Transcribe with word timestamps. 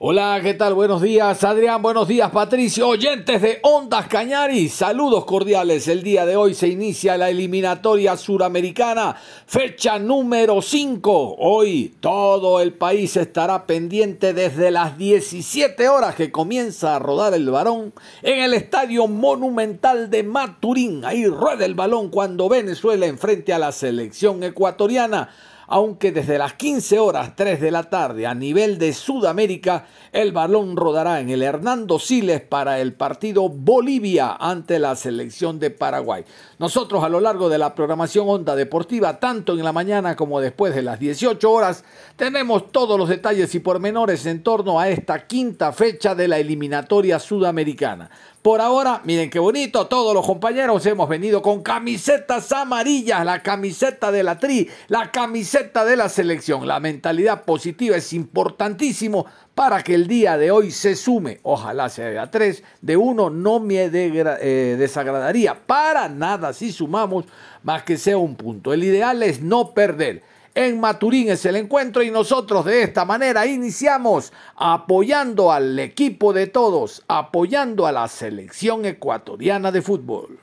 Hola, 0.00 0.38
¿qué 0.44 0.54
tal? 0.54 0.74
Buenos 0.74 1.02
días, 1.02 1.42
Adrián. 1.42 1.82
Buenos 1.82 2.06
días, 2.06 2.30
Patricio. 2.30 2.86
Oyentes 2.86 3.42
de 3.42 3.58
Ondas 3.64 4.06
Cañaris. 4.06 4.72
Saludos 4.72 5.24
cordiales. 5.24 5.88
El 5.88 6.04
día 6.04 6.24
de 6.24 6.36
hoy 6.36 6.54
se 6.54 6.68
inicia 6.68 7.16
la 7.16 7.30
eliminatoria 7.30 8.16
suramericana, 8.16 9.16
fecha 9.46 9.98
número 9.98 10.62
5. 10.62 11.34
Hoy 11.40 11.96
todo 11.98 12.60
el 12.60 12.74
país 12.74 13.16
estará 13.16 13.66
pendiente 13.66 14.34
desde 14.34 14.70
las 14.70 14.96
17 14.96 15.88
horas 15.88 16.14
que 16.14 16.30
comienza 16.30 16.94
a 16.94 17.00
rodar 17.00 17.34
el 17.34 17.50
balón 17.50 17.92
en 18.22 18.38
el 18.38 18.54
estadio 18.54 19.08
monumental 19.08 20.10
de 20.10 20.22
Maturín. 20.22 21.04
Ahí 21.04 21.26
rueda 21.26 21.64
el 21.64 21.74
balón 21.74 22.10
cuando 22.10 22.48
Venezuela 22.48 23.06
enfrente 23.06 23.52
a 23.52 23.58
la 23.58 23.72
selección 23.72 24.44
ecuatoriana 24.44 25.30
aunque 25.68 26.12
desde 26.12 26.38
las 26.38 26.54
15 26.54 26.98
horas 26.98 27.36
3 27.36 27.60
de 27.60 27.70
la 27.70 27.84
tarde 27.84 28.26
a 28.26 28.34
nivel 28.34 28.78
de 28.78 28.92
Sudamérica 28.92 29.86
el 30.12 30.32
balón 30.32 30.76
rodará 30.76 31.20
en 31.20 31.28
el 31.28 31.42
Hernando 31.42 31.98
Siles 31.98 32.40
para 32.40 32.80
el 32.80 32.94
partido 32.94 33.48
Bolivia 33.48 34.36
ante 34.40 34.78
la 34.78 34.96
selección 34.96 35.58
de 35.58 35.70
Paraguay. 35.70 36.24
Nosotros 36.58 37.04
a 37.04 37.08
lo 37.08 37.20
largo 37.20 37.48
de 37.48 37.56
la 37.56 37.72
programación 37.72 38.28
Onda 38.28 38.56
Deportiva, 38.56 39.20
tanto 39.20 39.52
en 39.52 39.62
la 39.62 39.72
mañana 39.72 40.16
como 40.16 40.40
después 40.40 40.74
de 40.74 40.82
las 40.82 40.98
18 40.98 41.48
horas, 41.48 41.84
tenemos 42.16 42.72
todos 42.72 42.98
los 42.98 43.08
detalles 43.08 43.54
y 43.54 43.60
pormenores 43.60 44.26
en 44.26 44.42
torno 44.42 44.80
a 44.80 44.88
esta 44.88 45.28
quinta 45.28 45.72
fecha 45.72 46.16
de 46.16 46.26
la 46.26 46.38
eliminatoria 46.38 47.20
sudamericana. 47.20 48.10
Por 48.42 48.60
ahora, 48.60 49.02
miren 49.04 49.30
qué 49.30 49.38
bonito, 49.38 49.86
todos 49.86 50.12
los 50.12 50.26
compañeros 50.26 50.84
hemos 50.86 51.08
venido 51.08 51.42
con 51.42 51.62
camisetas 51.62 52.50
amarillas, 52.50 53.24
la 53.24 53.40
camiseta 53.40 54.10
de 54.10 54.24
la 54.24 54.38
tri, 54.38 54.68
la 54.88 55.12
camiseta 55.12 55.84
de 55.84 55.96
la 55.96 56.08
selección. 56.08 56.66
La 56.66 56.80
mentalidad 56.80 57.44
positiva 57.44 57.96
es 57.96 58.12
importantísimo 58.12 59.26
para 59.58 59.82
que 59.82 59.92
el 59.92 60.06
día 60.06 60.38
de 60.38 60.52
hoy 60.52 60.70
se 60.70 60.94
sume. 60.94 61.40
Ojalá 61.42 61.88
sea 61.88 62.22
a 62.22 62.30
tres, 62.30 62.62
de 62.80 62.96
uno 62.96 63.28
no 63.28 63.58
me 63.58 63.86
eh, 63.92 64.76
desagradaría 64.78 65.66
para 65.66 66.08
nada 66.08 66.52
si 66.52 66.70
sumamos 66.70 67.24
más 67.64 67.82
que 67.82 67.96
sea 67.96 68.18
un 68.18 68.36
punto. 68.36 68.72
El 68.72 68.84
ideal 68.84 69.20
es 69.24 69.42
no 69.42 69.74
perder. 69.74 70.22
En 70.54 70.78
Maturín 70.78 71.30
es 71.30 71.44
el 71.44 71.56
encuentro 71.56 72.04
y 72.04 72.10
nosotros 72.12 72.66
de 72.66 72.84
esta 72.84 73.04
manera 73.04 73.46
iniciamos 73.46 74.32
apoyando 74.54 75.50
al 75.50 75.76
equipo 75.80 76.32
de 76.32 76.46
todos, 76.46 77.02
apoyando 77.08 77.84
a 77.88 77.90
la 77.90 78.06
selección 78.06 78.84
ecuatoriana 78.84 79.72
de 79.72 79.82
fútbol. 79.82 80.38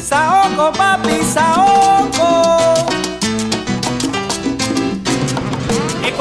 Saoco, 0.00 0.70
papi, 0.78 1.24
Saoco. 1.24 2.97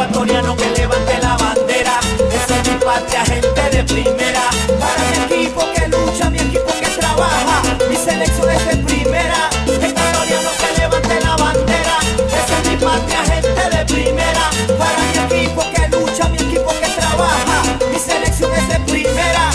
Ecuatoriano 0.08 0.56
que 0.56 0.70
levante 0.72 1.20
la 1.22 1.38
bandera. 1.38 2.00
Esa 2.32 2.62
es 2.62 2.70
mi 2.70 2.80
patria, 2.80 3.26
gente 3.26 3.62
de 3.72 3.84
primera. 3.84 4.42
Para 4.80 5.04
mi 5.10 5.36
equipo 5.36 5.62
que 5.74 5.88
lucha, 5.88 6.30
mi 6.30 6.40
equipo 6.40 6.72
que 6.80 6.88
trabaja. 7.00 7.62
Mi 7.90 7.96
selección 7.96 8.50
es 8.50 8.66
de 8.68 8.78
primera. 8.78 9.50
Ecuatoriano 9.66 10.50
que 10.60 10.80
levante 10.80 11.20
la 11.22 11.36
bandera. 11.36 11.98
Esa 12.28 12.62
es 12.62 12.70
mi 12.70 12.78
patria, 12.78 13.24
gente 13.26 13.78
de 13.78 13.86
primera. 13.86 14.50
Para 14.78 15.28
mi 15.28 15.36
equipo 15.36 15.64
que 15.74 15.88
lucha, 15.90 16.30
mi 16.30 16.38
equipo 16.38 16.70
que 16.80 16.90
trabaja. 17.00 17.64
Mi 17.92 18.00
selección 18.00 18.54
es 18.54 18.70
de 18.70 18.80
primera. 18.92 19.52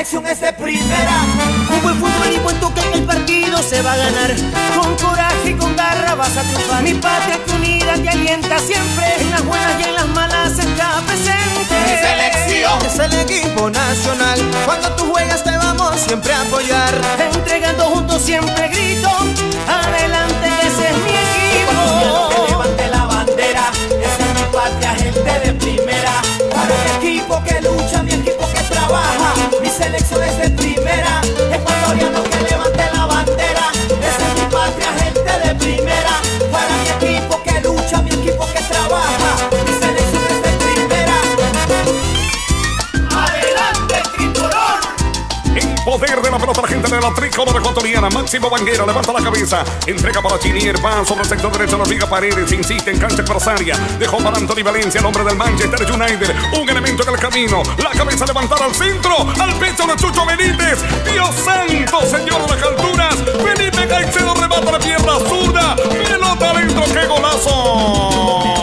Selección 0.00 0.26
es 0.26 0.40
de 0.40 0.52
primera. 0.54 1.26
Buen 1.82 1.96
fútbol 1.96 2.32
y 2.34 2.38
buen 2.38 2.58
toque 2.58 2.80
el 2.94 3.02
partido 3.04 3.58
se 3.62 3.82
va 3.82 3.92
a 3.92 3.96
ganar. 3.96 4.34
Con 4.74 4.96
coraje 4.96 5.50
y 5.50 5.54
con 5.54 5.76
garra 5.76 6.14
vas 6.14 6.38
a 6.38 6.42
triunfar. 6.42 6.82
Mi 6.82 6.94
patria 6.94 7.38
que 7.44 7.52
unida 7.52 7.94
te 7.94 8.08
alienta 8.08 8.58
siempre. 8.60 9.20
En 9.20 9.30
las 9.30 9.44
buenas 9.44 9.78
y 9.78 9.82
en 9.82 9.94
las 9.94 10.08
malas 10.08 10.58
está 10.58 11.02
presente. 11.06 11.74
Mi 11.84 11.96
selección 11.98 12.86
es 12.86 12.98
el 12.98 13.20
equipo 13.20 13.68
nacional. 13.68 14.40
Cuando 14.64 14.88
tú 14.96 15.04
juegas 15.10 15.44
te 15.44 15.50
vamos 15.50 16.00
siempre 16.00 16.32
a 16.32 16.40
apoyar. 16.40 16.94
Entregando 17.34 17.84
juntos 17.84 18.22
siempre 18.22 18.69
Mi 29.92 29.98
selección 29.98 30.59
de 46.90 47.00
la 47.00 47.14
tricolor 47.14 47.56
ecuatoriana. 47.56 48.10
Máximo 48.10 48.50
Banguera 48.50 48.84
levanta 48.84 49.12
la 49.12 49.22
cabeza. 49.22 49.64
Entrega 49.86 50.20
para 50.20 50.38
Chinier. 50.38 50.84
Va 50.84 51.04
sobre 51.04 51.22
el 51.22 51.28
sector 51.28 51.52
derecho. 51.52 51.78
La 51.78 51.84
Liga 51.84 52.08
Paredes. 52.08 52.50
Insiste 52.52 52.90
en 52.90 52.98
cancha 52.98 53.22
adversaria. 53.22 53.76
Dejó 53.98 54.18
para 54.18 54.36
Anthony 54.36 54.62
Valencia, 54.64 54.98
el 55.00 55.06
hombre 55.06 55.24
del 55.24 55.36
Manchester 55.36 55.92
United. 55.92 56.34
Un 56.60 56.68
elemento 56.68 57.02
en 57.04 57.14
el 57.14 57.20
camino. 57.20 57.62
La 57.78 57.90
cabeza 57.90 58.26
levantada 58.26 58.64
al 58.64 58.74
centro. 58.74 59.26
Al 59.40 59.54
pecho 59.54 59.86
de 59.86 59.96
Chucho 59.96 60.26
Benítez. 60.26 60.78
Dios 61.12 61.30
santo, 61.36 62.02
señor 62.06 62.46
de 62.46 62.56
las 62.56 62.62
alturas. 62.64 63.14
Felipe 63.42 63.86
Caicedo 63.86 64.34
remata 64.34 64.72
la 64.72 64.78
pierna 64.78 65.18
zurda. 65.28 65.76
Pelota 65.76 66.50
adentro. 66.50 66.84
¡Qué 66.92 67.06
golazo! 67.06 68.60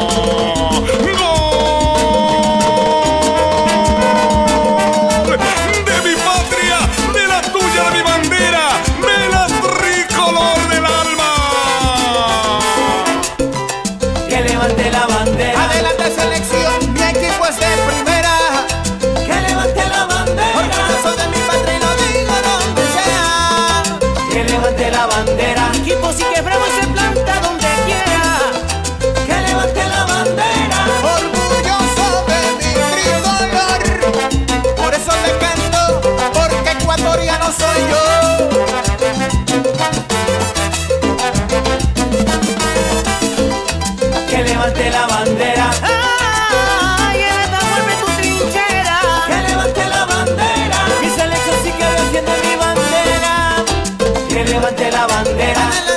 Que 54.58 54.64
levante 54.64 54.92
la 54.92 55.06
bandera. 55.06 55.97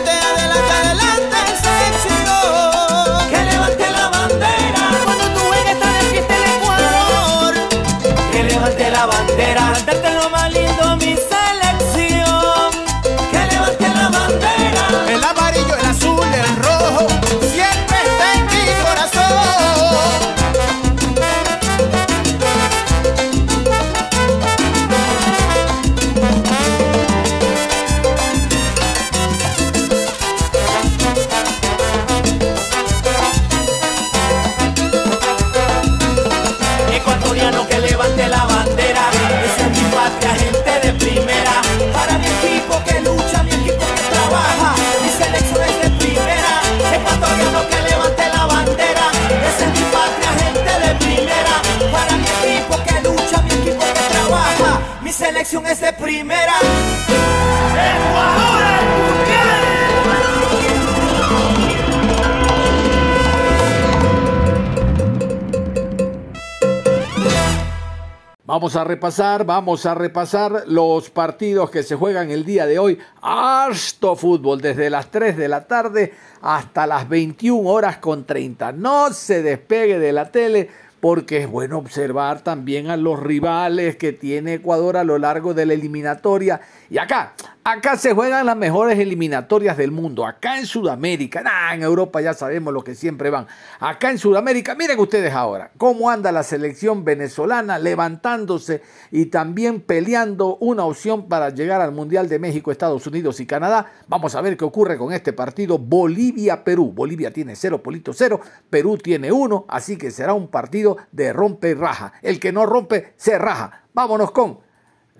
Vamos 68.50 68.74
a 68.74 68.82
repasar, 68.82 69.44
vamos 69.44 69.86
a 69.86 69.94
repasar 69.94 70.64
los 70.66 71.08
partidos 71.08 71.70
que 71.70 71.84
se 71.84 71.94
juegan 71.94 72.32
el 72.32 72.44
día 72.44 72.66
de 72.66 72.80
hoy. 72.80 72.98
Harto 73.22 74.16
fútbol, 74.16 74.60
desde 74.60 74.90
las 74.90 75.08
3 75.12 75.36
de 75.36 75.46
la 75.46 75.68
tarde 75.68 76.12
hasta 76.42 76.84
las 76.84 77.08
21 77.08 77.70
horas 77.70 77.98
con 77.98 78.24
30. 78.24 78.72
No 78.72 79.12
se 79.12 79.44
despegue 79.44 80.00
de 80.00 80.12
la 80.12 80.32
tele 80.32 80.68
porque 80.98 81.44
es 81.44 81.48
bueno 81.48 81.78
observar 81.78 82.40
también 82.40 82.90
a 82.90 82.96
los 82.96 83.20
rivales 83.20 83.94
que 83.94 84.12
tiene 84.12 84.54
Ecuador 84.54 84.96
a 84.96 85.04
lo 85.04 85.16
largo 85.16 85.54
de 85.54 85.66
la 85.66 85.74
eliminatoria. 85.74 86.60
Y 86.92 86.98
acá, 86.98 87.34
acá 87.62 87.96
se 87.96 88.12
juegan 88.14 88.46
las 88.46 88.56
mejores 88.56 88.98
eliminatorias 88.98 89.76
del 89.76 89.92
mundo. 89.92 90.26
Acá 90.26 90.58
en 90.58 90.66
Sudamérica, 90.66 91.40
nah, 91.40 91.72
en 91.72 91.84
Europa 91.84 92.20
ya 92.20 92.34
sabemos 92.34 92.74
lo 92.74 92.82
que 92.82 92.96
siempre 92.96 93.30
van. 93.30 93.46
Acá 93.78 94.10
en 94.10 94.18
Sudamérica, 94.18 94.74
miren 94.74 94.98
ustedes 94.98 95.32
ahora 95.32 95.70
cómo 95.78 96.10
anda 96.10 96.32
la 96.32 96.42
selección 96.42 97.04
venezolana 97.04 97.78
levantándose 97.78 98.82
y 99.12 99.26
también 99.26 99.82
peleando 99.82 100.56
una 100.56 100.84
opción 100.84 101.28
para 101.28 101.50
llegar 101.50 101.80
al 101.80 101.92
Mundial 101.92 102.28
de 102.28 102.40
México, 102.40 102.72
Estados 102.72 103.06
Unidos 103.06 103.38
y 103.38 103.46
Canadá. 103.46 103.86
Vamos 104.08 104.34
a 104.34 104.40
ver 104.40 104.56
qué 104.56 104.64
ocurre 104.64 104.98
con 104.98 105.12
este 105.12 105.32
partido 105.32 105.78
Bolivia-Perú. 105.78 106.90
Bolivia 106.92 107.32
tiene 107.32 107.54
0 107.54 107.84
polito 107.84 108.12
0, 108.12 108.40
Perú 108.68 108.98
tiene 108.98 109.30
1, 109.30 109.66
así 109.68 109.96
que 109.96 110.10
será 110.10 110.34
un 110.34 110.48
partido 110.48 110.96
de 111.12 111.32
rompe 111.32 111.70
y 111.70 111.74
raja. 111.74 112.14
El 112.20 112.40
que 112.40 112.50
no 112.50 112.66
rompe, 112.66 113.14
se 113.16 113.38
raja. 113.38 113.84
Vámonos 113.94 114.32
con 114.32 114.69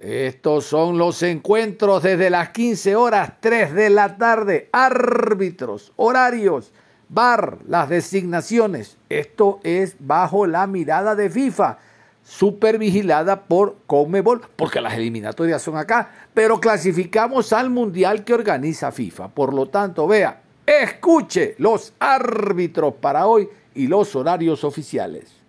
estos 0.00 0.64
son 0.64 0.96
los 0.96 1.22
encuentros 1.22 2.02
desde 2.02 2.30
las 2.30 2.50
15 2.50 2.96
horas, 2.96 3.34
3 3.40 3.74
de 3.74 3.90
la 3.90 4.16
tarde. 4.16 4.70
Árbitros, 4.72 5.92
horarios, 5.96 6.72
bar, 7.10 7.58
las 7.68 7.90
designaciones. 7.90 8.96
Esto 9.10 9.60
es 9.62 9.96
bajo 9.98 10.46
la 10.46 10.66
mirada 10.66 11.14
de 11.14 11.28
FIFA, 11.28 11.78
supervigilada 12.24 13.42
por 13.42 13.76
Conmebol, 13.86 14.40
porque 14.56 14.80
las 14.80 14.94
eliminatorias 14.94 15.60
son 15.60 15.76
acá, 15.76 16.10
pero 16.32 16.58
clasificamos 16.60 17.52
al 17.52 17.68
mundial 17.68 18.24
que 18.24 18.32
organiza 18.32 18.92
FIFA. 18.92 19.28
Por 19.28 19.52
lo 19.52 19.66
tanto, 19.66 20.06
vea, 20.06 20.40
escuche 20.64 21.56
los 21.58 21.92
árbitros 21.98 22.94
para 22.94 23.26
hoy 23.26 23.50
y 23.74 23.86
los 23.86 24.16
horarios 24.16 24.64
oficiales. 24.64 25.40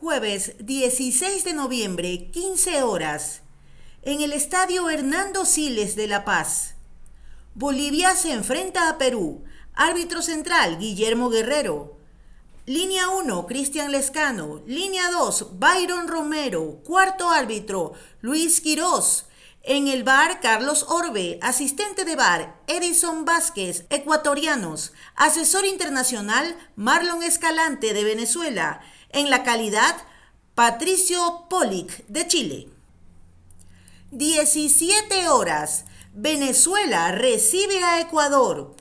Jueves 0.00 0.54
16 0.60 1.44
de 1.44 1.52
noviembre, 1.52 2.30
15 2.32 2.82
horas, 2.82 3.39
en 4.02 4.22
el 4.22 4.32
Estadio 4.32 4.88
Hernando 4.88 5.44
Siles 5.44 5.94
de 5.94 6.06
La 6.06 6.24
Paz. 6.24 6.74
Bolivia 7.54 8.16
se 8.16 8.32
enfrenta 8.32 8.88
a 8.88 8.96
Perú. 8.96 9.44
Árbitro 9.74 10.22
central, 10.22 10.78
Guillermo 10.78 11.28
Guerrero. 11.28 11.98
Línea 12.64 13.10
1, 13.10 13.46
Cristian 13.46 13.92
Lescano. 13.92 14.62
Línea 14.66 15.10
2, 15.10 15.58
Byron 15.58 16.08
Romero. 16.08 16.80
Cuarto 16.82 17.28
árbitro, 17.28 17.92
Luis 18.22 18.62
Quirós. 18.62 19.26
En 19.62 19.88
el 19.88 20.02
bar, 20.02 20.40
Carlos 20.40 20.86
Orbe. 20.88 21.38
Asistente 21.42 22.06
de 22.06 22.16
bar, 22.16 22.58
Edison 22.68 23.26
Vázquez, 23.26 23.84
ecuatorianos. 23.90 24.92
Asesor 25.14 25.66
internacional, 25.66 26.56
Marlon 26.74 27.22
Escalante, 27.22 27.92
de 27.92 28.04
Venezuela. 28.04 28.80
En 29.10 29.28
la 29.28 29.42
calidad, 29.42 29.94
Patricio 30.54 31.46
Polic, 31.50 32.06
de 32.06 32.26
Chile. 32.26 32.79
17 34.12 35.28
horas. 35.28 35.84
Venezuela 36.12 37.12
recibe 37.12 37.84
a 37.84 38.00
Ecuador. 38.00 38.74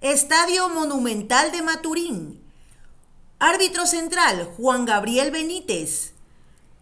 Estadio 0.00 0.68
Monumental 0.68 1.50
de 1.50 1.60
Maturín. 1.60 2.40
Árbitro 3.40 3.86
central, 3.86 4.44
Juan 4.56 4.84
Gabriel 4.84 5.32
Benítez. 5.32 6.09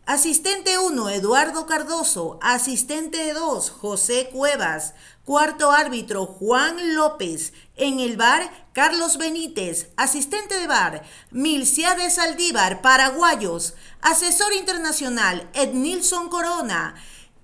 Asistente 0.09 0.79
1, 0.79 1.11
Eduardo 1.11 1.67
Cardoso. 1.67 2.39
Asistente 2.41 3.35
2, 3.35 3.69
José 3.69 4.31
Cuevas. 4.33 4.95
Cuarto 5.27 5.71
árbitro, 5.71 6.25
Juan 6.25 6.95
López. 6.95 7.53
En 7.77 8.01
el 8.01 8.17
bar, 8.17 8.71
Carlos 8.73 9.19
Benítez. 9.19 9.91
Asistente 9.99 10.59
de 10.59 10.67
bar, 10.67 11.05
Milciades 11.31 12.15
Saldívar, 12.15 12.81
paraguayos. 12.81 13.75
Asesor 14.01 14.55
internacional, 14.55 15.47
Ednilson 15.53 16.31
Corona. 16.31 16.95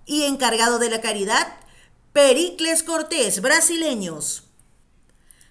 Y 0.06 0.23
encargado 0.23 0.78
de 0.78 0.88
la 0.88 1.02
caridad, 1.02 1.47
Pericles 2.14 2.83
Cortés, 2.83 3.42
brasileños. 3.42 4.44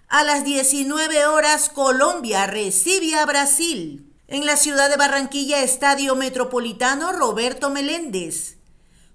A 0.07 0.23
las 0.23 0.43
19 0.43 1.27
horas, 1.27 1.69
Colombia 1.69 2.47
recibe 2.47 3.13
a 3.13 3.27
Brasil. 3.27 4.02
En 4.27 4.45
la 4.45 4.55
ciudad 4.55 4.89
de 4.89 4.95
Barranquilla, 4.95 5.63
Estadio 5.63 6.15
Metropolitano 6.15 7.11
Roberto 7.11 7.69
Meléndez. 7.69 8.55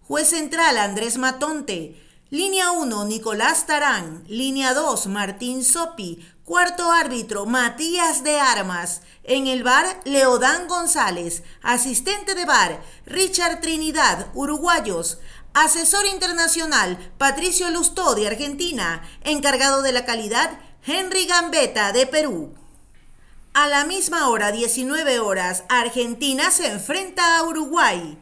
Juez 0.03 0.29
central 0.29 0.77
Andrés 0.77 1.17
Matonte. 1.17 1.99
Línea 2.29 2.73
1 2.73 3.07
Nicolás 3.07 3.67
Tarán. 3.67 4.23
Línea 4.29 4.75
2 4.75 5.07
Martín 5.07 5.65
Sopi. 5.65 6.23
Cuarto 6.45 6.93
árbitro 6.93 7.47
Matías 7.47 8.23
de 8.23 8.39
Armas. 8.39 9.01
En 9.25 9.47
el 9.47 9.63
bar 9.63 9.87
Leodán 10.05 10.69
González. 10.69 11.43
Asistente 11.63 12.35
de 12.35 12.45
bar 12.45 12.83
Richard 13.07 13.63
Trinidad, 13.63 14.27
uruguayos. 14.35 15.21
Asesor 15.55 16.05
internacional 16.05 16.99
Patricio 17.17 17.71
Lustó 17.71 18.15
de 18.15 18.27
Argentina. 18.27 19.03
Encargado 19.25 19.81
de 19.81 19.93
la 19.93 20.05
calidad 20.05 20.51
Henry 20.87 21.25
Gambetta 21.25 21.93
de 21.93 22.07
Perú. 22.07 22.53
A 23.61 23.67
la 23.67 23.85
misma 23.85 24.29
hora, 24.29 24.53
19 24.53 25.19
horas, 25.19 25.65
Argentina 25.69 26.53
se 26.53 26.69
enfrenta 26.69 27.39
a 27.39 27.43
Uruguay. 27.43 28.17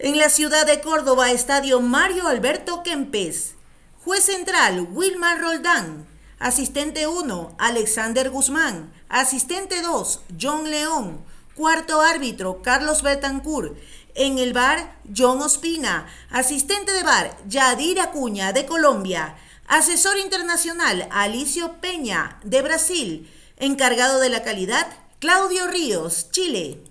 En 0.00 0.18
la 0.18 0.28
ciudad 0.28 0.66
de 0.66 0.80
Córdoba, 0.80 1.30
Estadio 1.30 1.80
Mario 1.80 2.26
Alberto 2.26 2.82
Kempes. 2.82 3.54
Juez 4.02 4.24
central, 4.24 4.88
Wilmar 4.90 5.40
Roldán. 5.40 6.08
Asistente 6.40 7.06
1, 7.06 7.54
Alexander 7.60 8.28
Guzmán. 8.28 8.92
Asistente 9.08 9.82
2, 9.82 10.22
John 10.42 10.68
León. 10.68 11.24
Cuarto 11.54 12.00
árbitro, 12.00 12.60
Carlos 12.60 13.02
Betancourt. 13.02 13.78
En 14.16 14.38
el 14.38 14.52
bar, 14.52 14.96
John 15.16 15.40
Ospina. 15.42 16.08
Asistente 16.28 16.90
de 16.90 17.04
bar, 17.04 17.36
Yadir 17.46 18.00
Acuña, 18.00 18.52
de 18.52 18.66
Colombia. 18.66 19.36
Asesor 19.68 20.18
internacional, 20.18 21.06
Alicio 21.12 21.74
Peña, 21.80 22.40
de 22.42 22.62
Brasil. 22.62 23.30
Encargado 23.56 24.20
de 24.20 24.30
la 24.30 24.42
calidad, 24.42 24.86
Claudio 25.20 25.66
Ríos, 25.68 26.30
Chile. 26.30 26.82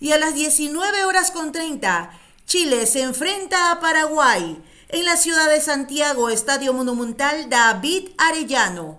Y 0.00 0.12
a 0.12 0.18
las 0.18 0.34
19 0.34 1.04
horas 1.04 1.30
con 1.30 1.52
30, 1.52 2.10
Chile 2.46 2.86
se 2.86 3.02
enfrenta 3.02 3.70
a 3.70 3.80
Paraguay. 3.80 4.62
En 4.88 5.04
la 5.04 5.16
ciudad 5.16 5.48
de 5.48 5.60
Santiago, 5.60 6.28
Estadio 6.28 6.72
Monumental 6.72 7.48
David 7.48 8.10
Arellano. 8.18 8.98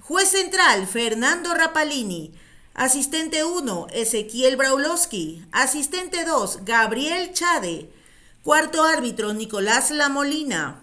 Juez 0.00 0.30
central, 0.30 0.86
Fernando 0.86 1.54
Rapalini. 1.54 2.32
Asistente 2.74 3.44
1, 3.44 3.88
Ezequiel 3.92 4.56
Braulowski. 4.56 5.44
Asistente 5.52 6.24
2, 6.24 6.64
Gabriel 6.64 7.32
Chade. 7.32 7.90
Cuarto 8.42 8.84
árbitro, 8.84 9.34
Nicolás 9.34 9.90
Lamolina. 9.90 10.80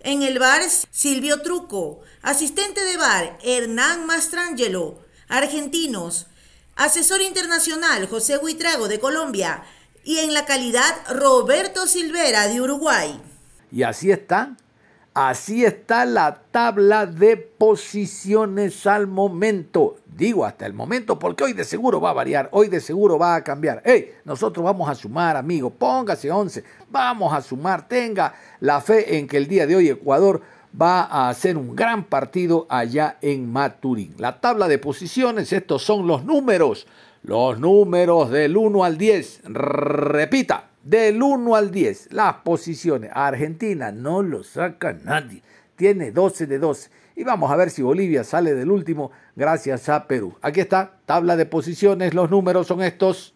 En 0.00 0.22
el 0.22 0.38
bar, 0.38 0.62
Silvio 0.90 1.42
Truco. 1.42 2.00
Asistente 2.22 2.84
de 2.84 2.98
bar, 2.98 3.38
Hernán 3.42 4.04
Mastrangelo. 4.04 4.98
Argentinos. 5.28 6.26
Asesor 6.76 7.22
internacional, 7.22 8.06
José 8.08 8.36
Huitrago 8.36 8.88
de 8.88 9.00
Colombia. 9.00 9.62
Y 10.04 10.18
en 10.18 10.34
la 10.34 10.44
calidad, 10.44 10.94
Roberto 11.08 11.86
Silvera 11.86 12.46
de 12.46 12.60
Uruguay. 12.60 13.18
Y 13.72 13.84
así 13.84 14.10
está. 14.10 14.54
Así 15.14 15.64
está 15.64 16.04
la 16.04 16.42
tabla 16.50 17.06
de 17.06 17.38
posiciones 17.38 18.86
al 18.86 19.06
momento. 19.06 19.96
Digo 20.06 20.44
hasta 20.44 20.66
el 20.66 20.74
momento 20.74 21.18
porque 21.18 21.44
hoy 21.44 21.52
de 21.54 21.64
seguro 21.64 22.00
va 22.00 22.10
a 22.10 22.14
variar, 22.14 22.48
hoy 22.52 22.68
de 22.68 22.80
seguro 22.80 23.18
va 23.18 23.34
a 23.34 23.42
cambiar. 23.42 23.82
Hey, 23.84 24.12
nosotros 24.24 24.62
vamos 24.62 24.88
a 24.88 24.94
sumar, 24.94 25.36
amigo, 25.36 25.70
póngase 25.70 26.30
11, 26.30 26.62
vamos 26.90 27.32
a 27.32 27.40
sumar, 27.40 27.88
tenga 27.88 28.34
la 28.60 28.80
fe 28.80 29.16
en 29.18 29.26
que 29.26 29.38
el 29.38 29.48
día 29.48 29.66
de 29.66 29.76
hoy 29.76 29.88
Ecuador 29.88 30.42
va 30.78 31.02
a 31.02 31.28
hacer 31.28 31.56
un 31.56 31.74
gran 31.74 32.04
partido 32.04 32.66
allá 32.68 33.18
en 33.22 33.50
Maturín. 33.50 34.14
La 34.18 34.40
tabla 34.40 34.68
de 34.68 34.78
posiciones, 34.78 35.52
estos 35.52 35.82
son 35.82 36.06
los 36.06 36.24
números, 36.24 36.86
los 37.22 37.58
números 37.58 38.30
del 38.30 38.56
1 38.56 38.84
al 38.84 38.98
10. 38.98 39.42
Repita, 39.44 40.70
del 40.82 41.22
1 41.22 41.54
al 41.54 41.70
10, 41.70 42.12
las 42.12 42.36
posiciones. 42.36 43.10
Argentina 43.14 43.92
no 43.92 44.22
lo 44.22 44.42
saca 44.42 44.92
nadie. 44.92 45.42
Tiene 45.76 46.12
12 46.12 46.46
de 46.46 46.58
12. 46.58 46.90
Y 47.16 47.24
vamos 47.24 47.50
a 47.50 47.56
ver 47.56 47.70
si 47.70 47.82
Bolivia 47.82 48.24
sale 48.24 48.54
del 48.54 48.70
último 48.70 49.10
gracias 49.36 49.88
a 49.88 50.06
Perú. 50.06 50.36
Aquí 50.40 50.60
está, 50.60 50.92
tabla 51.06 51.36
de 51.36 51.46
posiciones. 51.46 52.14
Los 52.14 52.30
números 52.30 52.66
son 52.66 52.82
estos. 52.82 53.34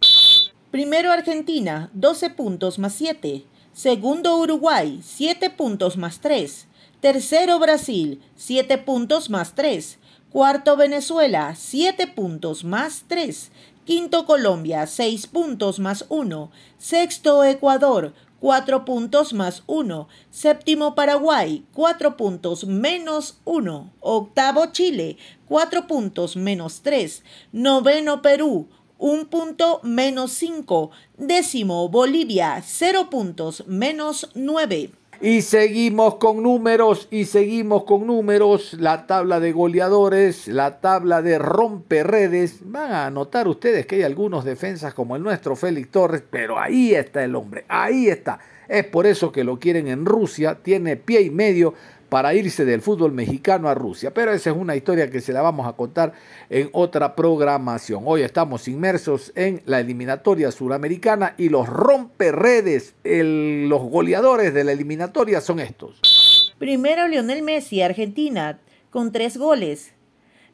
Primero 0.71 1.13
Argentina, 1.13 1.91
12 1.93 2.31
puntos 2.31 2.79
más 2.79 2.95
7. 2.95 3.45
Segundo 3.73 4.39
Uruguay, 4.39 5.01
7 5.03 5.51
puntos 5.51 5.97
más 5.97 6.21
3. 6.21 6.69
Tercero 7.05 7.59
Brasil, 7.59 8.23
7 8.35 8.79
puntos 8.79 9.29
más 9.29 9.55
3. 9.55 9.99
Cuarto 10.31 10.75
Venezuela, 10.75 11.55
7 11.55 12.07
puntos 12.07 12.65
más 12.65 13.05
3. 13.09 13.51
Quinto 13.85 14.25
Colombia, 14.25 14.87
6 14.87 15.27
puntos 15.27 15.81
más 15.81 16.07
1. 16.09 16.51
Sexto 16.79 17.45
Ecuador, 17.45 18.15
4 18.41 18.87
puntos 18.87 19.35
más 19.35 19.65
1. 19.67 20.09
Séptimo 20.31 20.95
Paraguay, 20.95 21.67
4 21.75 22.17
puntos 22.17 22.65
menos 22.65 23.37
1. 23.45 23.93
Octavo 24.01 24.65
Chile, 24.73 25.19
4 25.47 25.87
puntos 25.87 26.37
menos 26.37 26.81
3. 26.81 27.23
Noveno 27.53 28.23
Perú, 28.23 28.71
1 28.97 29.29
punto 29.29 29.81
menos 29.83 30.33
5. 30.33 30.91
Décimo 31.19 31.87
Bolivia, 31.91 32.63
0 32.65 33.11
puntos 33.11 33.63
menos 33.67 34.31
9. 34.35 35.04
Y 35.21 35.43
seguimos 35.43 36.17
con 36.17 36.43
números 36.43 37.09
y 37.11 37.25
seguimos 37.27 37.85
con 37.85 38.07
números. 38.07 38.75
La 38.75 39.07
tabla 39.07 39.41
de 39.41 39.53
goleadores, 39.53 40.49
la 40.49 40.81
tabla 40.81 41.23
de 41.23 41.39
romperredes. 41.39 42.59
Van 42.63 42.93
a 42.93 43.11
notar 43.11 43.49
ustedes 43.49 43.87
que 43.87 43.97
hay 43.97 44.03
algunos 44.03 44.45
defensas 44.45 44.93
como 44.93 45.17
el 45.17 45.23
nuestro 45.23 45.57
Félix 45.57 45.91
Torres, 45.91 46.23
pero 46.29 46.59
ahí 46.59 46.95
está 46.95 47.25
el 47.25 47.37
hombre, 47.37 47.65
ahí 47.69 48.09
está. 48.09 48.41
Es 48.69 48.85
por 48.85 49.07
eso 49.07 49.31
que 49.31 49.45
lo 49.45 49.59
quieren 49.59 49.89
en 49.89 50.05
Rusia. 50.05 50.59
Tiene 50.63 50.97
pie 50.97 51.23
y 51.23 51.31
medio 51.31 51.75
para 52.15 52.33
irse 52.33 52.65
del 52.65 52.81
fútbol 52.81 53.11
mexicano 53.11 53.69
a 53.69 53.75
Rusia. 53.75 54.15
Pero 54.15 54.33
esa 54.33 54.51
es 54.51 54.57
una 54.57 54.77
historia 54.77 55.11
que 55.11 55.21
se 55.21 55.33
la 55.33 55.43
vamos 55.43 55.67
a 55.67 55.73
contar 55.73 56.13
en 56.49 56.71
otra 56.71 57.17
programación. 57.17 58.05
Hoy 58.07 58.23
estamos 58.23 58.69
inmersos 58.69 59.33
en 59.35 59.63
la 59.67 59.81
eliminatoria 59.81 60.53
suramericana 60.53 61.35
y 61.37 61.49
los 61.49 61.69
romperredes, 61.69 62.95
los 63.03 63.83
goleadores 63.83 64.55
de 64.55 64.63
la 64.63 64.71
eliminatoria 64.71 65.41
son 65.41 65.59
estos. 65.59 66.55
Primero 66.57 67.09
Lionel 67.09 67.43
Messi, 67.43 67.83
Argentina, 67.83 68.61
con 68.91 69.11
tres 69.11 69.37
goles. 69.37 69.93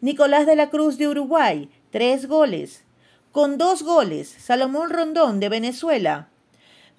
Nicolás 0.01 0.47
de 0.47 0.57
la 0.57 0.71
Cruz 0.71 0.97
de 0.97 1.09
Uruguay, 1.09 1.69
tres 1.91 2.27
goles. 2.27 2.85
Con 3.33 3.59
dos 3.59 3.83
goles, 3.83 4.35
Salomón 4.39 4.89
Rondón 4.89 5.41
de 5.41 5.51
Venezuela, 5.51 6.30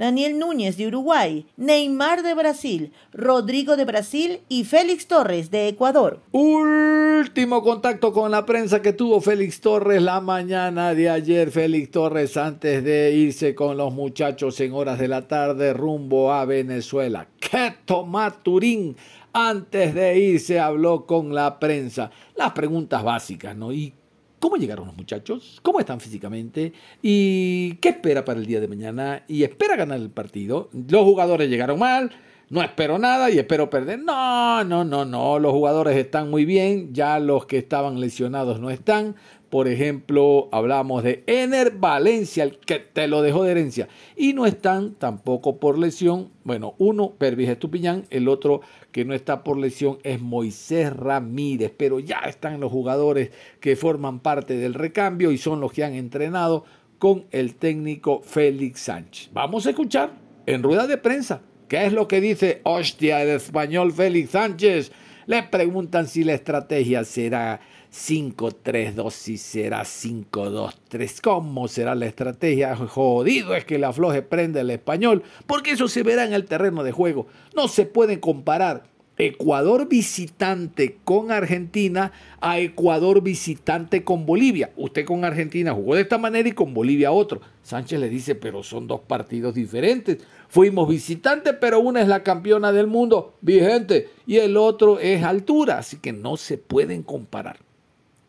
Daniel 0.01 0.39
Núñez 0.39 0.77
de 0.77 0.87
Uruguay, 0.87 1.45
Neymar 1.57 2.23
de 2.23 2.33
Brasil, 2.33 2.91
Rodrigo 3.13 3.77
de 3.77 3.85
Brasil 3.85 4.39
y 4.49 4.63
Félix 4.63 5.05
Torres 5.05 5.51
de 5.51 5.67
Ecuador. 5.67 6.21
Último 6.31 7.61
contacto 7.61 8.11
con 8.11 8.31
la 8.31 8.43
prensa 8.43 8.81
que 8.81 8.93
tuvo 8.93 9.21
Félix 9.21 9.61
Torres 9.61 10.01
la 10.01 10.19
mañana 10.19 10.95
de 10.95 11.07
ayer. 11.07 11.51
Félix 11.51 11.91
Torres 11.91 12.35
antes 12.35 12.83
de 12.83 13.11
irse 13.13 13.53
con 13.53 13.77
los 13.77 13.93
muchachos 13.93 14.59
en 14.59 14.73
horas 14.73 14.97
de 14.97 15.07
la 15.07 15.27
tarde 15.27 15.71
rumbo 15.71 16.33
a 16.33 16.45
Venezuela. 16.45 17.27
Keto 17.39 18.03
Maturín 18.03 18.97
antes 19.33 19.93
de 19.93 20.17
irse 20.17 20.59
habló 20.59 21.05
con 21.05 21.35
la 21.35 21.59
prensa. 21.59 22.09
Las 22.35 22.53
preguntas 22.53 23.03
básicas, 23.03 23.55
¿no? 23.55 23.71
¿Y 23.71 23.93
cómo 24.41 24.57
llegaron 24.57 24.87
los 24.87 24.97
muchachos, 24.97 25.59
cómo 25.61 25.79
están 25.79 26.01
físicamente 26.01 26.73
y 27.01 27.75
qué 27.75 27.89
espera 27.89 28.25
para 28.25 28.39
el 28.39 28.45
día 28.47 28.59
de 28.59 28.67
mañana 28.67 29.23
y 29.27 29.43
espera 29.43 29.77
ganar 29.77 29.99
el 29.99 30.09
partido. 30.09 30.69
Los 30.73 31.03
jugadores 31.03 31.47
llegaron 31.47 31.79
mal, 31.79 32.11
no 32.49 32.61
espero 32.63 32.97
nada 32.97 33.29
y 33.29 33.37
espero 33.37 33.69
perder. 33.69 33.99
No, 33.99 34.63
no, 34.63 34.83
no, 34.83 35.05
no, 35.05 35.37
los 35.37 35.53
jugadores 35.53 35.95
están 35.95 36.29
muy 36.31 36.43
bien, 36.43 36.91
ya 36.91 37.19
los 37.19 37.45
que 37.45 37.59
estaban 37.59 38.01
lesionados 38.01 38.59
no 38.59 38.71
están. 38.71 39.15
Por 39.51 39.67
ejemplo, 39.67 40.47
hablamos 40.53 41.03
de 41.03 41.25
Ener 41.27 41.71
Valencia, 41.71 42.45
el 42.45 42.57
que 42.57 42.79
te 42.79 43.09
lo 43.09 43.21
dejó 43.21 43.43
de 43.43 43.51
herencia. 43.51 43.89
Y 44.15 44.31
no 44.31 44.45
están 44.45 44.95
tampoco 44.95 45.57
por 45.57 45.77
lesión. 45.77 46.29
Bueno, 46.45 46.73
uno, 46.77 47.15
Pervis 47.17 47.49
Estupiñán, 47.49 48.05
el 48.11 48.29
otro 48.29 48.61
que 48.93 49.03
no 49.03 49.13
está 49.13 49.43
por 49.43 49.57
lesión 49.57 49.97
es 50.03 50.21
Moisés 50.21 50.95
Ramírez. 50.95 51.73
Pero 51.75 51.99
ya 51.99 52.19
están 52.19 52.61
los 52.61 52.71
jugadores 52.71 53.31
que 53.59 53.75
forman 53.75 54.21
parte 54.21 54.55
del 54.55 54.73
recambio 54.73 55.31
y 55.31 55.37
son 55.37 55.59
los 55.59 55.73
que 55.73 55.83
han 55.83 55.95
entrenado 55.95 56.63
con 56.97 57.25
el 57.31 57.55
técnico 57.55 58.21
Félix 58.23 58.79
Sánchez. 58.79 59.31
Vamos 59.33 59.65
a 59.65 59.71
escuchar 59.71 60.13
en 60.45 60.63
rueda 60.63 60.87
de 60.87 60.97
prensa 60.97 61.41
qué 61.67 61.87
es 61.87 61.91
lo 61.91 62.07
que 62.07 62.21
dice 62.21 62.61
hostia 62.63 63.21
el 63.21 63.31
español 63.31 63.91
Félix 63.91 64.29
Sánchez. 64.29 64.93
Le 65.25 65.43
preguntan 65.43 66.07
si 66.07 66.23
la 66.23 66.35
estrategia 66.35 67.03
será 67.03 67.59
5-3-2 67.91 69.11
si 69.11 69.37
será 69.37 69.81
5-2-3. 69.81 71.21
¿Cómo 71.21 71.67
será 71.67 71.93
la 71.93 72.05
estrategia? 72.05 72.75
Jodido 72.75 73.53
es 73.53 73.65
que 73.65 73.77
la 73.77 73.91
floje 73.91 74.21
prende 74.21 74.61
el 74.61 74.69
español, 74.69 75.23
porque 75.45 75.71
eso 75.71 75.87
se 75.87 76.03
verá 76.03 76.23
en 76.23 76.33
el 76.33 76.45
terreno 76.45 76.83
de 76.83 76.91
juego. 76.91 77.27
No 77.55 77.67
se 77.67 77.85
puede 77.85 78.19
comparar 78.19 78.83
Ecuador 79.17 79.87
visitante 79.87 80.97
con 81.03 81.31
Argentina 81.31 82.11
a 82.39 82.59
Ecuador 82.59 83.21
visitante 83.21 84.03
con 84.03 84.25
Bolivia. 84.25 84.71
Usted 84.77 85.05
con 85.05 85.25
Argentina 85.25 85.73
jugó 85.73 85.95
de 85.95 86.01
esta 86.01 86.17
manera 86.17 86.49
y 86.49 86.53
con 86.53 86.73
Bolivia 86.73 87.11
otro. 87.11 87.41
Sánchez 87.61 87.99
le 87.99 88.09
dice, 88.09 88.35
pero 88.35 88.63
son 88.63 88.87
dos 88.87 89.01
partidos 89.01 89.53
diferentes. 89.53 90.17
Fuimos 90.47 90.89
visitantes, 90.89 91.55
pero 91.59 91.81
una 91.81 92.01
es 92.01 92.07
la 92.07 92.23
campeona 92.23 92.71
del 92.71 92.87
mundo 92.87 93.35
vigente 93.41 94.09
y 94.25 94.37
el 94.37 94.57
otro 94.57 94.97
es 94.97 95.23
altura, 95.23 95.77
así 95.77 95.97
que 95.97 96.13
no 96.13 96.37
se 96.37 96.57
pueden 96.57 97.03
comparar. 97.03 97.59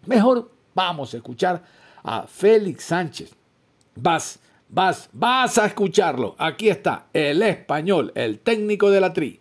Mejor 0.07 0.51
vamos 0.75 1.15
a 1.15 1.19
escuchar 1.19 1.63
a 2.03 2.27
Félix 2.27 2.85
Sánchez. 2.85 3.31
Vas, 3.95 4.39
vas, 4.69 5.09
vas 5.13 5.59
a 5.59 5.67
escucharlo. 5.67 6.35
Aquí 6.39 6.69
está 6.69 7.07
el 7.13 7.43
español, 7.43 8.11
el 8.15 8.41
técnico 8.41 8.91
de 8.91 9.01
la 9.01 9.13
tri. 9.13 9.41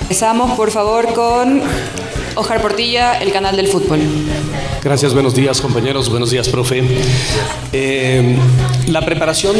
Empezamos 0.00 0.56
por 0.56 0.72
favor 0.72 1.12
con 1.14 1.62
Ojar 2.34 2.60
Portilla, 2.60 3.20
el 3.20 3.32
canal 3.32 3.56
del 3.56 3.68
fútbol. 3.68 4.00
Gracias, 4.82 5.12
buenos 5.12 5.34
días 5.34 5.60
compañeros, 5.60 6.08
buenos 6.08 6.30
días 6.30 6.48
profe. 6.48 6.82
Eh, 7.70 8.36
la 8.86 9.04
preparación 9.04 9.54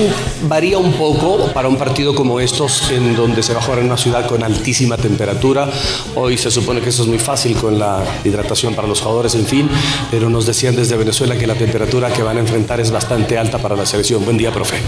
varía 0.49 0.79
un 0.79 0.95
poco 0.95 1.53
para 1.53 1.69
un 1.69 1.77
partido 1.77 2.15
como 2.15 2.41
estos, 2.41 2.91
en 2.91 3.15
donde 3.15 3.43
se 3.43 3.53
va 3.53 3.61
a 3.61 3.63
jugar 3.63 3.81
en 3.81 3.87
una 3.87 3.99
ciudad 3.99 4.27
con 4.27 4.43
altísima 4.43 4.97
temperatura. 4.97 5.69
Hoy 6.15 6.39
se 6.39 6.51
supone 6.51 6.81
que 6.81 6.89
eso 6.89 7.03
es 7.03 7.09
muy 7.09 7.19
fácil 7.19 7.55
con 7.57 7.79
la 7.79 8.03
hidratación 8.25 8.75
para 8.75 8.89
los 8.89 9.03
jugadores, 9.03 9.35
en 9.35 9.45
fin, 9.45 9.69
pero 10.11 10.31
nos 10.31 10.47
decían 10.47 10.75
desde 10.75 10.97
Venezuela 10.97 11.37
que 11.37 11.47
la 11.47 11.55
temperatura 11.55 12.11
que 12.11 12.23
van 12.23 12.39
a 12.39 12.41
enfrentar 12.41 12.81
es 12.81 12.91
bastante 12.91 13.37
alta 13.37 13.59
para 13.59 13.77
la 13.77 13.85
selección. 13.85 14.25
Buen 14.25 14.39
día, 14.39 14.51
profe. 14.51 14.79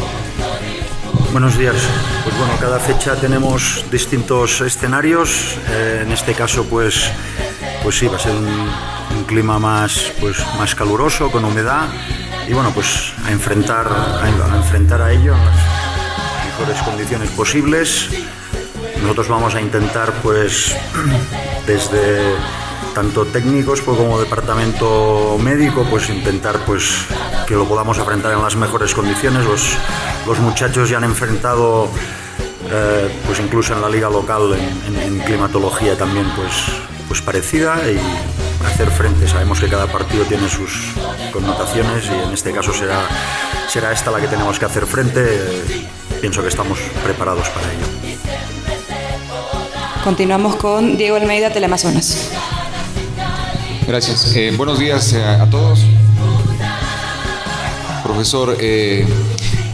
Buenos 1.33 1.59
días. 1.59 1.77
Pues 2.25 2.39
bueno, 2.39 2.55
cada 2.59 2.79
fecha 2.81 3.17
tenemos 3.17 3.85
distintos 3.91 4.62
escenarios. 4.62 5.59
Eh, 5.69 6.01
en 6.05 6.12
este 6.12 6.33
caso, 6.33 6.65
pues, 6.65 7.11
pues 7.83 7.99
sí, 7.99 8.07
va 8.07 8.17
a 8.17 8.21
ser 8.21 8.33
un, 8.33 8.49
un 9.23 9.29
clima 9.29 9.59
más, 9.59 10.12
pues, 10.21 10.37
más 10.59 10.75
caluroso, 10.75 11.31
con 11.31 11.45
humedad 11.45 11.88
y 12.49 12.52
bueno, 12.52 12.71
pues 12.75 13.12
a 13.25 13.31
enfrentar 13.31 13.87
a, 13.87 14.57
enfrentar 14.57 15.00
a 15.00 15.12
ello 15.12 15.35
en 15.35 15.45
las 15.45 15.57
mejores 16.47 16.83
condiciones 16.83 17.31
posibles. 17.31 18.09
Nosotros 19.00 19.29
vamos 19.29 19.55
a 19.55 19.61
intentar, 19.61 20.12
pues, 20.23 20.75
desde 21.67 22.35
tanto 22.95 23.25
técnicos 23.26 23.81
pues, 23.81 23.97
como 23.97 24.19
departamento 24.19 25.38
médico, 25.41 25.87
pues 25.88 26.11
intentar 26.11 26.59
pues 26.67 27.07
que 27.47 27.55
lo 27.55 27.64
podamos 27.67 27.99
enfrentar 27.99 28.33
en 28.33 28.43
las 28.43 28.57
mejores 28.57 28.93
condiciones. 28.93 29.45
Los, 29.45 29.76
los 30.26 30.38
muchachos 30.41 30.91
ya 30.91 30.97
han 30.97 31.05
enfrentado, 31.05 31.88
eh, 32.71 33.09
pues 33.26 33.38
incluso 33.38 33.73
en 33.73 33.83
la 33.83 33.88
liga 33.88 34.11
local, 34.11 34.52
en, 34.55 34.97
en, 34.97 35.00
en 35.00 35.19
climatología 35.21 35.97
también, 35.97 36.26
pues, 36.35 36.52
pues 37.07 37.23
parecida 37.23 37.79
y 37.88 38.00
hacer 38.66 38.90
frente. 38.90 39.28
Sabemos 39.28 39.61
que 39.61 39.69
cada 39.69 39.87
partido 39.87 40.25
tiene 40.25 40.49
sus 40.49 40.92
connotaciones 41.33 42.04
y 42.07 42.26
en 42.26 42.33
este 42.33 42.52
caso 42.52 42.73
será, 42.73 43.00
será 43.69 43.92
esta 43.92 44.11
la 44.11 44.21
que 44.21 44.28
tenemos 44.28 44.59
que 44.59 44.64
hacer 44.64 44.87
frente. 44.87 45.62
Pienso 46.21 46.42
que 46.42 46.49
estamos 46.49 46.78
preparados 47.02 47.49
para 47.50 47.66
ello. 47.73 47.87
Continuamos 50.04 50.57
con 50.57 50.97
Diego 50.97 51.16
Almeida, 51.16 51.52
Teleamazonas. 51.52 52.31
Gracias. 53.87 54.35
Eh, 54.35 54.52
buenos 54.57 54.78
días 54.78 55.14
a, 55.14 55.42
a 55.42 55.50
todos. 55.50 55.81
Profesor, 58.02 58.57
eh, 58.61 59.07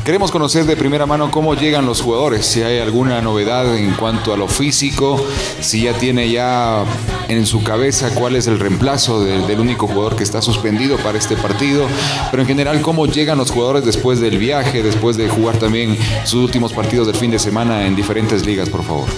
queremos 0.08 0.30
conocer 0.30 0.64
de 0.64 0.74
primera 0.74 1.04
mano 1.04 1.30
cómo 1.30 1.54
llegan 1.54 1.84
los 1.84 2.00
jugadores, 2.00 2.46
si 2.46 2.62
hay 2.62 2.78
alguna 2.78 3.20
novedad 3.20 3.76
en 3.76 3.92
cuanto 3.92 4.32
a 4.32 4.38
lo 4.38 4.48
físico, 4.48 5.22
si 5.60 5.82
ya 5.82 5.92
tiene 5.92 6.30
ya 6.30 6.82
en 7.28 7.44
su 7.44 7.62
cabeza 7.62 8.14
cuál 8.14 8.34
es 8.34 8.46
el 8.46 8.58
reemplazo 8.58 9.22
del, 9.22 9.60
único 9.60 9.86
jugador 9.86 10.16
que 10.16 10.24
está 10.24 10.40
suspendido 10.40 10.96
para 10.96 11.18
este 11.18 11.36
partido, 11.36 11.86
pero 12.30 12.40
en 12.42 12.48
general 12.48 12.80
cómo 12.80 13.04
llegan 13.04 13.36
los 13.36 13.50
jugadores 13.50 13.84
después 13.84 14.18
del 14.18 14.38
viaje, 14.38 14.82
después 14.82 15.18
de 15.18 15.28
jugar 15.28 15.58
también 15.58 15.94
sus 16.24 16.42
últimos 16.42 16.72
partidos 16.72 17.06
del 17.06 17.16
fin 17.16 17.30
de 17.30 17.38
semana 17.38 17.86
en 17.86 17.94
diferentes 17.94 18.46
ligas, 18.46 18.70
por 18.70 18.84
favor. 18.84 19.08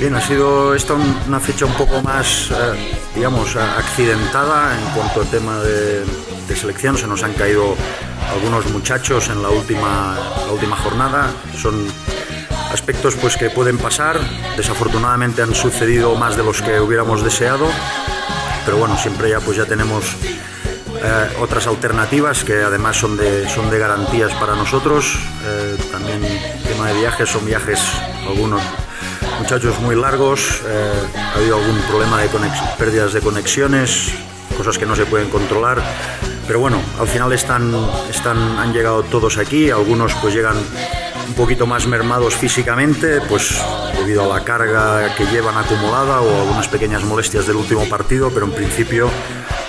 Bien, 0.00 0.16
ha 0.16 0.20
sido 0.20 0.74
esta 0.74 0.94
un- 0.94 1.16
una 1.28 1.38
fecha 1.38 1.64
un 1.64 1.74
poco 1.74 2.02
más, 2.02 2.50
eh, 2.50 2.96
digamos, 3.14 3.54
accidentada 3.54 4.76
en 4.76 4.84
cuanto 4.96 5.20
al 5.20 5.28
tema 5.28 5.60
de, 5.60 6.02
de 6.48 6.56
selección. 6.56 6.96
Se 6.96 7.06
nos 7.06 7.22
han 7.22 7.32
caído 7.34 7.76
algunos 8.30 8.70
muchachos 8.70 9.28
en 9.28 9.42
la 9.42 9.50
última, 9.50 10.16
la 10.46 10.52
última 10.52 10.76
jornada. 10.76 11.30
Son 11.56 11.86
aspectos 12.72 13.16
pues, 13.16 13.36
que 13.36 13.50
pueden 13.50 13.78
pasar. 13.78 14.20
Desafortunadamente 14.56 15.42
han 15.42 15.54
sucedido 15.54 16.14
más 16.16 16.36
de 16.36 16.44
los 16.44 16.62
que 16.62 16.80
hubiéramos 16.80 17.22
deseado. 17.22 17.66
Pero 18.64 18.76
bueno, 18.76 18.96
siempre 18.96 19.30
ya, 19.30 19.40
pues, 19.40 19.56
ya 19.56 19.66
tenemos 19.66 20.04
eh, 21.04 21.36
otras 21.40 21.66
alternativas 21.66 22.44
que 22.44 22.62
además 22.62 22.96
son 22.96 23.16
de, 23.16 23.48
son 23.48 23.70
de 23.70 23.78
garantías 23.78 24.32
para 24.34 24.54
nosotros. 24.54 25.18
Eh, 25.44 25.76
también 25.90 26.22
tema 26.66 26.88
de 26.88 27.00
viajes, 27.00 27.28
son 27.28 27.44
viajes 27.44 27.80
algunos 28.26 28.62
muchachos 29.38 29.80
muy 29.80 29.96
largos, 29.96 30.62
eh, 30.64 30.92
ha 31.16 31.34
habido 31.34 31.56
algún 31.56 31.80
problema 31.82 32.20
de 32.20 32.28
pérdidas 32.78 33.12
de 33.12 33.20
conexiones, 33.20 34.12
cosas 34.56 34.78
que 34.78 34.86
no 34.86 34.94
se 34.94 35.04
pueden 35.04 35.28
controlar. 35.30 35.82
Pero 36.46 36.58
bueno, 36.60 36.80
al 36.98 37.08
final 37.08 37.32
están, 37.32 37.72
están, 38.10 38.58
han 38.58 38.72
llegado 38.72 39.02
todos 39.04 39.38
aquí, 39.38 39.70
algunos 39.70 40.14
pues 40.14 40.34
llegan 40.34 40.56
un 41.28 41.34
poquito 41.34 41.66
más 41.66 41.86
mermados 41.86 42.34
físicamente, 42.34 43.20
pues 43.22 43.62
debido 43.96 44.24
a 44.24 44.38
la 44.38 44.44
carga 44.44 45.14
que 45.14 45.24
llevan 45.26 45.56
acumulada 45.56 46.20
o 46.20 46.40
algunas 46.42 46.68
pequeñas 46.68 47.04
molestias 47.04 47.46
del 47.46 47.56
último 47.56 47.88
partido, 47.88 48.30
pero 48.34 48.46
en 48.46 48.52
principio 48.52 49.08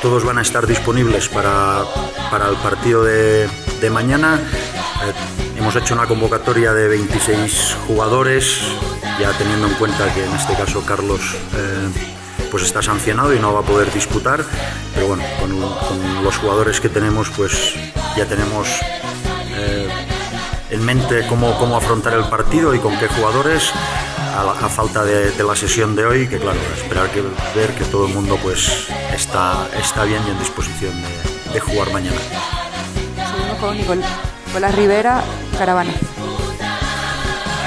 todos 0.02 0.26
van 0.26 0.40
a 0.40 0.42
estar 0.42 0.68
disponibles 0.68 1.30
para, 1.30 1.84
para 2.30 2.50
el 2.50 2.56
partido 2.58 3.04
de, 3.04 3.48
mañana. 3.92 4.40
Eh, 4.40 5.60
hemos 5.60 5.76
hecho 5.76 5.94
una 5.94 6.08
convocatoria 6.08 6.74
de 6.74 6.88
26 6.88 7.78
jugadores, 7.88 8.60
ya 9.20 9.32
teniendo 9.38 9.68
en 9.68 9.74
cuenta 9.76 10.14
que 10.14 10.26
en 10.26 10.32
este 10.34 10.56
caso 10.56 10.86
Carlos 10.86 11.22
eh, 11.56 11.90
pues 12.54 12.66
está 12.66 12.84
sancionado 12.84 13.34
y 13.34 13.40
no 13.40 13.52
va 13.52 13.62
a 13.62 13.64
poder 13.64 13.92
disputar, 13.92 14.46
pero 14.94 15.08
bueno, 15.08 15.24
con, 15.40 15.50
con 15.60 16.24
los 16.24 16.38
jugadores 16.38 16.80
que 16.80 16.88
tenemos 16.88 17.32
pues 17.36 17.74
ya 18.16 18.28
tenemos 18.28 18.68
eh, 19.56 19.88
en 20.70 20.86
mente 20.86 21.26
cómo, 21.28 21.58
cómo 21.58 21.76
afrontar 21.76 22.14
el 22.14 22.26
partido 22.26 22.76
y 22.76 22.78
con 22.80 22.96
qué 23.00 23.08
jugadores 23.08 23.72
a, 24.38 24.44
la- 24.44 24.52
a 24.52 24.70
falta 24.70 25.04
de, 25.04 25.32
de 25.32 25.44
la 25.44 25.56
sesión 25.56 25.96
de 25.96 26.06
hoy, 26.06 26.28
que 26.28 26.38
claro, 26.38 26.60
esperar 26.78 27.10
que 27.10 27.24
ver 27.56 27.72
que 27.76 27.86
todo 27.86 28.06
el 28.06 28.14
mundo 28.14 28.38
pues 28.44 28.88
está, 29.12 29.68
está 29.82 30.04
bien 30.04 30.22
y 30.28 30.30
en 30.30 30.38
disposición 30.38 30.94
de, 31.02 31.54
de 31.54 31.60
jugar 31.60 31.92
mañana. 31.92 32.18
Seguimos 33.36 33.58
con 33.60 33.76
Nicol- 33.76 34.04
Nicolás 34.46 34.76
Rivera, 34.76 35.24
Caravana. 35.58 35.92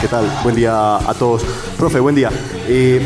¿Qué 0.00 0.06
tal? 0.06 0.30
Buen 0.44 0.54
día 0.54 0.96
a 0.96 1.14
todos. 1.18 1.42
Profe, 1.76 1.98
buen 1.98 2.14
día. 2.14 2.30
Eh, 2.68 3.00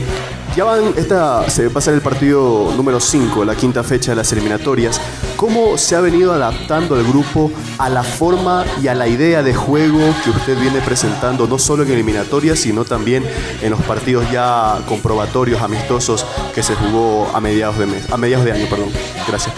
ya 0.61 0.65
van, 0.65 0.93
esta, 0.99 1.49
se 1.49 1.69
va 1.69 1.79
a 1.79 1.81
ser 1.81 1.95
el 1.95 2.03
partido 2.03 2.75
número 2.77 3.01
5, 3.01 3.47
la 3.47 3.55
quinta 3.55 3.83
fecha 3.83 4.13
de 4.13 4.17
las 4.17 4.31
eliminatorias. 4.31 5.01
¿Cómo 5.37 5.79
se 5.79 5.97
ha 5.97 6.03
venido 6.03 6.35
adaptando 6.35 7.01
el 7.01 7.07
grupo 7.07 7.51
a 7.79 7.89
la 7.89 8.03
forma 8.03 8.67
y 8.83 8.89
a 8.89 8.95
la 8.95 9.09
idea 9.09 9.43
de 9.43 9.55
juego 9.55 9.99
que 10.23 10.29
usted 10.29 10.61
viene 10.61 10.83
presentando, 10.83 11.47
no 11.47 11.59
solo 11.59 11.83
en 11.85 11.91
eliminatorias, 11.93 12.59
sino 12.59 12.85
también 12.85 13.25
en 13.63 13.71
los 13.71 13.81
partidos 13.81 14.31
ya 14.31 14.79
comprobatorios, 14.87 15.63
amistosos 15.63 16.27
que 16.55 16.63
se 16.63 16.75
jugó 16.75 17.31
a 17.33 17.41
mediados 17.41 17.79
de, 17.79 17.87
mes, 17.87 18.13
a 18.13 18.19
mediados 18.19 18.45
de 18.45 18.53
año? 18.53 18.67
Perdón. 18.69 18.91
Gracias. 19.27 19.55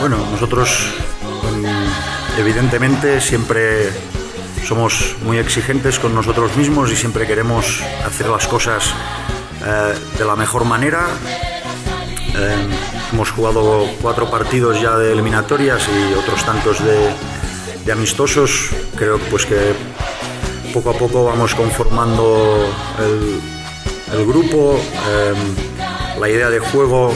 Bueno, 0.00 0.16
nosotros 0.32 0.70
mm, 1.54 2.40
evidentemente 2.40 3.20
siempre 3.20 3.90
somos 4.66 5.16
muy 5.24 5.38
exigentes 5.38 5.98
con 5.98 6.14
nosotros 6.14 6.56
mismos 6.56 6.90
y 6.92 6.96
siempre 6.96 7.26
queremos 7.26 7.82
hacer 8.06 8.28
las 8.28 8.46
cosas 8.46 8.94
eh, 9.64 9.94
de 10.18 10.24
la 10.24 10.36
mejor 10.36 10.64
manera. 10.64 11.06
Eh, 12.36 12.68
hemos 13.12 13.30
jugado 13.30 13.86
cuatro 14.00 14.30
partidos 14.30 14.80
ya 14.80 14.96
de 14.96 15.12
eliminatorias 15.12 15.82
y 15.88 16.14
otros 16.14 16.44
tantos 16.44 16.84
de, 16.84 17.10
de 17.84 17.92
amistosos. 17.92 18.70
Creo 18.96 19.18
pues 19.30 19.46
que 19.46 19.74
poco 20.72 20.90
a 20.90 20.94
poco 20.94 21.24
vamos 21.24 21.54
conformando 21.54 22.66
el, 24.12 24.26
grupo, 24.26 24.78
eh, 25.08 25.34
la 26.18 26.28
idea 26.28 26.50
de 26.50 26.60
juego 26.60 27.12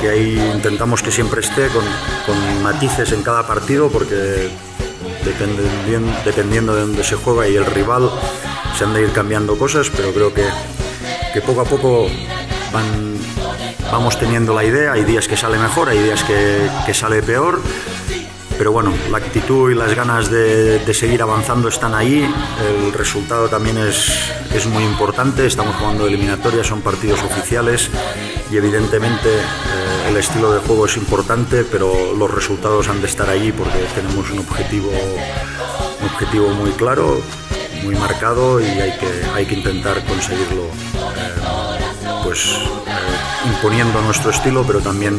que 0.00 0.08
ahí 0.08 0.52
intentamos 0.54 1.02
que 1.02 1.10
siempre 1.10 1.40
esté 1.40 1.68
con, 1.68 1.84
con 2.26 2.62
matices 2.62 3.12
en 3.12 3.22
cada 3.22 3.46
partido 3.46 3.88
porque 3.88 4.50
dependiendo, 5.24 6.74
de 6.74 6.80
dónde 6.80 7.04
se 7.04 7.16
juega 7.16 7.48
y 7.48 7.56
el 7.56 7.66
rival 7.66 8.10
se 8.76 8.84
han 8.84 8.94
de 8.94 9.02
ir 9.02 9.12
cambiando 9.12 9.56
cosas, 9.56 9.90
pero 9.94 10.12
creo 10.12 10.32
que, 10.32 10.44
que 11.32 11.40
poco 11.40 11.60
a 11.60 11.64
poco 11.64 12.08
van, 12.72 13.16
vamos 13.90 14.18
teniendo 14.18 14.54
la 14.54 14.64
idea, 14.64 14.92
hay 14.92 15.04
días 15.04 15.28
que 15.28 15.36
sale 15.36 15.58
mejor, 15.58 15.88
hay 15.88 15.98
días 15.98 16.22
que, 16.24 16.68
que 16.86 16.94
sale 16.94 17.22
peor, 17.22 17.60
pero 18.58 18.72
bueno, 18.72 18.92
la 19.10 19.18
actitud 19.18 19.70
y 19.70 19.74
las 19.74 19.94
ganas 19.94 20.30
de, 20.30 20.78
de 20.78 20.94
seguir 20.94 21.22
avanzando 21.22 21.68
están 21.68 21.94
ahí, 21.94 22.28
el 22.60 22.92
resultado 22.92 23.48
también 23.48 23.78
es, 23.78 24.30
es 24.54 24.66
muy 24.66 24.84
importante, 24.84 25.46
estamos 25.46 25.76
jugando 25.76 26.06
eliminatorias, 26.06 26.66
son 26.66 26.80
partidos 26.80 27.22
oficiales 27.22 27.90
y 28.50 28.56
evidentemente 28.56 29.28
eh, 29.28 29.81
el 30.12 30.18
estilo 30.18 30.52
de 30.52 30.60
juego 30.60 30.84
es 30.84 30.96
importante, 30.98 31.64
pero 31.64 32.12
los 32.14 32.30
resultados 32.30 32.86
han 32.88 33.00
de 33.00 33.06
estar 33.06 33.30
ahí 33.30 33.50
porque 33.50 33.78
tenemos 33.94 34.30
un 34.30 34.40
objetivo, 34.40 34.90
objetivo 36.04 36.50
muy 36.50 36.70
claro, 36.72 37.22
muy 37.82 37.94
marcado 37.94 38.60
y 38.60 38.64
hay 38.64 38.92
que, 38.98 39.10
hay 39.34 39.46
que 39.46 39.54
intentar 39.54 40.04
conseguirlo 40.04 40.64
eh, 40.64 42.20
pues 42.24 42.44
eh, 42.46 43.48
imponiendo 43.48 44.02
nuestro 44.02 44.30
estilo, 44.30 44.64
pero 44.66 44.80
también 44.80 45.18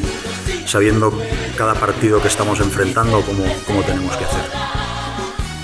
sabiendo 0.68 1.12
cada 1.58 1.74
partido 1.74 2.22
que 2.22 2.28
estamos 2.28 2.60
enfrentando 2.60 3.22
cómo, 3.22 3.44
cómo 3.66 3.82
tenemos 3.82 4.16
que 4.16 4.26
hacer. 4.26 4.44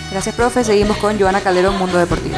Gracias, 0.10 0.34
profe. 0.34 0.64
Seguimos 0.64 0.98
con 0.98 1.20
Joana 1.20 1.42
Calderón, 1.42 1.78
Mundo 1.78 2.00
Deportivo. 2.00 2.38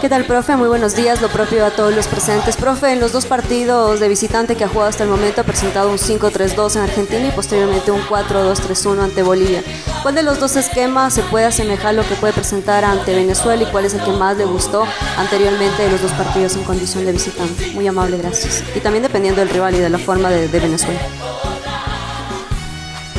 ¿Qué 0.00 0.08
tal, 0.08 0.26
profe? 0.26 0.54
Muy 0.56 0.68
buenos 0.68 0.94
días. 0.94 1.20
Lo 1.20 1.28
propio 1.28 1.66
a 1.66 1.70
todos 1.70 1.92
los 1.92 2.06
presentes. 2.06 2.56
Profe, 2.56 2.92
en 2.92 3.00
los 3.00 3.10
dos 3.10 3.26
partidos 3.26 3.98
de 3.98 4.08
visitante 4.08 4.54
que 4.54 4.62
ha 4.62 4.68
jugado 4.68 4.90
hasta 4.90 5.02
el 5.02 5.10
momento 5.10 5.40
ha 5.40 5.44
presentado 5.44 5.90
un 5.90 5.98
5-3-2 5.98 6.76
en 6.76 6.82
Argentina 6.82 7.26
y 7.26 7.32
posteriormente 7.32 7.90
un 7.90 8.02
4-2-3-1 8.02 9.02
ante 9.02 9.24
Bolivia. 9.24 9.64
¿Cuál 10.02 10.14
de 10.14 10.22
los 10.22 10.38
dos 10.38 10.54
esquemas 10.54 11.14
se 11.14 11.22
puede 11.24 11.46
asemejar 11.46 11.88
a 11.88 11.92
lo 11.94 12.08
que 12.08 12.14
puede 12.14 12.32
presentar 12.32 12.84
ante 12.84 13.12
Venezuela 13.12 13.64
y 13.64 13.66
cuál 13.66 13.86
es 13.86 13.94
el 13.94 14.04
que 14.04 14.12
más 14.12 14.36
le 14.36 14.44
gustó 14.44 14.86
anteriormente 15.16 15.82
de 15.82 15.90
los 15.90 16.00
dos 16.00 16.12
partidos 16.12 16.54
en 16.54 16.62
condición 16.62 17.04
de 17.04 17.10
visitante? 17.10 17.72
Muy 17.72 17.88
amable, 17.88 18.18
gracias. 18.18 18.62
Y 18.76 18.80
también 18.80 19.02
dependiendo 19.02 19.40
del 19.40 19.50
rival 19.50 19.74
y 19.74 19.78
de 19.78 19.90
la 19.90 19.98
forma 19.98 20.30
de, 20.30 20.46
Venezuela. 20.46 21.00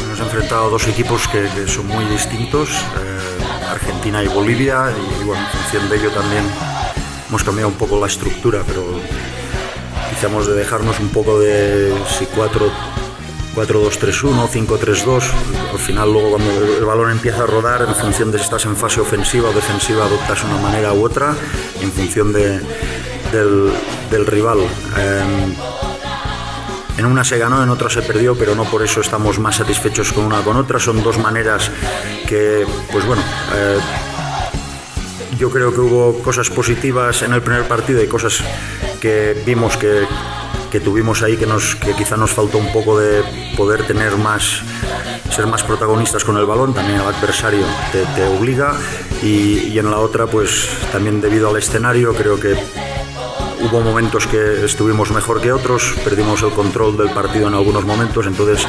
Hemos 0.01 0.19
enfrentado 0.21 0.67
a 0.67 0.69
dos 0.69 0.87
equipos 0.87 1.27
que, 1.27 1.41
que 1.41 1.67
son 1.67 1.87
muy 1.87 2.05
distintos, 2.05 2.69
eh, 2.69 3.69
Argentina 3.69 4.23
y 4.23 4.27
Bolivia, 4.29 4.93
y, 5.19 5.23
bueno, 5.25 5.41
en 5.41 5.59
función 5.59 5.89
de 5.89 5.97
ello 5.97 6.11
también 6.11 6.43
hemos 7.29 7.43
cambiado 7.43 7.69
un 7.69 7.75
poco 7.75 7.99
la 7.99 8.07
estructura, 8.07 8.63
pero 8.67 8.83
quizá 10.09 10.27
hemos 10.27 10.47
de 10.47 10.55
dejarnos 10.55 10.99
un 10.99 11.09
poco 11.09 11.39
de 11.39 11.93
si 12.17 12.25
4 12.25 12.71
4-2-3-1, 13.55 14.47
5-3-2. 14.47 15.23
Al 15.71 15.79
final, 15.79 16.11
luego, 16.11 16.29
cuando 16.31 16.51
el 16.77 16.85
balón 16.85 17.11
empieza 17.11 17.43
a 17.43 17.45
rodar, 17.45 17.81
en 17.81 17.95
función 17.95 18.31
de 18.31 18.37
si 18.37 18.45
estás 18.45 18.65
en 18.65 18.75
fase 18.75 19.01
ofensiva 19.01 19.49
o 19.49 19.53
defensiva, 19.53 20.05
adoptas 20.05 20.43
una 20.43 20.57
manera 20.57 20.93
u 20.93 21.03
otra, 21.03 21.35
en 21.81 21.91
función 21.91 22.31
de, 22.31 22.61
del, 23.31 24.25
rival. 24.25 24.59
Eh, 24.97 25.55
en 26.97 27.05
una 27.05 27.23
se 27.23 27.37
ganó, 27.37 27.63
en 27.63 27.69
otra 27.69 27.89
se 27.89 28.01
perdió, 28.01 28.35
pero 28.35 28.55
no 28.55 28.65
por 28.65 28.83
eso 28.83 29.01
estamos 29.01 29.39
más 29.39 29.55
satisfechos 29.55 30.11
con 30.13 30.25
una 30.25 30.41
con 30.41 30.57
otra. 30.57 30.79
Son 30.79 31.01
dos 31.01 31.17
maneras 31.17 31.71
que, 32.27 32.65
pues 32.91 33.05
bueno, 33.05 33.21
eh, 33.55 33.79
yo 35.37 35.49
creo 35.49 35.73
que 35.73 35.79
hubo 35.79 36.19
cosas 36.21 36.49
positivas 36.49 37.21
en 37.21 37.33
el 37.33 37.41
primer 37.41 37.67
partido 37.67 38.01
y 38.03 38.07
cosas 38.07 38.43
que 38.99 39.41
vimos 39.45 39.77
que, 39.77 40.05
que 40.71 40.79
tuvimos 40.79 41.21
ahí 41.21 41.37
que, 41.37 41.45
nos, 41.45 41.75
que 41.75 41.93
quizá 41.93 42.17
nos 42.17 42.31
faltó 42.31 42.57
un 42.57 42.71
poco 42.71 42.99
de 42.99 43.23
poder 43.55 43.85
tener 43.85 44.17
más, 44.17 44.61
ser 45.31 45.47
más 45.47 45.63
protagonistas 45.63 46.23
con 46.23 46.37
el 46.37 46.45
balón. 46.45 46.73
También 46.73 46.99
el 46.99 47.05
adversario 47.05 47.65
te, 47.91 48.27
obliga 48.27 48.75
y 49.21 49.77
en 49.77 49.89
la 49.89 49.99
otra, 49.99 50.27
pues 50.27 50.69
también 50.91 51.21
debido 51.21 51.49
al 51.49 51.57
escenario, 51.57 52.13
creo 52.13 52.39
que 52.39 52.55
hubo 53.61 53.81
momentos 53.81 54.25
que 54.27 54.65
estuvimos 54.65 55.11
mejor 55.11 55.41
que 55.41 55.51
otros, 55.51 55.93
perdimos 56.03 56.41
el 56.43 56.51
control 56.51 56.97
del 56.97 57.09
partido 57.09 57.47
en 57.47 57.53
algunos 57.53 57.83
momentos, 57.85 58.25
entonces 58.25 58.65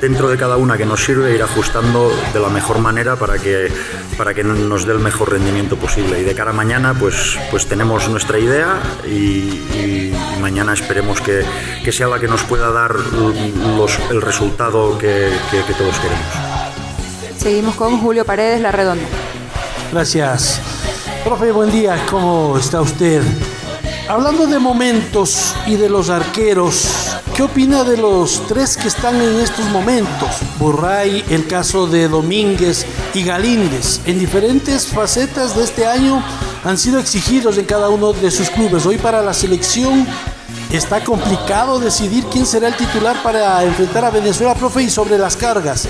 dentro 0.00 0.28
de 0.28 0.36
cada 0.36 0.56
una 0.56 0.76
que 0.78 0.86
nos 0.86 1.04
sirve 1.04 1.34
ir 1.34 1.42
ajustando 1.42 2.10
de 2.32 2.40
la 2.40 2.48
mejor 2.48 2.78
manera 2.78 3.16
para 3.16 3.38
que, 3.38 3.70
para 4.16 4.32
que 4.34 4.42
nos 4.42 4.84
dé 4.86 4.92
el 4.92 4.98
mejor 5.00 5.30
rendimiento 5.32 5.76
posible. 5.76 6.20
Y 6.20 6.24
de 6.24 6.34
cara 6.34 6.50
a 6.50 6.54
mañana 6.54 6.94
pues, 6.98 7.38
pues 7.50 7.66
tenemos 7.66 8.08
nuestra 8.08 8.38
idea 8.38 8.80
y, 9.06 9.10
y- 9.10 10.14
y 10.36 10.40
mañana 10.40 10.72
esperemos 10.72 11.20
que, 11.20 11.44
que 11.84 11.92
sea 11.92 12.08
la 12.08 12.18
que 12.18 12.26
nos 12.28 12.42
pueda 12.42 12.70
dar 12.70 12.94
los- 13.76 13.98
el 14.10 14.20
resultado 14.22 14.98
que, 14.98 15.30
que- 15.50 15.62
que 15.64 15.74
todos 15.74 15.96
queremos. 15.98 16.26
Seguimos 17.38 17.74
con 17.74 17.98
Julio 18.00 18.24
Paredes, 18.24 18.60
La 18.60 18.72
Redonda. 18.72 19.04
Gracias. 19.92 20.60
Profe, 21.24 21.52
buen 21.52 21.70
día, 21.70 21.96
¿cómo 22.10 22.56
está 22.58 22.80
usted? 22.80 23.22
Hablando 24.12 24.46
de 24.46 24.58
momentos 24.58 25.54
y 25.66 25.76
de 25.76 25.88
los 25.88 26.10
arqueros, 26.10 27.16
¿qué 27.34 27.44
opina 27.44 27.82
de 27.82 27.96
los 27.96 28.46
tres 28.46 28.76
que 28.76 28.88
están 28.88 29.18
en 29.18 29.40
estos 29.40 29.64
momentos? 29.70 30.28
Burray, 30.58 31.24
el 31.30 31.46
caso 31.46 31.86
de 31.86 32.08
Domínguez 32.08 32.84
y 33.14 33.24
Galíndez, 33.24 34.00
en 34.04 34.18
diferentes 34.18 34.86
facetas 34.86 35.56
de 35.56 35.64
este 35.64 35.86
año 35.86 36.22
han 36.62 36.76
sido 36.76 36.98
exigidos 36.98 37.56
en 37.56 37.64
cada 37.64 37.88
uno 37.88 38.12
de 38.12 38.30
sus 38.30 38.50
clubes. 38.50 38.84
Hoy 38.84 38.98
para 38.98 39.22
la 39.22 39.32
selección 39.32 40.06
está 40.70 41.02
complicado 41.02 41.80
decidir 41.80 42.26
quién 42.26 42.44
será 42.44 42.68
el 42.68 42.76
titular 42.76 43.16
para 43.22 43.64
enfrentar 43.64 44.04
a 44.04 44.10
Venezuela, 44.10 44.54
profe, 44.54 44.82
y 44.82 44.90
sobre 44.90 45.16
las 45.16 45.38
cargas. 45.38 45.88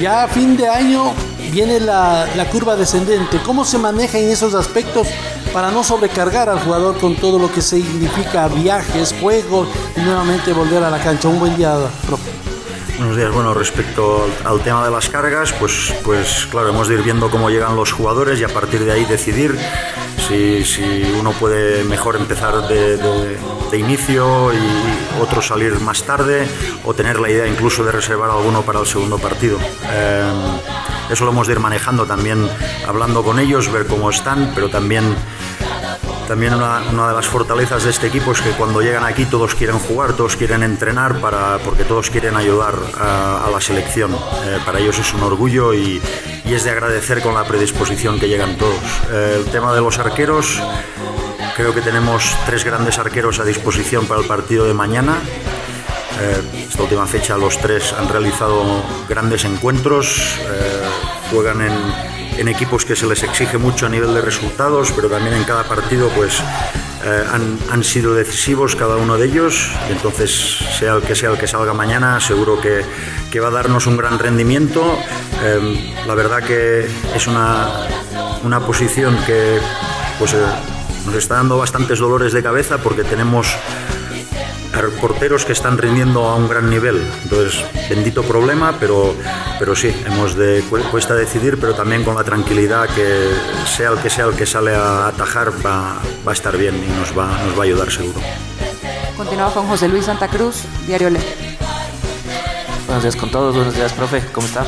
Ya 0.00 0.22
a 0.22 0.28
fin 0.28 0.56
de 0.56 0.68
año 0.68 1.12
viene 1.50 1.80
la, 1.80 2.24
la 2.36 2.48
curva 2.48 2.76
descendente. 2.76 3.40
¿Cómo 3.44 3.64
se 3.64 3.78
maneja 3.78 4.18
en 4.18 4.30
esos 4.30 4.54
aspectos 4.54 5.08
para 5.54 5.70
no 5.70 5.84
sobrecargar 5.84 6.48
al 6.48 6.58
jugador 6.58 6.98
con 6.98 7.14
todo 7.14 7.38
lo 7.38 7.50
que 7.50 7.62
significa 7.62 8.48
viajes, 8.48 9.14
juego 9.20 9.68
y 9.96 10.00
nuevamente 10.00 10.52
volver 10.52 10.82
a 10.82 10.90
la 10.90 10.98
cancha? 10.98 11.28
Un 11.28 11.38
buen 11.38 11.56
día, 11.56 11.76
profe. 12.08 12.32
Buenos 12.98 13.16
días. 13.16 13.32
Bueno, 13.32 13.54
respecto 13.54 14.26
al, 14.44 14.60
tema 14.60 14.84
de 14.84 14.90
las 14.90 15.08
cargas, 15.08 15.52
pues, 15.52 15.94
pues 16.02 16.48
claro, 16.50 16.70
hemos 16.70 16.88
de 16.88 16.94
ir 16.94 17.02
viendo 17.02 17.30
cómo 17.30 17.50
llegan 17.50 17.76
los 17.76 17.92
jugadores 17.92 18.40
y 18.40 18.44
a 18.44 18.48
partir 18.48 18.84
de 18.84 18.90
ahí 18.92 19.04
decidir 19.04 19.56
si, 20.26 20.64
si 20.64 21.14
uno 21.18 21.30
puede 21.32 21.84
mejor 21.84 22.16
empezar 22.16 22.66
de, 22.66 22.96
de- 22.96 23.38
inicio 23.74 24.52
y 24.52 25.20
otro 25.20 25.42
salir 25.42 25.80
más 25.80 26.04
tarde 26.04 26.46
o 26.84 26.94
tener 26.94 27.18
la 27.18 27.28
idea 27.28 27.48
incluso 27.48 27.82
de 27.82 27.90
reservar 27.90 28.30
alguno 28.30 28.62
para 28.62 28.78
el 28.78 28.86
segundo 28.86 29.18
partido. 29.18 29.58
Eh, 29.90 30.32
eso 31.10 31.24
lo 31.24 31.32
hemos 31.32 31.48
de 31.48 31.54
ir 31.54 31.58
manejando 31.58 32.06
también, 32.06 32.48
hablando 32.86 33.24
con 33.24 33.40
ellos, 33.40 33.72
ver 33.72 33.88
cómo 33.88 34.10
están, 34.10 34.52
pero 34.54 34.70
también 34.70 35.16
también 36.26 36.54
una, 36.54 36.82
una 36.90 37.08
de 37.08 37.14
las 37.14 37.26
fortalezas 37.26 37.84
de 37.84 37.90
este 37.90 38.06
equipo 38.06 38.32
es 38.32 38.40
que 38.40 38.50
cuando 38.50 38.80
llegan 38.80 39.04
aquí 39.04 39.26
todos 39.26 39.54
quieren 39.54 39.78
jugar, 39.78 40.14
todos 40.14 40.36
quieren 40.36 40.62
entrenar, 40.62 41.20
para, 41.20 41.58
porque 41.58 41.84
todos 41.84 42.10
quieren 42.10 42.36
ayudar 42.36 42.74
a, 42.98 43.48
la 43.50 43.60
selección. 43.60 44.12
Eh, 44.12 44.58
para 44.64 44.78
ellos 44.78 44.98
es 44.98 45.12
un 45.12 45.22
orgullo 45.22 45.74
y, 45.74 46.00
es 46.44 46.64
de 46.64 46.70
agradecer 46.70 47.20
con 47.20 47.34
la 47.34 47.44
predisposición 47.44 48.18
que 48.18 48.28
llegan 48.28 48.56
todos. 48.56 48.78
Eh, 49.10 49.42
el 49.44 49.50
tema 49.50 49.74
de 49.74 49.80
los 49.80 49.98
arqueros, 49.98 50.62
creo 51.56 51.74
que 51.74 51.80
tenemos 51.80 52.36
tres 52.46 52.64
grandes 52.64 52.98
arqueros 52.98 53.40
a 53.40 53.44
disposición 53.44 54.06
para 54.06 54.20
el 54.20 54.26
partido 54.26 54.64
de 54.64 54.74
mañana. 54.74 55.18
Eh, 56.20 56.66
esta 56.68 56.82
última 56.82 57.06
fecha 57.06 57.36
los 57.36 57.58
tres 57.58 57.92
han 57.92 58.08
realizado 58.08 58.82
grandes 59.08 59.44
encuentros, 59.44 60.38
juegan 61.30 61.60
en, 61.60 62.13
en 62.38 62.48
equipos 62.48 62.84
que 62.84 62.96
se 62.96 63.06
les 63.06 63.22
exige 63.22 63.58
mucho 63.58 63.86
a 63.86 63.88
nivel 63.88 64.14
de 64.14 64.20
resultados, 64.20 64.92
pero 64.92 65.08
también 65.08 65.34
en 65.34 65.44
cada 65.44 65.64
partido 65.64 66.08
pues 66.10 66.40
eh, 67.04 67.24
han, 67.70 67.84
sido 67.84 68.14
decisivos 68.14 68.76
cada 68.76 68.96
uno 68.96 69.18
de 69.18 69.26
ellos. 69.26 69.70
Entonces, 69.90 70.30
sea 70.78 70.94
el 70.94 71.02
que 71.02 71.14
sea 71.14 71.30
el 71.30 71.38
que 71.38 71.46
salga 71.46 71.74
mañana, 71.74 72.20
seguro 72.20 72.60
que, 72.60 72.82
que 73.30 73.40
va 73.40 73.48
a 73.48 73.50
darnos 73.50 73.86
un 73.86 73.96
gran 73.96 74.18
rendimiento. 74.18 74.98
Eh, 75.42 75.94
la 76.06 76.14
verdad 76.14 76.42
que 76.42 76.86
es 77.14 77.26
una, 77.26 77.68
una 78.42 78.60
posición 78.60 79.16
que 79.26 79.58
pues, 80.18 80.32
eh, 80.32 80.38
nos 81.06 81.14
está 81.14 81.34
dando 81.34 81.58
bastantes 81.58 81.98
dolores 81.98 82.32
de 82.32 82.42
cabeza 82.42 82.78
porque 82.78 83.04
tenemos 83.04 83.54
porteros 85.00 85.44
que 85.44 85.52
están 85.52 85.78
rindiendo 85.78 86.26
a 86.26 86.36
un 86.36 86.48
gran 86.48 86.68
nivel. 86.68 87.00
Entonces, 87.22 87.64
bendito 87.88 88.22
problema, 88.22 88.74
pero, 88.78 89.14
pero 89.58 89.74
sí, 89.74 89.94
hemos 90.06 90.34
de, 90.36 90.62
cu- 90.68 90.78
cuesta 90.90 91.14
decidir, 91.14 91.58
pero 91.60 91.74
también 91.74 92.04
con 92.04 92.14
la 92.14 92.24
tranquilidad 92.24 92.88
que 92.88 93.30
sea 93.76 93.90
el 93.90 93.98
que 93.98 94.10
sea 94.10 94.26
el 94.26 94.34
que 94.34 94.46
sale 94.46 94.74
a 94.74 95.08
atajar 95.08 95.50
va, 95.64 95.96
va 96.26 96.30
a 96.30 96.34
estar 96.34 96.56
bien 96.56 96.74
y 96.76 96.98
nos 96.98 97.16
va, 97.16 97.26
nos 97.44 97.56
va 97.56 97.62
a 97.62 97.64
ayudar 97.64 97.90
seguro. 97.90 98.20
Continuamos 99.16 99.54
con 99.54 99.66
José 99.68 99.88
Luis 99.88 100.04
Santa 100.06 100.28
Cruz, 100.28 100.62
Diario 100.86 101.08
Le. 101.10 101.53
Buenos 102.94 103.12
días 103.12 103.16
con 103.20 103.30
todos, 103.32 103.56
buenos 103.56 103.74
días, 103.74 103.92
profe, 103.92 104.22
¿cómo 104.30 104.46
está? 104.46 104.64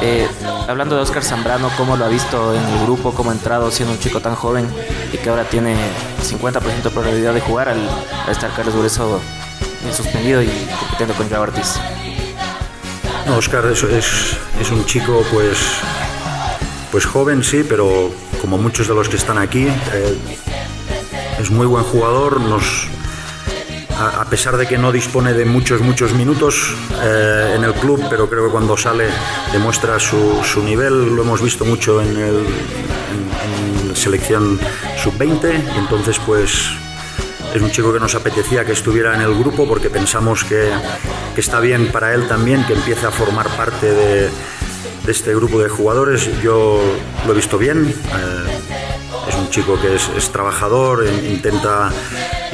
Eh, 0.00 0.28
hablando 0.68 0.94
de 0.94 1.02
Oscar 1.02 1.24
Zambrano, 1.24 1.68
¿cómo 1.76 1.96
lo 1.96 2.04
ha 2.04 2.08
visto 2.08 2.54
en 2.54 2.62
el 2.62 2.84
grupo? 2.84 3.12
¿Cómo 3.12 3.32
ha 3.32 3.34
entrado 3.34 3.72
siendo 3.72 3.92
un 3.92 3.98
chico 3.98 4.20
tan 4.20 4.36
joven 4.36 4.68
y 5.12 5.16
que 5.16 5.28
ahora 5.28 5.42
tiene 5.42 5.74
50% 6.22 6.62
de 6.62 6.90
probabilidad 6.90 7.34
de 7.34 7.40
jugar 7.40 7.68
al, 7.68 7.80
estar 8.30 8.52
Carlos 8.54 8.72
eh, 8.76 9.92
suspendido 9.92 10.44
y 10.44 10.68
compitiendo 10.78 11.14
con 11.14 11.28
Joao 11.28 11.42
Ortiz? 11.42 11.74
No, 13.26 13.36
Oscar 13.36 13.64
es 13.66 14.70
un 14.70 14.86
chico 14.86 15.24
pues, 15.32 15.58
pues 16.92 17.04
joven, 17.04 17.42
sí, 17.42 17.66
pero 17.68 18.12
como 18.40 18.58
muchos 18.58 18.86
de 18.86 18.94
los 18.94 19.08
que 19.08 19.16
están 19.16 19.38
aquí, 19.38 19.66
eh, 19.66 20.18
es 21.40 21.50
muy 21.50 21.66
buen 21.66 21.82
jugador, 21.82 22.40
nos, 22.42 22.86
a, 23.98 24.24
pesar 24.26 24.56
de 24.56 24.66
que 24.66 24.78
no 24.78 24.92
dispone 24.92 25.32
de 25.32 25.44
muchos, 25.44 25.80
muchos 25.80 26.12
minutos 26.12 26.74
eh, 27.02 27.54
en 27.56 27.64
el 27.64 27.74
club, 27.74 28.04
pero 28.10 28.28
creo 28.28 28.46
que 28.46 28.50
cuando 28.50 28.76
sale 28.76 29.08
demuestra 29.52 29.98
su, 29.98 30.62
nivel, 30.62 31.14
lo 31.14 31.22
hemos 31.22 31.40
visto 31.42 31.64
mucho 31.64 32.02
en, 32.02 32.16
en 32.16 33.96
selección 33.96 34.58
sub-20, 35.02 35.74
y 35.74 35.78
entonces 35.78 36.18
pues 36.24 36.70
es 37.54 37.62
un 37.62 37.70
chico 37.70 37.92
que 37.92 38.00
nos 38.00 38.14
apetecía 38.14 38.64
que 38.64 38.72
estuviera 38.72 39.14
en 39.14 39.22
el 39.22 39.34
grupo 39.34 39.66
porque 39.66 39.88
pensamos 39.88 40.44
que, 40.44 40.70
está 41.36 41.60
bien 41.60 41.90
para 41.90 42.12
él 42.12 42.28
también, 42.28 42.64
que 42.66 42.74
empiece 42.74 43.06
a 43.06 43.10
formar 43.10 43.48
parte 43.56 43.92
de, 43.92 44.30
de 45.04 45.12
este 45.12 45.34
grupo 45.34 45.62
de 45.62 45.68
jugadores. 45.68 46.28
Yo 46.42 46.82
lo 47.26 47.32
he 47.32 47.36
visto 47.36 47.56
bien. 47.56 47.88
eh, 47.88 48.55
es 49.28 49.34
un 49.34 49.50
chico 49.50 49.78
que 49.80 49.94
es, 49.94 50.30
trabajador, 50.30 51.06
intenta 51.06 51.90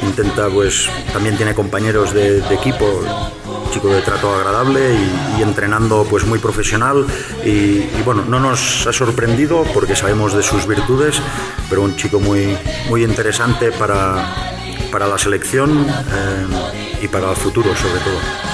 intenta 0.01 0.49
pues 0.49 0.89
también 1.11 1.37
tiene 1.37 1.53
compañeros 1.53 2.13
de, 2.13 2.39
equipo 2.53 2.85
chico 3.71 3.87
de 3.87 4.01
trato 4.01 4.33
agradable 4.33 4.95
y, 5.37 5.41
entrenando 5.41 6.05
pues 6.09 6.25
muy 6.25 6.39
profesional 6.39 7.05
y, 7.43 7.49
y, 7.49 8.01
bueno 8.05 8.23
no 8.27 8.39
nos 8.39 8.85
ha 8.87 8.93
sorprendido 8.93 9.63
porque 9.73 9.95
sabemos 9.95 10.33
de 10.33 10.43
sus 10.43 10.67
virtudes 10.67 11.21
pero 11.69 11.81
un 11.81 11.95
chico 11.95 12.19
muy 12.19 12.57
muy 12.89 13.03
interesante 13.03 13.71
para, 13.71 14.35
para 14.91 15.07
la 15.07 15.17
selección 15.17 15.87
eh, 15.89 17.03
y 17.03 17.07
para 17.07 17.31
el 17.31 17.35
futuro 17.35 17.75
sobre 17.75 17.99
todo 17.99 18.53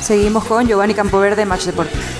Seguimos 0.00 0.44
con 0.44 0.66
Giovanni 0.66 0.94
Campoverde, 0.94 1.44
Match 1.44 1.66
Deportivo. 1.66 2.19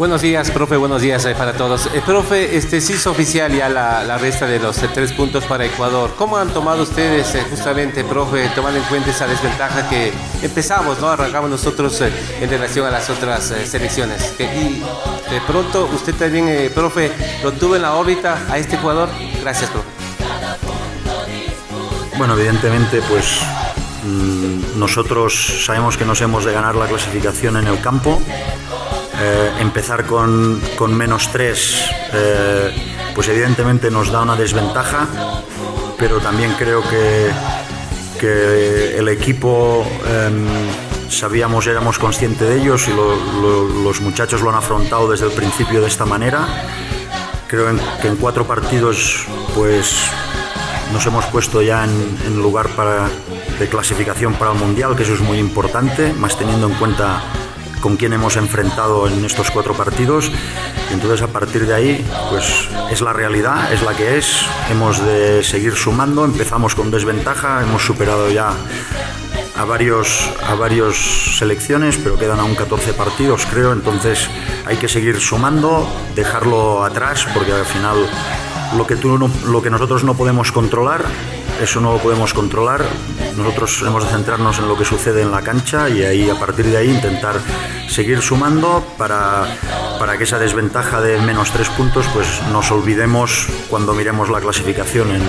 Buenos 0.00 0.22
días, 0.22 0.50
profe, 0.50 0.78
buenos 0.78 1.02
días 1.02 1.26
eh, 1.26 1.34
para 1.36 1.52
todos. 1.52 1.84
Eh, 1.92 2.00
profe, 2.04 2.56
este, 2.56 2.80
se 2.80 2.94
hizo 2.94 3.10
oficial 3.10 3.52
ya 3.52 3.68
la, 3.68 4.02
la 4.02 4.16
resta 4.16 4.46
de 4.46 4.58
los 4.58 4.82
eh, 4.82 4.88
tres 4.94 5.12
puntos 5.12 5.44
para 5.44 5.66
Ecuador. 5.66 6.14
¿Cómo 6.16 6.38
han 6.38 6.48
tomado 6.54 6.84
ustedes, 6.84 7.36
justamente, 7.50 8.02
profe, 8.02 8.48
tomando 8.54 8.78
en 8.80 8.86
cuenta 8.86 9.10
esa 9.10 9.26
desventaja 9.26 9.90
que 9.90 10.10
empezamos, 10.40 10.98
¿no? 11.00 11.10
Arrancamos 11.10 11.50
nosotros 11.50 12.00
en 12.00 12.48
relación 12.48 12.86
a 12.86 12.90
las 12.90 13.10
otras 13.10 13.52
selecciones? 13.66 14.22
Que- 14.38 14.44
y 14.44 14.82
de 15.30 15.40
pronto, 15.46 15.86
usted 15.94 16.14
también, 16.14 16.72
profe, 16.74 17.12
lo 17.42 17.52
tuvo 17.52 17.76
en 17.76 17.82
la 17.82 17.92
órbita 17.92 18.46
a 18.48 18.56
este 18.56 18.78
jugador. 18.78 19.10
Gracias, 19.42 19.68
profe. 19.68 19.86
Bueno, 22.16 22.32
evidentemente, 22.38 23.02
pues 23.02 23.42
mm, 24.06 24.78
nosotros 24.78 25.62
sabemos 25.66 25.98
que 25.98 26.06
nos 26.06 26.18
hemos 26.22 26.46
de 26.46 26.54
ganar 26.54 26.74
la 26.74 26.86
clasificación 26.86 27.58
en 27.58 27.66
el 27.66 27.78
campo. 27.82 28.18
Eh, 29.22 29.50
empezar 29.60 30.06
con, 30.06 30.60
con 30.76 30.94
menos 30.94 31.28
tres, 31.30 31.76
eh, 32.12 32.72
pues 33.14 33.28
evidentemente 33.28 33.90
nos 33.90 34.10
da 34.10 34.22
una 34.22 34.34
desventaja, 34.34 35.06
pero 35.98 36.20
también 36.20 36.54
creo 36.58 36.80
que, 36.88 37.30
que 38.18 38.96
el 38.98 39.08
equipo 39.08 39.86
em, 40.08 40.46
sabíamos, 41.10 41.66
éramos 41.66 41.98
conscientes 41.98 42.48
de 42.48 42.62
ellos 42.62 42.88
y 42.88 42.92
lo- 42.92 43.14
lo- 43.42 43.68
los 43.84 44.00
muchachos 44.00 44.40
lo 44.40 44.48
han 44.50 44.56
afrontado 44.56 45.10
desde 45.10 45.26
el 45.26 45.32
principio 45.32 45.82
de 45.82 45.88
esta 45.88 46.06
manera. 46.06 46.46
Creo 47.46 47.66
que 48.00 48.08
en 48.08 48.16
cuatro 48.16 48.46
partidos, 48.46 49.26
pues 49.54 49.96
nos 50.94 51.04
hemos 51.04 51.26
puesto 51.26 51.60
ya 51.60 51.84
en, 51.84 52.18
en 52.26 52.40
lugar 52.40 52.68
para, 52.70 53.08
de 53.58 53.68
clasificación 53.68 54.32
para 54.34 54.52
el 54.52 54.58
Mundial, 54.58 54.96
que 54.96 55.02
eso 55.02 55.12
es 55.12 55.20
muy 55.20 55.36
importante, 55.38 56.14
más 56.14 56.38
teniendo 56.38 56.68
en 56.68 56.74
cuenta 56.76 57.22
con 57.80 57.96
quién 57.96 58.12
hemos 58.12 58.36
enfrentado 58.36 59.08
en 59.08 59.24
estos 59.24 59.50
cuatro 59.50 59.74
partidos. 59.74 60.30
Entonces 60.90 61.22
a 61.22 61.28
partir 61.28 61.66
de 61.66 61.74
ahí, 61.74 62.04
pues 62.30 62.68
es 62.90 63.00
la 63.00 63.12
realidad, 63.12 63.72
es 63.72 63.82
la 63.82 63.94
que 63.94 64.18
es. 64.18 64.46
Hemos 64.70 65.04
de 65.04 65.42
seguir 65.42 65.74
sumando, 65.74 66.24
empezamos 66.24 66.74
con 66.74 66.90
desventaja, 66.90 67.62
hemos 67.62 67.84
superado 67.84 68.30
ya 68.30 68.52
a 69.56 69.64
varios 69.64 70.30
a 70.46 70.54
varios 70.54 71.36
selecciones, 71.38 71.98
pero 71.98 72.18
quedan 72.18 72.40
aún 72.40 72.54
14 72.54 72.94
partidos, 72.94 73.46
creo, 73.46 73.72
entonces 73.72 74.28
hay 74.64 74.76
que 74.76 74.88
seguir 74.88 75.20
sumando, 75.20 75.86
dejarlo 76.14 76.84
atrás 76.84 77.26
porque 77.34 77.52
al 77.52 77.66
final 77.66 78.08
lo 78.76 78.86
que 78.86 78.96
tú 78.96 79.18
lo 79.46 79.62
que 79.62 79.70
nosotros 79.70 80.04
no 80.04 80.14
podemos 80.14 80.52
controlar, 80.52 81.04
eso 81.60 81.80
no 81.80 81.92
lo 81.92 81.98
podemos 81.98 82.32
controlar. 82.34 82.84
Nosotros 83.36 83.82
hemos 83.86 84.04
de 84.04 84.10
centrarnos 84.10 84.58
en 84.58 84.68
lo 84.68 84.76
que 84.76 84.84
sucede 84.84 85.22
en 85.22 85.30
la 85.30 85.42
cancha 85.42 85.88
y 85.88 86.02
ahí 86.02 86.28
a 86.30 86.34
partir 86.38 86.66
de 86.66 86.76
ahí 86.76 86.90
intentar 86.90 87.36
seguir 87.88 88.20
sumando 88.22 88.84
para, 88.98 89.46
para 89.98 90.16
que 90.18 90.24
esa 90.24 90.38
desventaja 90.38 91.00
de 91.00 91.18
menos 91.20 91.50
tres 91.50 91.68
puntos 91.70 92.06
pues 92.14 92.26
nos 92.52 92.70
olvidemos 92.70 93.46
cuando 93.68 93.94
miremos 93.94 94.30
la 94.30 94.40
clasificación 94.40 95.10
en, 95.10 95.22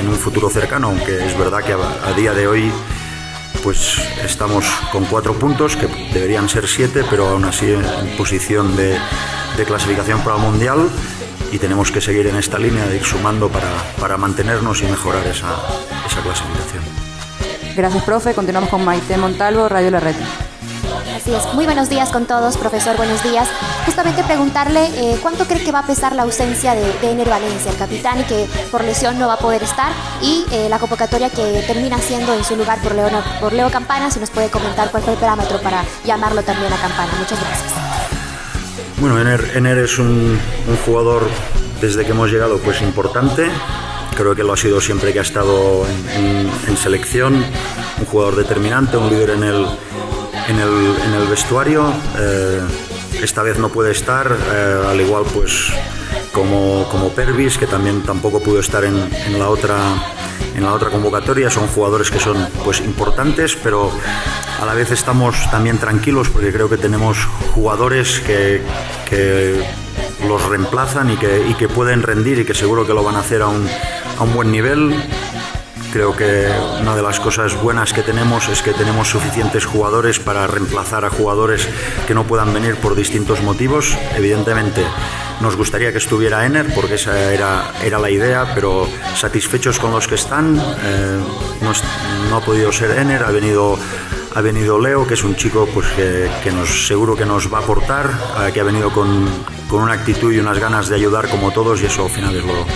en 0.00 0.08
un 0.08 0.16
futuro 0.16 0.48
cercano, 0.50 0.88
aunque 0.88 1.24
es 1.26 1.36
verdad 1.38 1.62
que 1.64 1.72
a- 1.72 2.08
a 2.08 2.12
día 2.12 2.32
de 2.34 2.46
hoy 2.46 2.72
pues 3.62 3.98
estamos 4.24 4.64
con 4.92 5.04
cuatro 5.06 5.34
puntos, 5.34 5.76
que 5.76 5.88
deberían 6.12 6.48
ser 6.48 6.68
siete, 6.68 7.04
pero 7.10 7.28
aún 7.28 7.44
así 7.44 7.66
en 7.72 8.16
posición 8.16 8.76
de, 8.76 8.96
de 9.56 9.64
clasificación 9.64 10.20
para 10.20 10.36
el 10.36 10.42
Mundial 10.42 10.88
y 11.52 11.58
tenemos 11.58 11.90
que 11.90 12.00
seguir 12.00 12.26
en 12.26 12.36
esta 12.36 12.58
línea 12.58 12.86
de 12.86 12.96
ir 12.96 13.04
sumando 13.04 13.48
para, 13.48 13.68
para 14.00 14.16
mantenernos 14.16 14.82
y 14.82 14.86
mejorar 14.86 15.26
esa, 15.26 15.48
esa 16.06 16.20
clasificación. 16.22 16.82
Gracias, 17.76 18.04
profe. 18.04 18.34
Continuamos 18.34 18.70
con 18.70 18.84
Maite 18.84 19.16
Montalvo, 19.18 19.68
Radio 19.68 19.90
La 19.90 20.00
Red. 20.00 20.16
Así 21.14 21.34
es. 21.34 21.54
Muy 21.54 21.64
buenos 21.64 21.88
días 21.88 22.10
con 22.10 22.26
todos, 22.26 22.56
profesor. 22.56 22.96
Buenos 22.96 23.22
días. 23.22 23.48
Justamente 23.84 24.22
preguntarle 24.22 24.86
eh, 24.94 25.18
cuánto 25.20 25.46
cree 25.46 25.62
que 25.62 25.72
va 25.72 25.80
a 25.80 25.86
pesar 25.86 26.14
la 26.14 26.22
ausencia 26.22 26.74
de, 26.74 26.92
de 27.00 27.10
Ener 27.10 27.28
Valencia, 27.28 27.70
el 27.70 27.76
capitán, 27.76 28.20
y 28.20 28.24
que 28.24 28.48
por 28.70 28.84
lesión 28.84 29.18
no 29.18 29.26
va 29.26 29.34
a 29.34 29.38
poder 29.38 29.62
estar, 29.62 29.92
y 30.22 30.44
eh, 30.52 30.68
la 30.68 30.78
convocatoria 30.78 31.30
que 31.30 31.64
termina 31.66 31.98
siendo 31.98 32.32
en 32.34 32.44
su 32.44 32.56
lugar 32.56 32.80
por 32.80 32.94
Leo, 32.94 33.08
por 33.40 33.52
Leo 33.52 33.70
Campana. 33.70 34.10
Si 34.10 34.20
nos 34.20 34.30
puede 34.30 34.50
comentar 34.50 34.90
cuál 34.90 35.02
fue 35.02 35.14
el 35.14 35.18
parámetro 35.18 35.60
para 35.60 35.84
llamarlo 36.04 36.42
también 36.42 36.72
a 36.72 36.76
Campana. 36.76 37.12
Muchas 37.18 37.40
gracias. 37.40 37.85
Bueno, 38.98 39.20
Ener, 39.20 39.78
es 39.78 39.98
un, 39.98 40.38
jugador 40.84 41.28
desde 41.80 42.04
que 42.04 42.12
hemos 42.12 42.30
llegado 42.30 42.58
pues 42.58 42.80
importante. 42.82 43.48
Creo 44.16 44.34
que 44.34 44.42
lo 44.42 44.54
ha 44.54 44.56
sido 44.56 44.80
siempre 44.80 45.12
que 45.12 45.18
ha 45.18 45.22
estado 45.22 45.84
en 46.16 46.76
selección. 46.76 47.34
Un 47.34 48.06
jugador 48.06 48.36
determinante, 48.36 48.96
un 48.96 49.10
líder 49.10 49.30
en 49.30 49.42
el, 49.42 49.66
en 50.48 50.58
el, 50.58 50.96
en 51.04 51.14
el 51.14 51.26
vestuario. 51.28 51.92
Eh, 52.18 52.60
esta 53.22 53.42
vez 53.42 53.58
no 53.58 53.68
puede 53.68 53.92
estar, 53.92 54.36
eh, 54.52 54.84
al 54.88 55.00
igual 55.00 55.24
pues 55.32 55.72
como, 56.32 56.88
como 56.90 57.10
Pervis, 57.10 57.58
que 57.58 57.66
también 57.66 58.02
tampoco 58.02 58.40
pudo 58.40 58.60
estar 58.60 58.84
en, 58.84 58.96
en 59.26 59.38
la 59.38 59.48
otra 59.48 59.76
en 60.54 60.62
la 60.62 60.72
otra 60.72 60.90
convocatoria. 60.90 61.50
Son 61.50 61.66
jugadores 61.68 62.10
que 62.10 62.18
son 62.18 62.48
pues 62.64 62.80
importantes, 62.80 63.56
pero 63.62 63.90
a 64.60 64.64
la 64.64 64.74
vez 64.74 64.90
estamos 64.90 65.50
también 65.50 65.78
tranquilos 65.78 66.28
porque 66.30 66.52
creo 66.52 66.68
que 66.68 66.78
tenemos 66.78 67.24
jugadores 67.54 68.20
que, 68.20 68.62
que 69.08 69.64
los 70.26 70.44
reemplazan 70.48 71.10
y 71.10 71.16
que, 71.16 71.54
que 71.58 71.68
pueden 71.68 72.02
rendir 72.02 72.38
y 72.38 72.44
que 72.44 72.54
seguro 72.54 72.86
que 72.86 72.94
lo 72.94 73.02
van 73.02 73.16
a 73.16 73.20
hacer 73.20 73.42
a 73.42 73.48
un, 73.48 73.68
a 74.18 74.22
un 74.22 74.34
buen 74.34 74.50
nivel. 74.50 74.94
Creo 75.96 76.14
que 76.14 76.46
una 76.78 76.94
de 76.94 77.00
las 77.00 77.18
cosas 77.20 77.54
buenas 77.54 77.94
que 77.94 78.02
tenemos 78.02 78.50
es 78.50 78.60
que 78.60 78.74
tenemos 78.74 79.08
suficientes 79.08 79.64
jugadores 79.64 80.18
para 80.20 80.46
reemplazar 80.46 81.06
a 81.06 81.08
jugadores 81.08 81.66
que 82.06 82.12
no 82.12 82.24
puedan 82.24 82.52
venir 82.52 82.76
por 82.76 82.94
distintos 82.94 83.42
motivos. 83.42 83.96
Evidentemente, 84.14 84.84
nos 85.40 85.56
gustaría 85.56 85.92
que 85.92 85.96
estuviera 85.96 86.44
Ener 86.44 86.66
porque 86.74 86.96
esa 86.96 87.32
era, 87.32 87.70
era 87.82 87.98
la 87.98 88.10
idea, 88.10 88.52
pero 88.54 88.86
satisfechos 89.14 89.78
con 89.78 89.90
los 89.90 90.06
que 90.06 90.16
están. 90.16 90.58
eh, 90.58 91.18
no, 91.62 91.72
no 92.28 92.36
ha 92.36 92.40
podido 92.42 92.70
ser 92.72 92.90
Ener, 92.90 93.22
ha 93.22 93.30
venido, 93.30 93.78
ha 94.34 94.40
venido 94.42 94.78
Leo, 94.78 95.06
que 95.06 95.14
es 95.14 95.24
un 95.24 95.34
chico 95.34 95.66
pues, 95.72 95.86
que, 95.96 96.30
que 96.44 96.52
seguro 96.66 97.16
que 97.16 97.24
nos 97.24 97.50
va 97.50 97.60
a 97.60 97.62
aportar, 97.62 98.10
eh, 98.42 98.52
que 98.52 98.60
ha 98.60 98.64
venido 98.64 98.92
con, 98.92 99.26
con 99.66 99.80
una 99.80 99.94
actitud 99.94 100.30
y 100.30 100.40
unas 100.40 100.58
ganas 100.58 100.90
de 100.90 100.96
ayudar 100.96 101.30
como 101.30 101.52
todos 101.52 101.80
y 101.80 101.86
eso 101.86 102.04
al 102.04 102.10
final 102.10 102.36
es 102.36 102.44
lo, 102.44 102.66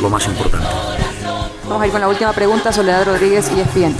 lo 0.00 0.08
más 0.08 0.24
importante. 0.26 0.68
Vamos 1.68 1.82
a 1.82 1.86
ir 1.86 1.92
con 1.92 2.00
la 2.00 2.08
última 2.08 2.32
pregunta, 2.32 2.72
Soledad 2.72 3.04
Rodríguez 3.06 3.50
y 3.56 3.60
ESPN. 3.60 3.94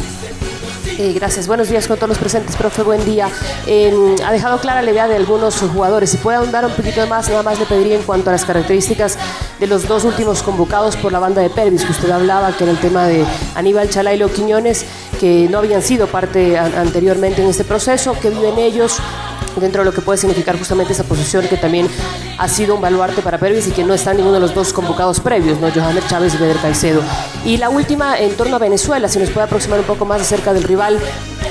Eh, 0.96 1.12
gracias. 1.14 1.48
Buenos 1.48 1.68
días 1.68 1.88
con 1.88 1.96
todos 1.96 2.10
los 2.10 2.18
presentes, 2.18 2.54
profe. 2.56 2.82
Buen 2.82 3.04
día. 3.04 3.28
Eh, 3.66 3.92
ha 4.24 4.30
dejado 4.30 4.58
clara 4.60 4.80
la 4.82 4.90
idea 4.92 5.08
de 5.08 5.16
algunos 5.16 5.56
jugadores. 5.60 6.10
Si 6.10 6.18
puede 6.18 6.36
ahondar 6.36 6.64
un 6.64 6.72
poquito 6.72 7.04
más, 7.08 7.28
nada 7.28 7.42
más 7.42 7.58
le 7.58 7.66
pediría 7.66 7.96
en 7.96 8.02
cuanto 8.02 8.30
a 8.30 8.32
las 8.32 8.44
características 8.44 9.16
de 9.58 9.66
los 9.66 9.88
dos 9.88 10.04
últimos 10.04 10.42
convocados 10.42 10.96
por 10.96 11.10
la 11.10 11.18
banda 11.18 11.40
de 11.42 11.50
Pervis, 11.50 11.84
que 11.84 11.90
usted 11.92 12.10
hablaba, 12.10 12.52
que 12.56 12.64
era 12.64 12.72
el 12.72 12.78
tema 12.78 13.06
de 13.06 13.24
Aníbal 13.56 13.88
Chalailo 13.90 14.30
Quiñones, 14.30 14.84
que 15.18 15.48
no 15.50 15.58
habían 15.58 15.82
sido 15.82 16.06
parte 16.06 16.58
an- 16.58 16.74
anteriormente 16.76 17.42
en 17.42 17.48
este 17.48 17.64
proceso, 17.64 18.14
que 18.20 18.30
viven 18.30 18.58
ellos 18.58 18.98
dentro 19.56 19.80
de 19.82 19.86
lo 19.86 19.92
que 19.94 20.00
puede 20.00 20.18
significar 20.18 20.56
justamente 20.58 20.92
esa 20.92 21.04
posición 21.04 21.46
que 21.48 21.56
también 21.56 21.88
ha 22.38 22.48
sido 22.48 22.74
un 22.74 22.80
baluarte 22.80 23.22
para 23.22 23.38
Pervis 23.38 23.68
y 23.68 23.70
que 23.70 23.84
no 23.84 23.94
está 23.94 24.10
en 24.10 24.18
ninguno 24.18 24.34
de 24.34 24.40
los 24.40 24.54
dos 24.54 24.72
convocados 24.72 25.20
previos, 25.20 25.60
¿no? 25.60 25.70
Johanner 25.70 26.06
Chávez 26.06 26.34
y 26.34 26.38
Beder 26.38 26.56
Caicedo. 26.56 27.02
Y 27.44 27.56
la 27.56 27.70
última 27.70 28.18
en 28.18 28.36
torno 28.36 28.56
a 28.56 28.58
Venezuela, 28.58 29.08
si 29.08 29.18
nos 29.18 29.30
puede 29.30 29.46
aproximar 29.46 29.80
un 29.80 29.86
poco 29.86 30.04
más 30.04 30.20
acerca 30.20 30.52
del 30.52 30.64
rival 30.64 30.98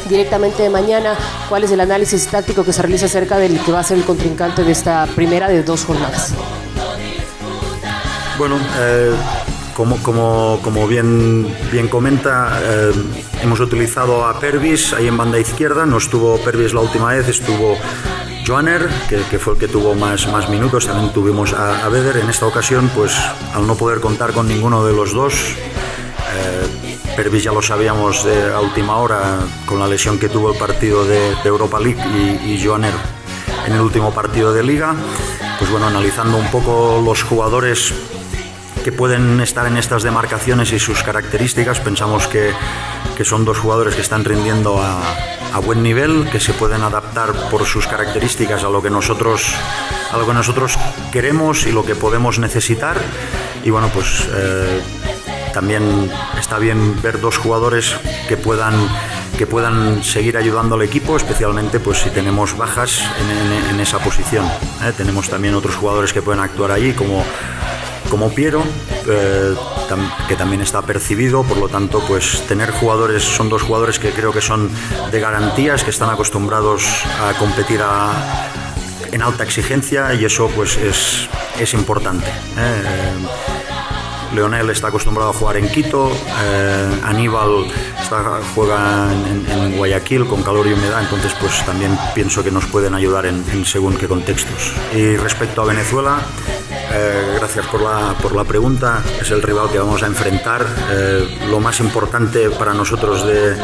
directamente 0.10 0.64
de 0.64 0.70
mañana, 0.70 1.16
cuál 1.50 1.64
es 1.64 1.72
el 1.72 1.80
análisis 1.80 2.28
táctico 2.28 2.64
que 2.64 2.74
se 2.74 2.82
realiza 2.82 3.06
acerca 3.06 3.38
del 3.38 3.60
que 3.60 3.72
va 3.72 3.80
a 3.80 3.84
ser 3.84 3.98
el 3.98 4.04
contrincante 4.04 4.64
de 4.64 4.72
esta 4.72 5.06
primera 5.16 5.48
de 5.48 5.64
dos 5.64 5.86
jornadas. 5.86 6.34
Bueno, 8.38 8.58
eh, 8.80 9.14
como, 9.76 9.98
como, 10.04 10.60
como 10.62 10.88
bien, 10.88 11.56
bien 11.72 11.88
comenta, 11.88 12.60
eh, 12.62 12.92
hemos 13.42 13.60
utilizado 13.60 14.26
a 14.26 14.40
Pervis 14.40 14.94
ahí 14.94 15.08
en 15.08 15.18
banda 15.18 15.40
izquierda. 15.40 15.86
No 15.86 15.98
estuvo 15.98 16.38
Pervis 16.40 16.74
la 16.74 16.82
última 16.82 17.14
vez, 17.14 17.28
estuvo 17.28 17.78
Joanner, 18.46 18.90
que, 19.10 19.40
fue 19.40 19.54
el 19.54 19.60
que 19.60 19.68
tuvo 19.68 19.96
más, 19.96 20.28
más 20.28 20.50
minutos. 20.50 20.88
También 20.88 21.14
tuvimos 21.14 21.54
a, 21.54 21.86
a 21.86 21.90
Beder. 21.90 22.18
En 22.18 22.30
esta 22.30 22.46
ocasión, 22.46 22.90
pues 22.96 23.16
al 23.54 23.66
no 23.66 23.76
poder 23.76 24.00
contar 24.00 24.34
con 24.34 24.48
ninguno 24.48 24.86
de 24.86 24.94
los 24.94 25.14
dos, 25.14 25.34
eh, 25.34 26.98
Pervis 27.16 27.44
ya 27.44 27.52
lo 27.52 27.62
sabíamos 27.62 28.24
de 28.24 28.54
a 28.54 28.60
última 28.60 28.98
hora 28.98 29.40
con 29.66 29.80
la 29.80 29.88
lesión 29.88 30.20
que 30.20 30.30
tuvo 30.30 30.52
el 30.52 30.58
partido 30.58 31.06
de, 31.06 31.34
Europa 31.46 31.80
League 31.80 32.02
y, 32.46 32.54
y 32.54 32.68
en 33.66 33.74
el 33.74 33.82
último 33.82 34.12
partido 34.12 34.54
de 34.54 34.64
liga. 34.64 34.96
Pues 35.60 35.72
bueno, 35.72 35.88
analizando 35.88 36.38
un 36.38 36.50
poco 36.52 37.02
los 37.04 37.24
jugadores 37.24 37.94
que 38.84 38.92
pueden 38.92 39.40
estar 39.40 39.66
en 39.68 39.78
estas 39.78 40.04
demarcaciones 40.04 40.74
y 40.74 40.80
sus 40.80 41.04
características. 41.04 41.80
Pensamos 41.80 42.28
que 42.28 42.54
son 43.24 43.46
dos 43.46 43.60
jugadores 43.60 43.96
que 43.96 44.02
están 44.02 44.26
rindiendo 44.26 44.82
a, 44.82 45.02
a, 45.54 45.60
buen 45.60 45.84
nivel, 45.84 46.30
que 46.32 46.40
se 46.40 46.54
pueden 46.54 46.82
adaptar 46.82 47.34
por 47.50 47.66
sus 47.66 47.88
características 47.88 48.64
a 48.64 48.70
lo 48.70 48.82
que 48.82 48.90
nosotros, 48.90 49.54
a 50.12 50.18
lo 50.18 50.26
que 50.26 50.34
nosotros 50.34 50.78
queremos 51.12 51.66
y 51.66 51.72
lo 51.72 51.86
que 51.86 51.96
podemos 51.96 52.40
necesitar. 52.40 52.98
Y 53.64 53.70
bueno, 53.70 53.90
pues 53.94 54.28
eh, 54.34 54.82
también 55.54 56.12
está 56.40 56.60
bien 56.60 57.02
ver 57.02 57.22
dos 57.22 57.38
jugadores 57.38 57.96
que 58.28 58.38
puedan 58.38 58.74
que 59.38 59.48
puedan 59.48 60.04
seguir 60.04 60.38
ayudando 60.38 60.76
al 60.76 60.84
equipo, 60.84 61.18
especialmente 61.18 61.80
pues 61.80 62.00
si 62.00 62.12
tenemos 62.12 62.56
bajas 62.56 63.02
en, 63.72 63.80
esa 63.80 63.98
posición. 63.98 64.46
¿eh? 64.46 64.94
Tenemos 64.96 65.28
también 65.28 65.56
otros 65.56 65.76
jugadores 65.76 66.14
que 66.14 66.22
pueden 66.22 66.40
actuar 66.40 66.72
allí, 66.72 66.94
como 66.94 67.26
como 68.14 68.30
Piero, 68.30 68.62
eh, 69.08 69.56
que 70.28 70.36
también 70.36 70.62
está 70.62 70.84
percibido, 70.84 71.42
por 71.42 71.58
lo 71.58 71.68
tanto, 71.68 72.00
pues 72.08 72.46
tener 72.48 72.70
jugadores, 72.70 73.24
son 73.24 73.50
dos 73.50 73.64
jugadores 73.64 73.98
que 73.98 74.12
creo 74.12 74.32
que 74.32 74.40
son 74.40 74.70
de 75.12 75.20
garantías, 75.20 75.84
que 75.84 75.90
están 75.90 76.12
acostumbrados 76.12 76.86
a 77.20 77.34
competir 77.40 77.82
en 79.12 79.22
alta 79.24 79.44
exigencia 79.44 80.14
y 80.14 80.26
eso 80.26 80.48
pues 80.56 80.78
es, 80.78 81.28
es 81.60 81.74
importante. 81.74 82.28
¿eh? 82.56 82.84
Leonel 84.36 84.70
está 84.70 84.90
acostumbrado 84.90 85.32
a 85.32 85.34
jugar 85.34 85.58
en 85.58 85.68
Quito, 85.70 86.12
eh, 86.12 87.02
Aníbal 87.06 87.66
juega 88.54 89.12
en, 89.12 89.60
en, 89.60 89.78
Guayaquil 89.78 90.28
con 90.28 90.44
calor 90.44 90.68
y 90.68 90.74
humedad, 90.74 91.02
entonces 91.02 91.34
pues 91.40 91.66
también 91.66 91.98
pienso 92.14 92.44
que 92.44 92.52
nos 92.52 92.66
pueden 92.66 92.94
ayudar 92.94 93.26
en, 93.26 93.44
en 93.52 93.66
según 93.66 93.98
qué 93.98 94.08
contextos. 94.08 94.72
Y 94.94 95.16
respecto 95.16 95.64
a 95.64 95.66
Venezuela, 95.66 96.20
eh, 96.92 97.36
gracias 97.38 97.66
por 97.68 97.82
la, 97.82 98.16
por 98.22 98.36
la 98.36 98.44
pregunta, 98.44 99.02
es 99.20 99.32
el 99.32 99.42
rival 99.42 99.72
que 99.72 99.80
vamos 99.80 100.04
a 100.04 100.08
enfrentar. 100.08 100.66
Eh, 100.92 101.48
lo 101.50 101.60
más 101.60 101.80
importante 101.80 102.50
para 102.50 102.74
nosotros 102.74 103.26
de, 103.26 103.56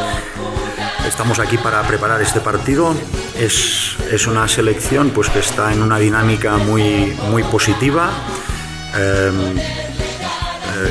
estamos 1.06 1.38
aquí 1.38 1.58
para 1.58 1.82
preparar 1.82 2.20
este 2.22 2.40
partido. 2.40 2.94
Es, 3.36 3.96
es, 4.10 4.26
una 4.26 4.48
selección 4.48 5.10
pues, 5.10 5.28
que 5.28 5.40
está 5.40 5.72
en 5.72 5.82
una 5.82 5.98
dinámica 5.98 6.56
muy, 6.56 7.16
muy 7.30 7.42
positiva. 7.44 8.10
Eh, 8.96 9.30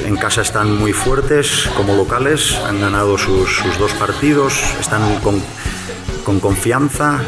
en 0.06 0.18
casa 0.18 0.42
están 0.42 0.76
muy 0.78 0.94
fuertes 0.94 1.68
como 1.76 1.96
locales, 1.96 2.56
han 2.68 2.80
ganado 2.80 3.18
sus, 3.18 3.58
sus 3.58 3.78
dos 3.80 3.92
partidos, 3.94 4.54
están 4.80 5.20
con, 5.20 5.42
con 6.24 6.40
confianza, 6.40 7.20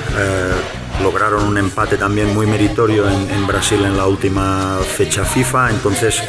lograron 1.01 1.43
un 1.43 1.57
empate 1.57 1.97
también 1.97 2.33
muy 2.33 2.45
meritorio 2.45 3.09
en, 3.09 3.47
Brasil 3.47 3.83
en 3.83 3.97
la 3.97 4.07
última 4.07 4.79
fecha 4.79 5.25
FIFA, 5.25 5.71
entonces, 5.71 6.21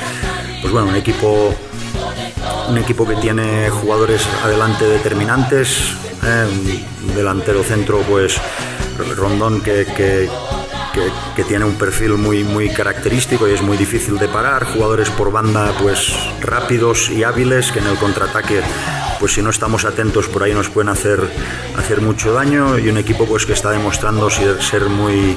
pues 0.60 0.72
bueno, 0.72 0.88
un 0.88 0.96
equipo, 0.96 1.54
un 2.68 2.78
equipo 2.78 3.06
que 3.06 3.16
tiene 3.16 3.70
jugadores 3.70 4.26
adelante 4.42 4.86
determinantes, 4.86 5.94
eh, 6.24 6.46
delantero 7.14 7.62
centro, 7.62 7.98
pues 8.08 8.40
Rondón 9.16 9.60
que 9.60 10.28
que, 10.92 11.44
tiene 11.44 11.64
un 11.64 11.74
perfil 11.74 12.14
muy, 12.14 12.44
muy 12.44 12.70
característico 12.70 13.48
y 13.48 13.52
es 13.52 13.62
muy 13.62 13.76
difícil 13.76 14.18
de 14.18 14.28
parar. 14.28 14.64
Jugadores 14.64 15.10
por 15.10 15.32
banda 15.32 15.72
pues 15.80 16.14
rápidos 16.40 17.10
y 17.10 17.24
hábiles 17.24 17.72
que 17.72 17.80
en 17.80 17.86
el 17.86 17.96
contraataque 17.96 18.62
pues 19.18 19.34
si 19.34 19.42
no 19.42 19.50
estamos 19.50 19.84
atentos 19.84 20.28
por 20.28 20.42
ahí 20.42 20.52
nos 20.52 20.68
pueden 20.68 20.88
hacer, 20.88 21.20
hacer 21.76 22.00
mucho 22.00 22.32
daño 22.32 22.78
y 22.78 22.88
un 22.88 22.98
equipo 22.98 23.26
pues 23.26 23.46
que 23.46 23.52
está 23.52 23.70
demostrando 23.70 24.28
ser, 24.30 24.84
muy, 24.86 25.36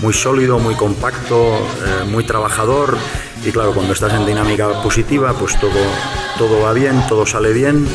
muy 0.00 0.14
sólido, 0.14 0.58
muy 0.58 0.74
compacto, 0.74 1.58
eh, 1.58 2.04
muy 2.06 2.24
trabajador 2.24 2.96
y 3.44 3.50
claro, 3.50 3.72
cuando 3.72 3.92
estás 3.92 4.12
en 4.14 4.26
dinámica 4.26 4.82
positiva 4.82 5.34
pues 5.34 5.58
todo, 5.60 5.80
todo 6.36 6.62
va 6.62 6.72
bien, 6.72 7.06
todo 7.08 7.26
sale 7.26 7.52
bien 7.52 7.86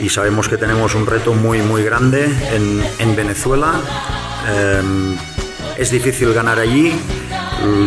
y 0.00 0.08
sabemos 0.08 0.48
que 0.48 0.56
tenemos 0.56 0.94
un 0.94 1.06
reto 1.06 1.34
muy 1.34 1.60
muy 1.62 1.82
grande 1.82 2.24
en, 2.52 2.82
en 2.98 3.16
Venezuela. 3.16 3.80
Eh, 4.48 5.16
es 5.80 5.90
difícil 5.90 6.34
ganar 6.34 6.58
allí, 6.58 6.92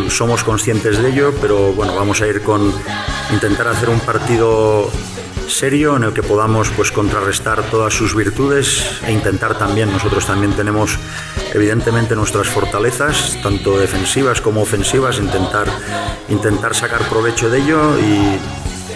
somos 0.10 0.44
conscientes 0.44 0.98
de 0.98 1.10
ello, 1.10 1.32
pero 1.40 1.74
bueno, 1.74 1.96
vamos 1.96 2.22
a 2.22 2.28
ir 2.28 2.42
con 2.42 2.74
intentar 3.32 3.68
hacer 3.68 3.90
un 3.90 4.00
partido 4.00 4.90
serio 5.48 5.96
en 5.96 6.04
el 6.04 6.14
que 6.14 6.24
podamos 6.24 6.70
pues 6.70 6.92
contrarrestar 6.92 7.62
todas 7.70 7.94
sus 7.94 8.16
virtudes 8.16 8.84
e 9.06 9.12
intentar 9.12 9.58
también 9.58 9.92
nosotros 9.92 10.26
también 10.26 10.54
tenemos 10.54 10.98
evidentemente 11.54 12.16
nuestras 12.16 12.48
fortalezas 12.48 13.38
tanto 13.44 13.78
defensivas 13.78 14.42
como 14.42 14.62
ofensivas 14.62 15.20
intentar 15.20 15.68
intentar 16.30 16.74
sacar 16.74 17.02
provecho 17.10 17.50
de 17.50 17.60
ello 17.60 18.00
y 18.00 18.40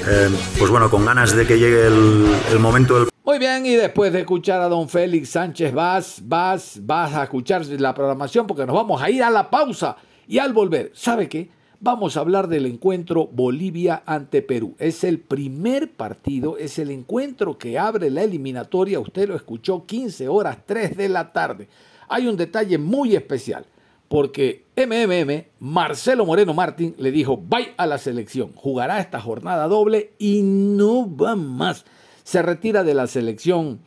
eh, 0.09 0.29
pues 0.57 0.71
bueno 0.71 0.89
con 0.89 1.05
ganas 1.05 1.35
de 1.35 1.45
que 1.45 1.57
llegue 1.57 1.87
el, 1.87 2.35
el 2.51 2.59
momento 2.59 2.99
del 2.99 3.09
muy 3.27 3.39
bien, 3.39 3.65
y 3.65 3.75
después 3.75 4.13
de 4.13 4.21
escuchar 4.21 4.61
a 4.61 4.69
don 4.69 4.87
Félix 4.87 5.31
Sánchez, 5.31 5.73
vas, 5.73 6.21
vas, 6.23 6.79
vas 6.81 7.13
a 7.13 7.23
escuchar 7.23 7.65
la 7.65 7.93
programación 7.93 8.47
porque 8.47 8.65
nos 8.65 8.73
vamos 8.73 9.01
a 9.01 9.09
ir 9.09 9.21
a 9.21 9.29
la 9.29 9.49
pausa. 9.49 9.97
Y 10.29 10.37
al 10.37 10.53
volver, 10.53 10.93
¿sabe 10.95 11.27
qué? 11.27 11.49
Vamos 11.81 12.15
a 12.15 12.21
hablar 12.21 12.47
del 12.47 12.65
encuentro 12.65 13.27
Bolivia 13.27 14.01
ante 14.05 14.41
Perú. 14.41 14.75
Es 14.79 15.03
el 15.03 15.19
primer 15.19 15.91
partido, 15.91 16.57
es 16.57 16.79
el 16.79 16.89
encuentro 16.89 17.57
que 17.57 17.77
abre 17.77 18.09
la 18.09 18.23
eliminatoria. 18.23 19.01
Usted 19.01 19.27
lo 19.27 19.35
escuchó 19.35 19.85
15 19.85 20.29
horas 20.29 20.59
3 20.65 20.95
de 20.95 21.09
la 21.09 21.33
tarde. 21.33 21.67
Hay 22.07 22.27
un 22.27 22.37
detalle 22.37 22.77
muy 22.77 23.13
especial, 23.13 23.65
porque 24.07 24.65
MMM, 24.75 25.47
Marcelo 25.59 26.25
Moreno 26.25 26.53
Martín, 26.53 26.95
le 26.97 27.11
dijo, 27.11 27.37
vaya 27.37 27.73
a 27.77 27.85
la 27.85 27.97
selección, 27.97 28.53
jugará 28.55 28.99
esta 28.99 29.19
jornada 29.19 29.67
doble 29.67 30.11
y 30.17 30.41
no 30.43 31.13
va 31.15 31.35
más. 31.35 31.85
Se 32.23 32.41
retira 32.41 32.83
de 32.83 32.93
la 32.93 33.07
selección 33.07 33.79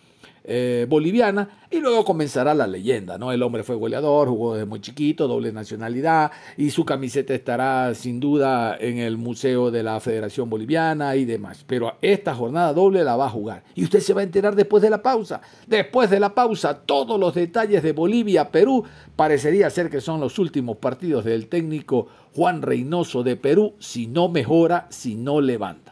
eh, 0.44 0.86
boliviana 0.88 1.48
y 1.70 1.80
luego 1.80 2.04
comenzará 2.04 2.54
la 2.54 2.66
leyenda, 2.66 3.18
¿no? 3.18 3.30
El 3.30 3.42
hombre 3.42 3.62
fue 3.62 3.76
goleador, 3.76 4.28
jugó 4.28 4.54
desde 4.54 4.66
muy 4.66 4.80
chiquito, 4.80 5.28
doble 5.28 5.52
nacionalidad 5.52 6.30
y 6.56 6.70
su 6.70 6.84
camiseta 6.84 7.34
estará 7.34 7.94
sin 7.94 8.20
duda 8.20 8.76
en 8.78 8.98
el 8.98 9.18
Museo 9.18 9.70
de 9.70 9.82
la 9.82 10.00
Federación 10.00 10.50
Boliviana 10.50 11.14
y 11.16 11.24
demás. 11.24 11.64
Pero 11.66 11.94
esta 12.02 12.34
jornada 12.34 12.72
doble 12.72 13.04
la 13.04 13.16
va 13.16 13.26
a 13.26 13.30
jugar 13.30 13.64
y 13.74 13.84
usted 13.84 14.00
se 14.00 14.14
va 14.14 14.22
a 14.22 14.24
enterar 14.24 14.56
después 14.56 14.82
de 14.82 14.90
la 14.90 15.02
pausa. 15.02 15.40
Después 15.66 16.10
de 16.10 16.20
la 16.20 16.34
pausa, 16.34 16.74
todos 16.74 17.20
los 17.20 17.34
detalles 17.34 17.82
de 17.82 17.92
Bolivia, 17.92 18.50
Perú, 18.50 18.84
parecería 19.16 19.70
ser 19.70 19.90
que 19.90 20.00
son 20.00 20.20
los 20.20 20.38
últimos 20.38 20.78
partidos 20.78 21.24
del 21.24 21.48
técnico 21.48 22.08
Juan 22.34 22.62
Reynoso 22.62 23.22
de 23.22 23.36
Perú 23.36 23.74
si 23.78 24.06
no 24.06 24.28
mejora, 24.28 24.86
si 24.90 25.16
no 25.16 25.40
levanta. 25.40 25.89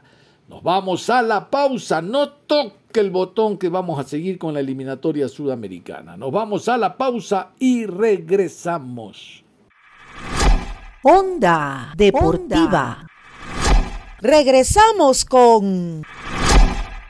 Nos 0.48 0.62
vamos 0.62 1.10
a 1.10 1.20
la 1.20 1.50
pausa. 1.50 2.00
No 2.00 2.30
toque 2.30 3.00
el 3.00 3.10
botón 3.10 3.58
que 3.58 3.68
vamos 3.68 3.98
a 4.00 4.04
seguir 4.04 4.38
con 4.38 4.54
la 4.54 4.60
eliminatoria 4.60 5.28
sudamericana. 5.28 6.16
Nos 6.16 6.32
vamos 6.32 6.68
a 6.68 6.78
la 6.78 6.96
pausa 6.96 7.50
y 7.58 7.84
regresamos. 7.84 9.44
Onda 11.02 11.92
Deportiva. 11.96 13.06
Regresamos 14.20 15.24
con 15.26 16.02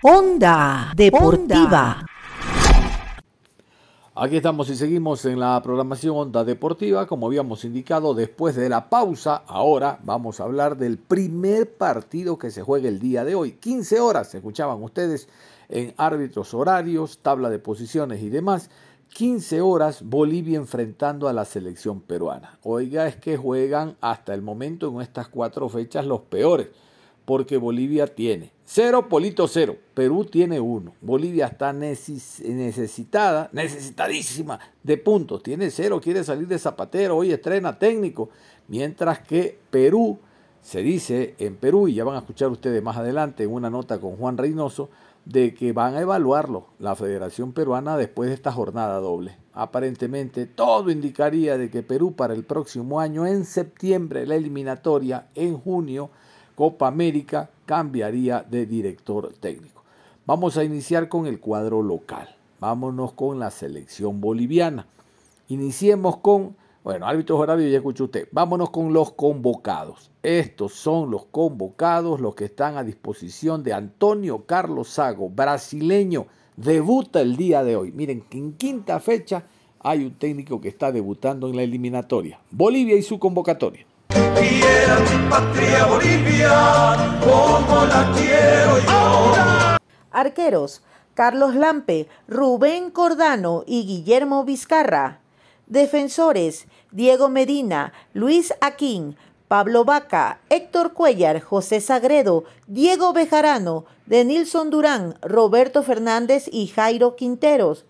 Onda 0.02 0.92
Deportiva. 0.96 2.07
Aquí 4.20 4.38
estamos 4.38 4.68
y 4.68 4.74
seguimos 4.74 5.24
en 5.26 5.38
la 5.38 5.62
programación 5.62 6.16
Onda 6.16 6.42
Deportiva. 6.42 7.06
Como 7.06 7.28
habíamos 7.28 7.64
indicado, 7.64 8.14
después 8.14 8.56
de 8.56 8.68
la 8.68 8.90
pausa, 8.90 9.44
ahora 9.46 10.00
vamos 10.02 10.40
a 10.40 10.42
hablar 10.42 10.76
del 10.76 10.98
primer 10.98 11.76
partido 11.76 12.36
que 12.36 12.50
se 12.50 12.64
juega 12.64 12.88
el 12.88 12.98
día 12.98 13.24
de 13.24 13.36
hoy. 13.36 13.52
15 13.52 14.00
horas, 14.00 14.34
escuchaban 14.34 14.82
ustedes 14.82 15.28
en 15.68 15.94
árbitros 15.96 16.52
horarios, 16.52 17.20
tabla 17.22 17.48
de 17.48 17.60
posiciones 17.60 18.20
y 18.20 18.28
demás. 18.28 18.70
15 19.14 19.60
horas 19.60 20.02
Bolivia 20.02 20.56
enfrentando 20.56 21.28
a 21.28 21.32
la 21.32 21.44
selección 21.44 22.00
peruana. 22.00 22.58
Oiga, 22.64 23.06
es 23.06 23.14
que 23.14 23.36
juegan 23.36 23.96
hasta 24.00 24.34
el 24.34 24.42
momento 24.42 24.88
en 24.88 25.00
estas 25.00 25.28
cuatro 25.28 25.68
fechas 25.68 26.04
los 26.04 26.22
peores 26.22 26.70
porque 27.28 27.58
Bolivia 27.58 28.06
tiene 28.06 28.52
cero, 28.64 29.06
Polito 29.06 29.46
cero, 29.48 29.76
Perú 29.92 30.24
tiene 30.24 30.58
uno. 30.60 30.94
Bolivia 31.02 31.48
está 31.48 31.74
necesitada, 31.74 33.50
necesitadísima 33.52 34.58
de 34.82 34.96
puntos, 34.96 35.42
tiene 35.42 35.70
cero, 35.70 36.00
quiere 36.02 36.24
salir 36.24 36.48
de 36.48 36.58
zapatero, 36.58 37.18
hoy 37.18 37.30
estrena 37.30 37.78
técnico, 37.78 38.30
mientras 38.66 39.18
que 39.18 39.58
Perú, 39.68 40.18
se 40.62 40.80
dice 40.80 41.34
en 41.38 41.56
Perú, 41.56 41.86
y 41.88 41.96
ya 41.96 42.04
van 42.04 42.16
a 42.16 42.20
escuchar 42.20 42.48
ustedes 42.48 42.82
más 42.82 42.96
adelante 42.96 43.44
en 43.44 43.52
una 43.52 43.68
nota 43.68 44.00
con 44.00 44.16
Juan 44.16 44.38
Reynoso, 44.38 44.88
de 45.26 45.52
que 45.52 45.74
van 45.74 45.96
a 45.96 46.00
evaluarlo 46.00 46.68
la 46.78 46.96
Federación 46.96 47.52
Peruana 47.52 47.98
después 47.98 48.30
de 48.30 48.36
esta 48.36 48.52
jornada 48.52 49.00
doble. 49.00 49.36
Aparentemente 49.52 50.46
todo 50.46 50.90
indicaría 50.90 51.58
de 51.58 51.68
que 51.68 51.82
Perú 51.82 52.14
para 52.14 52.32
el 52.32 52.44
próximo 52.44 53.00
año, 53.00 53.26
en 53.26 53.44
septiembre, 53.44 54.26
la 54.26 54.36
eliminatoria, 54.36 55.26
en 55.34 55.58
junio, 55.58 56.08
Copa 56.58 56.88
América 56.88 57.50
cambiaría 57.66 58.42
de 58.42 58.66
director 58.66 59.32
técnico. 59.38 59.84
Vamos 60.26 60.56
a 60.56 60.64
iniciar 60.64 61.08
con 61.08 61.28
el 61.28 61.38
cuadro 61.38 61.82
local. 61.82 62.34
Vámonos 62.58 63.12
con 63.12 63.38
la 63.38 63.52
selección 63.52 64.20
boliviana. 64.20 64.88
Iniciemos 65.46 66.16
con, 66.16 66.56
Bueno, 66.82 67.06
árbitros 67.06 67.38
horarios 67.38 67.70
ya 67.70 67.76
escuchó 67.76 68.06
usted. 68.06 68.26
Vámonos 68.32 68.70
con 68.70 68.92
los 68.92 69.12
convocados. 69.12 70.10
Estos 70.24 70.72
son 70.72 71.12
los 71.12 71.26
convocados, 71.26 72.20
los 72.20 72.34
que 72.34 72.46
están 72.46 72.76
a 72.76 72.82
disposición 72.82 73.62
de 73.62 73.72
Antonio 73.74 74.44
Carlos 74.44 74.88
Sago, 74.88 75.30
brasileño. 75.30 76.26
Debuta 76.56 77.20
el 77.20 77.36
día 77.36 77.62
de 77.62 77.76
hoy. 77.76 77.92
Miren, 77.92 78.22
que 78.22 78.36
en 78.36 78.54
quinta 78.54 78.98
fecha 78.98 79.44
hay 79.78 80.04
un 80.04 80.14
técnico 80.16 80.60
que 80.60 80.70
está 80.70 80.90
debutando 80.90 81.48
en 81.48 81.54
la 81.54 81.62
eliminatoria. 81.62 82.40
Bolivia 82.50 82.96
y 82.96 83.02
su 83.02 83.20
convocatoria. 83.20 83.86
Arqueros, 90.10 90.82
Carlos 91.14 91.54
Lampe, 91.54 92.08
Rubén 92.26 92.90
Cordano 92.90 93.64
y 93.66 93.86
Guillermo 93.86 94.44
Vizcarra. 94.44 95.20
Defensores, 95.66 96.66
Diego 96.90 97.28
Medina, 97.28 97.92
Luis 98.14 98.54
Aquín, 98.60 99.16
Pablo 99.48 99.84
Vaca, 99.84 100.40
Héctor 100.48 100.92
Cuellar, 100.92 101.40
José 101.40 101.80
Sagredo, 101.80 102.44
Diego 102.66 103.12
Bejarano, 103.12 103.84
Denilson 104.06 104.70
Durán, 104.70 105.18
Roberto 105.22 105.82
Fernández 105.82 106.48
y 106.50 106.68
Jairo 106.68 107.16
Quinteros. 107.16 107.84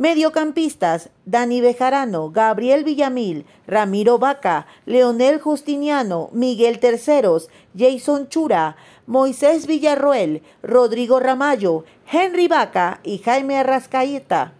Mediocampistas, 0.00 1.10
Dani 1.26 1.60
Bejarano, 1.60 2.30
Gabriel 2.30 2.84
Villamil, 2.84 3.44
Ramiro 3.66 4.18
Vaca, 4.18 4.66
Leonel 4.86 5.38
Justiniano, 5.38 6.30
Miguel 6.32 6.78
Terceros, 6.78 7.50
Jason 7.76 8.30
Chura, 8.30 8.76
Moisés 9.06 9.66
Villarroel, 9.66 10.40
Rodrigo 10.62 11.20
Ramallo, 11.20 11.84
Henry 12.10 12.48
Vaca 12.48 13.00
y 13.04 13.18
Jaime 13.18 13.58
Arrascaeta. 13.58 14.54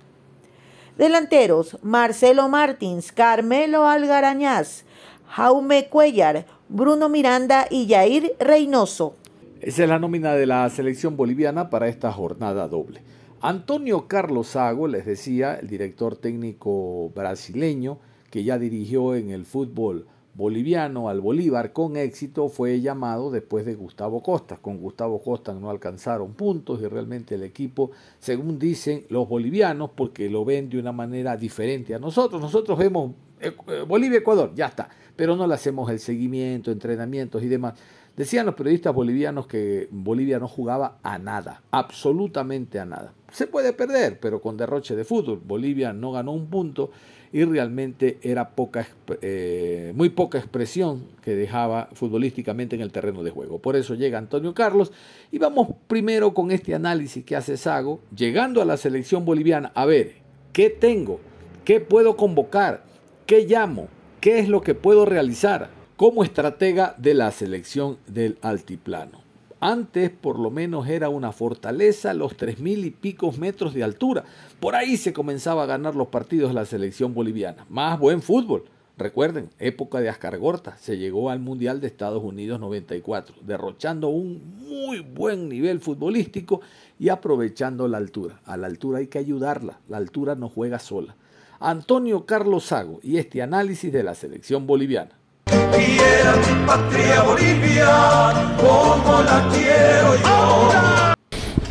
Delanteros, 0.99 1.78
Marcelo 1.82 2.51
Martins, 2.51 3.11
Carmelo 3.11 3.86
Algarañaz, 3.86 4.84
Jaume 5.26 5.88
Cuellar, 5.88 6.45
Bruno 6.68 7.09
Miranda 7.09 7.66
y 7.70 7.88
Jair 7.88 8.36
Reynoso. 8.38 9.14
Esa 9.62 9.84
es 9.84 9.88
la 9.88 9.99
nómina 9.99 10.34
de 10.34 10.45
la 10.45 10.68
selección 10.68 11.16
boliviana 11.16 11.70
para 11.70 11.88
esta 11.88 12.12
jornada 12.12 12.68
doble. 12.68 13.01
Antonio 13.43 14.07
Carlos 14.07 14.49
Sago, 14.49 14.86
les 14.86 15.07
decía, 15.07 15.55
el 15.55 15.66
director 15.66 16.14
técnico 16.14 17.09
brasileño 17.14 17.99
que 18.30 18.45
ya 18.45 18.59
dirigió 18.59 19.14
en 19.14 19.30
el 19.30 19.47
fútbol 19.47 20.07
boliviano 20.34 21.09
al 21.09 21.22
Bolívar 21.22 21.72
con 21.72 21.97
éxito, 21.97 22.51
fue 22.51 22.82
llamado 22.82 23.30
después 23.30 23.64
de 23.64 23.74
Gustavo 23.74 24.22
Costa. 24.22 24.59
Con 24.59 24.76
Gustavo 24.76 25.22
Costa 25.22 25.55
no 25.55 25.70
alcanzaron 25.70 26.34
puntos 26.34 26.82
y 26.82 26.86
realmente 26.86 27.34
el 27.34 27.43
equipo, 27.43 27.93
según 28.18 28.59
dicen 28.59 29.07
los 29.09 29.26
bolivianos, 29.26 29.91
porque 29.97 30.28
lo 30.28 30.45
ven 30.45 30.68
de 30.68 30.78
una 30.78 30.93
manera 30.93 31.34
diferente 31.38 31.95
a 31.95 31.99
nosotros. 31.99 32.43
Nosotros 32.43 32.78
vemos 32.78 33.12
eh, 33.41 33.55
eh, 33.68 33.84
Bolivia-Ecuador, 33.88 34.53
ya 34.55 34.66
está, 34.66 34.91
pero 35.16 35.34
no 35.34 35.47
le 35.47 35.55
hacemos 35.55 35.91
el 35.91 35.99
seguimiento, 35.99 36.70
entrenamientos 36.70 37.43
y 37.43 37.49
demás. 37.49 37.72
Decían 38.16 38.45
los 38.45 38.55
periodistas 38.55 38.95
bolivianos 38.95 39.47
que 39.47 39.88
Bolivia 39.91 40.38
no 40.38 40.47
jugaba 40.47 40.99
a 41.03 41.18
nada, 41.18 41.62
absolutamente 41.70 42.78
a 42.78 42.84
nada. 42.84 43.14
Se 43.31 43.47
puede 43.47 43.72
perder, 43.72 44.18
pero 44.20 44.41
con 44.41 44.57
derroche 44.57 44.97
de 44.97 45.05
fútbol. 45.05 45.41
Bolivia 45.45 45.93
no 45.93 46.12
ganó 46.12 46.33
un 46.33 46.49
punto 46.49 46.91
y 47.33 47.45
realmente 47.45 48.18
era 48.22 48.51
poca, 48.51 48.89
eh, 49.22 49.93
muy 49.95 50.09
poca 50.09 50.39
expresión 50.39 51.07
que 51.22 51.37
dejaba 51.37 51.89
futbolísticamente 51.93 52.74
en 52.74 52.83
el 52.83 52.91
terreno 52.91 53.22
de 53.22 53.31
juego. 53.31 53.61
Por 53.61 53.76
eso 53.76 53.95
llega 53.95 54.18
Antonio 54.18 54.53
Carlos 54.53 54.93
y 55.31 55.39
vamos 55.39 55.68
primero 55.87 56.35
con 56.35 56.51
este 56.51 56.74
análisis 56.74 57.24
que 57.24 57.37
hace 57.37 57.57
Sago, 57.57 58.01
llegando 58.14 58.61
a 58.61 58.64
la 58.64 58.76
selección 58.76 59.24
boliviana, 59.24 59.70
a 59.74 59.87
ver, 59.87 60.14
¿qué 60.53 60.70
tengo? 60.70 61.20
¿Qué 61.64 61.78
puedo 61.78 62.16
convocar? 62.16 62.85
¿Qué 63.26 63.47
llamo? 63.47 63.89
¿Qué 64.20 64.41
es 64.41 64.49
lo 64.49 64.61
que 64.61 64.74
puedo 64.74 65.07
realizar 65.07 65.70
como 65.97 66.24
estratega 66.24 66.95
de 66.99 67.14
la 67.14 67.31
selección 67.31 67.99
del 68.09 68.39
altiplano? 68.43 69.30
Antes 69.61 70.08
por 70.08 70.38
lo 70.38 70.50
menos 70.50 70.88
era 70.88 71.11
una 71.11 71.32
fortaleza 71.32 72.14
los 72.14 72.34
tres 72.34 72.61
mil 72.61 72.82
y 72.86 72.90
pico 72.90 73.30
metros 73.32 73.74
de 73.74 73.84
altura. 73.84 74.24
Por 74.58 74.74
ahí 74.74 74.96
se 74.96 75.12
comenzaba 75.12 75.64
a 75.64 75.66
ganar 75.66 75.94
los 75.94 76.08
partidos 76.08 76.54
la 76.54 76.64
selección 76.64 77.12
boliviana. 77.12 77.66
Más 77.68 77.98
buen 77.98 78.22
fútbol. 78.22 78.64
Recuerden, 78.96 79.50
época 79.58 80.00
de 80.00 80.08
Ascargorta, 80.08 80.76
se 80.78 80.96
llegó 80.96 81.30
al 81.30 81.40
Mundial 81.40 81.80
de 81.80 81.86
Estados 81.86 82.22
Unidos 82.22 82.58
94, 82.61 83.36
derrochando 83.42 84.08
un 84.08 84.42
muy 84.58 85.00
buen 85.00 85.48
nivel 85.48 85.80
futbolístico 85.80 86.62
y 86.98 87.11
aprovechando 87.11 87.86
la 87.86 87.98
altura. 87.98 88.40
A 88.44 88.56
la 88.56 88.66
altura 88.66 88.98
hay 88.98 89.06
que 89.08 89.18
ayudarla, 89.18 89.80
la 89.88 89.98
altura 89.98 90.34
no 90.34 90.48
juega 90.48 90.78
sola. 90.78 91.16
Antonio 91.61 92.24
Carlos 92.24 92.64
Sago 92.64 93.00
y 93.02 93.18
este 93.18 93.42
análisis 93.42 93.92
de 93.92 94.02
la 94.02 94.14
selección 94.14 94.66
boliviana. 94.66 95.19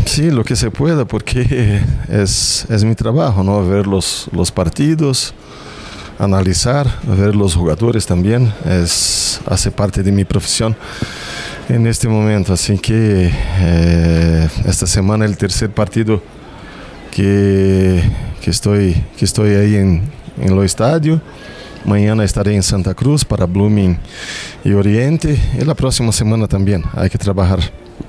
Sí, 0.05 0.31
lo 0.31 0.43
que 0.43 0.55
se 0.55 0.71
pueda, 0.71 1.05
porque 1.05 1.81
es, 2.09 2.65
es 2.69 2.83
mi 2.83 2.95
trabajo, 2.95 3.43
¿no? 3.43 3.65
Ver 3.65 3.87
los, 3.87 4.27
los 4.33 4.51
partidos, 4.51 5.33
analizar, 6.17 6.87
ver 7.03 7.35
los 7.35 7.55
jugadores 7.55 8.05
también, 8.05 8.51
es, 8.65 9.39
hace 9.45 9.71
parte 9.71 10.03
de 10.03 10.11
mi 10.11 10.25
profesión 10.25 10.75
en 11.69 11.87
este 11.87 12.09
momento. 12.09 12.53
Así 12.53 12.77
que 12.77 13.31
eh, 13.59 14.49
esta 14.65 14.87
semana 14.87 15.25
el 15.25 15.37
tercer 15.37 15.69
partido 15.69 16.21
que, 17.11 18.03
que, 18.41 18.49
estoy, 18.49 19.01
que 19.17 19.25
estoy 19.25 19.51
ahí 19.51 19.75
en, 19.75 20.03
en 20.41 20.55
lo 20.55 20.63
estadio. 20.63 21.21
Mañana 21.85 22.23
estaré 22.23 22.55
en 22.55 22.63
Santa 22.63 22.93
Cruz 22.93 23.23
para 23.25 23.45
Blooming 23.45 23.97
y 24.63 24.71
Oriente. 24.73 25.37
Y 25.59 25.65
la 25.65 25.73
próxima 25.75 26.11
semana 26.11 26.47
también 26.47 26.83
hay 26.93 27.09
que 27.09 27.17
trabajar. 27.17 27.59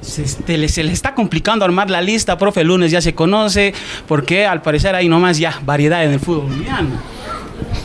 Se, 0.01 0.23
te 0.23 0.57
le- 0.59 0.68
se 0.68 0.83
le 0.85 0.93
está 0.93 1.14
complicando 1.14 1.64
armar 1.64 1.91
la 1.91 2.01
lista, 2.01 2.37
profe. 2.39 2.61
El 2.61 2.68
lunes 2.68 2.91
ya 2.91 3.01
se 3.01 3.14
conoce, 3.14 3.73
porque 4.07 4.47
al 4.47 4.62
parecer 4.62 4.95
hay 4.95 5.09
nomás 5.09 5.39
ya 5.39 5.61
variedad 5.64 6.05
en 6.05 6.12
el 6.12 6.21
fútbol 6.21 6.47
boliviano. 6.49 6.89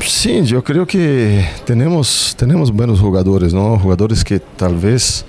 Sí, 0.05 0.41
yo 0.43 0.63
creo 0.63 0.85
que 0.85 1.45
tenemos, 1.65 2.35
tenemos 2.37 2.71
buenos 2.71 2.99
jugadores, 2.99 3.53
¿no? 3.53 3.77
Jugadores 3.79 4.23
que 4.23 4.39
tal 4.39 4.75
vez 4.77 5.25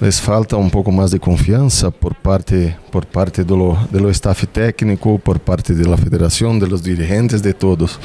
les 0.00 0.20
falta 0.20 0.56
un 0.56 0.70
poco 0.70 0.90
más 0.90 1.10
de 1.10 1.20
confianza 1.20 1.90
por 1.90 2.14
parte, 2.14 2.74
por 2.90 3.06
parte 3.06 3.44
de 3.44 3.56
lo, 3.56 3.76
de 3.90 4.00
lo 4.00 4.08
staff 4.10 4.44
técnico, 4.50 5.18
por 5.18 5.38
parte 5.40 5.74
de 5.74 5.86
la 5.86 5.96
federación, 5.96 6.58
de 6.58 6.66
los 6.66 6.82
dirigentes, 6.82 7.42
de 7.42 7.52
todos. 7.52 7.98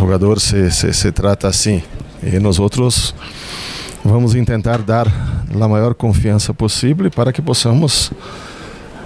Jugador 0.00 0.40
se, 0.40 0.70
se, 0.70 1.12
trata 1.12 1.48
así. 1.48 1.82
Y 2.22 2.38
nosotros 2.40 3.14
vamos 4.02 4.34
a 4.34 4.38
intentar 4.38 4.84
dar 4.84 5.06
la 5.54 5.68
mayor 5.68 5.94
confianza 5.96 6.52
posible 6.54 7.10
para 7.10 7.32
que 7.32 7.42
possamos 7.42 8.10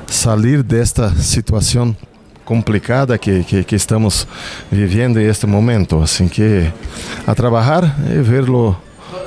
salir 0.07 0.63
desta 0.65 1.11
situação 1.17 1.97
complicada 2.45 3.19
que, 3.19 3.43
que, 3.45 3.65
que 3.65 3.75
estamos 3.77 4.27
viviendo 4.71 5.19
en 5.19 5.29
este 5.29 5.47
momento. 5.47 6.01
Así 6.03 6.29
que 6.29 6.71
a 7.27 7.35
trabajar 7.35 7.97
y 8.09 8.19
ver 8.19 8.49
lo- 8.49 8.77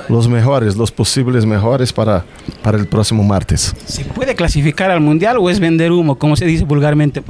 los 0.08 0.26
mejores, 0.26 0.74
los 0.74 0.90
posibles 0.90 1.44
mejores 1.44 1.92
para, 1.92 2.24
para 2.62 2.78
el 2.78 2.86
próximo 2.86 3.22
martes. 3.22 3.74
¿Se 3.84 4.04
puede 4.06 4.34
clasificar 4.34 4.90
al 4.90 5.00
mundial 5.00 5.36
o 5.38 5.50
es 5.50 5.60
vender 5.60 5.92
humo, 5.92 6.16
como 6.16 6.34
se 6.34 6.46
dice 6.46 6.64
vulgarmente? 6.64 7.22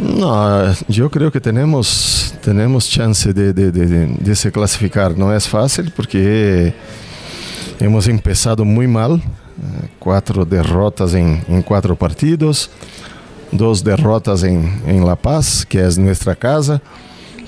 No, 0.00 0.72
yo 0.88 1.10
creo 1.10 1.30
que 1.30 1.40
tenemos, 1.40 2.34
tenemos 2.42 2.88
chance 2.88 3.32
de, 3.32 3.52
de, 3.52 3.70
de- 3.70 3.86
de- 4.06 4.36
se 4.36 4.50
clasificar. 4.50 5.16
No 5.16 5.34
es 5.34 5.46
fácil 5.46 5.92
porque 5.94 6.74
hemos 7.78 8.06
empezado 8.08 8.64
muy 8.64 8.86
mal. 8.86 9.16
eh, 9.16 9.88
Cuatro 9.98 10.44
derrotas 10.46 11.12
en, 11.14 11.44
en 11.48 11.62
cuatro 11.62 11.94
partidos, 11.94 12.70
dos 13.52 13.84
derrotas 13.84 14.42
en, 14.42 14.80
en 14.86 15.04
La 15.04 15.16
Paz, 15.16 15.66
que 15.68 15.84
es 15.86 15.98
nuestra 15.98 16.34
casa. 16.34 16.80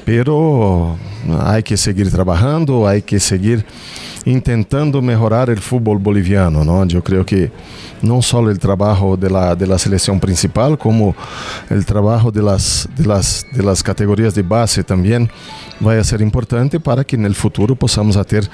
Pero 0.04 0.96
hay 1.40 1.62
que 1.62 1.76
seguir 1.76 2.10
trabajando, 2.10 2.86
hay 2.86 3.02
que 3.02 3.20
seguir 3.20 3.64
intentando 4.24 5.02
mejorar 5.02 5.50
el 5.50 5.58
fútbol 5.58 5.98
boliviano, 5.98 6.64
¿no? 6.64 6.84
Yo 6.86 7.02
creo 7.02 7.24
que 7.24 7.50
no 8.02 8.20
solo 8.22 8.50
el 8.50 8.58
trabajo 8.58 9.16
de 9.16 9.30
la, 9.30 9.54
de 9.54 9.66
la 9.66 9.78
selección 9.78 10.18
principal, 10.20 10.76
como 10.76 11.14
el 11.70 11.84
trabajo 11.84 12.30
de 12.30 12.42
las, 12.42 12.88
de, 12.96 13.06
las, 13.06 13.46
de 13.52 13.62
las 13.62 13.82
categorías 13.82 14.34
de 14.34 14.42
base 14.42 14.82
también 14.82 15.30
va 15.84 15.98
a 15.98 16.04
ser 16.04 16.20
importante 16.20 16.78
para 16.78 17.04
que 17.04 17.16
en 17.16 17.24
el 17.24 17.34
futuro 17.34 17.74
podamos 17.74 18.26
tener 18.26 18.48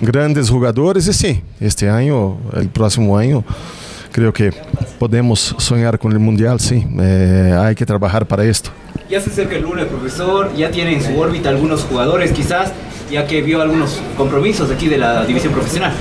grandes 0.00 0.50
jugadores. 0.50 1.06
Y 1.08 1.12
sí, 1.12 1.42
este 1.60 1.88
año, 1.88 2.38
el 2.54 2.68
próximo 2.68 3.16
año, 3.16 3.44
creo 4.12 4.32
que 4.32 4.52
podemos 4.98 5.54
soñar 5.58 5.98
con 5.98 6.12
el 6.12 6.18
Mundial, 6.18 6.60
sí. 6.60 6.86
Eh, 7.00 7.56
hay 7.58 7.74
que 7.74 7.86
trabajar 7.86 8.26
para 8.26 8.44
esto. 8.44 8.70
Ya 9.12 9.20
se 9.20 9.28
acerca 9.28 9.56
el 9.56 9.62
lunes, 9.62 9.84
profesor. 9.88 10.54
Ya 10.56 10.70
tiene 10.70 10.94
en 10.94 11.02
su 11.02 11.20
órbita 11.20 11.50
algunos 11.50 11.82
jugadores, 11.82 12.32
quizás, 12.32 12.72
ya 13.10 13.26
que 13.26 13.42
vio 13.42 13.60
algunos 13.60 14.00
compromisos 14.16 14.70
aquí 14.70 14.88
de 14.88 14.96
la 14.96 15.26
división 15.26 15.52
profesional. 15.52 15.92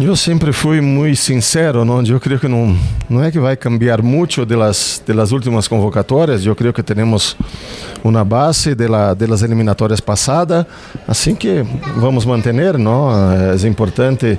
Eu 0.00 0.16
sempre 0.16 0.50
fui 0.54 0.80
muito 0.80 1.18
sincero, 1.18 1.84
não? 1.84 2.02
Eu 2.02 2.18
creio 2.18 2.40
que 2.40 2.48
não, 2.48 2.74
não 3.06 3.22
é 3.22 3.30
que 3.30 3.38
vai 3.38 3.54
cambiar 3.54 4.00
muito 4.00 4.46
das, 4.46 5.02
das 5.06 5.30
últimas 5.30 5.68
convocatórias. 5.68 6.46
Eu 6.46 6.56
creio 6.56 6.72
que 6.72 6.82
temos 6.82 7.36
uma 8.02 8.24
base 8.24 8.74
de, 8.74 8.88
la, 8.88 9.12
de 9.12 9.26
las 9.26 9.42
eliminatórias 9.42 10.00
passadas, 10.00 10.64
assim 11.06 11.34
que 11.34 11.62
vamos 11.98 12.24
manter, 12.24 12.78
não? 12.78 13.10
É 13.52 13.68
importante 13.68 14.38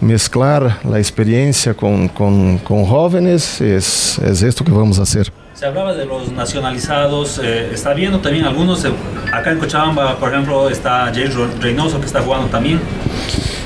mesclar 0.00 0.78
a 0.90 0.98
experiência 0.98 1.74
com, 1.74 2.08
com, 2.08 2.58
com 2.64 2.86
jovens. 2.86 3.60
É, 3.60 3.76
é 3.76 4.64
que 4.64 4.70
vamos 4.70 4.96
fazer. 4.96 5.30
Se 5.58 5.66
hablaba 5.66 5.92
de 5.92 6.06
los 6.06 6.30
nacionalizados, 6.30 7.40
eh, 7.42 7.70
está 7.74 7.92
viendo 7.92 8.20
también 8.20 8.44
algunos, 8.44 8.84
eh, 8.84 8.92
acá 9.32 9.50
en 9.50 9.58
Cochabamba, 9.58 10.16
por 10.16 10.32
ejemplo, 10.32 10.70
está 10.70 11.10
Jay 11.12 11.26
Reynoso 11.60 11.98
que 11.98 12.06
está 12.06 12.22
jugando 12.22 12.46
también. 12.46 12.80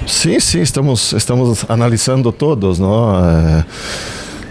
Sim, 0.07 0.41
sim, 0.41 0.63
estamos, 0.63 1.13
estamos 1.13 1.67
analisando 1.69 2.33
todos. 2.33 2.79
Não? 2.79 3.15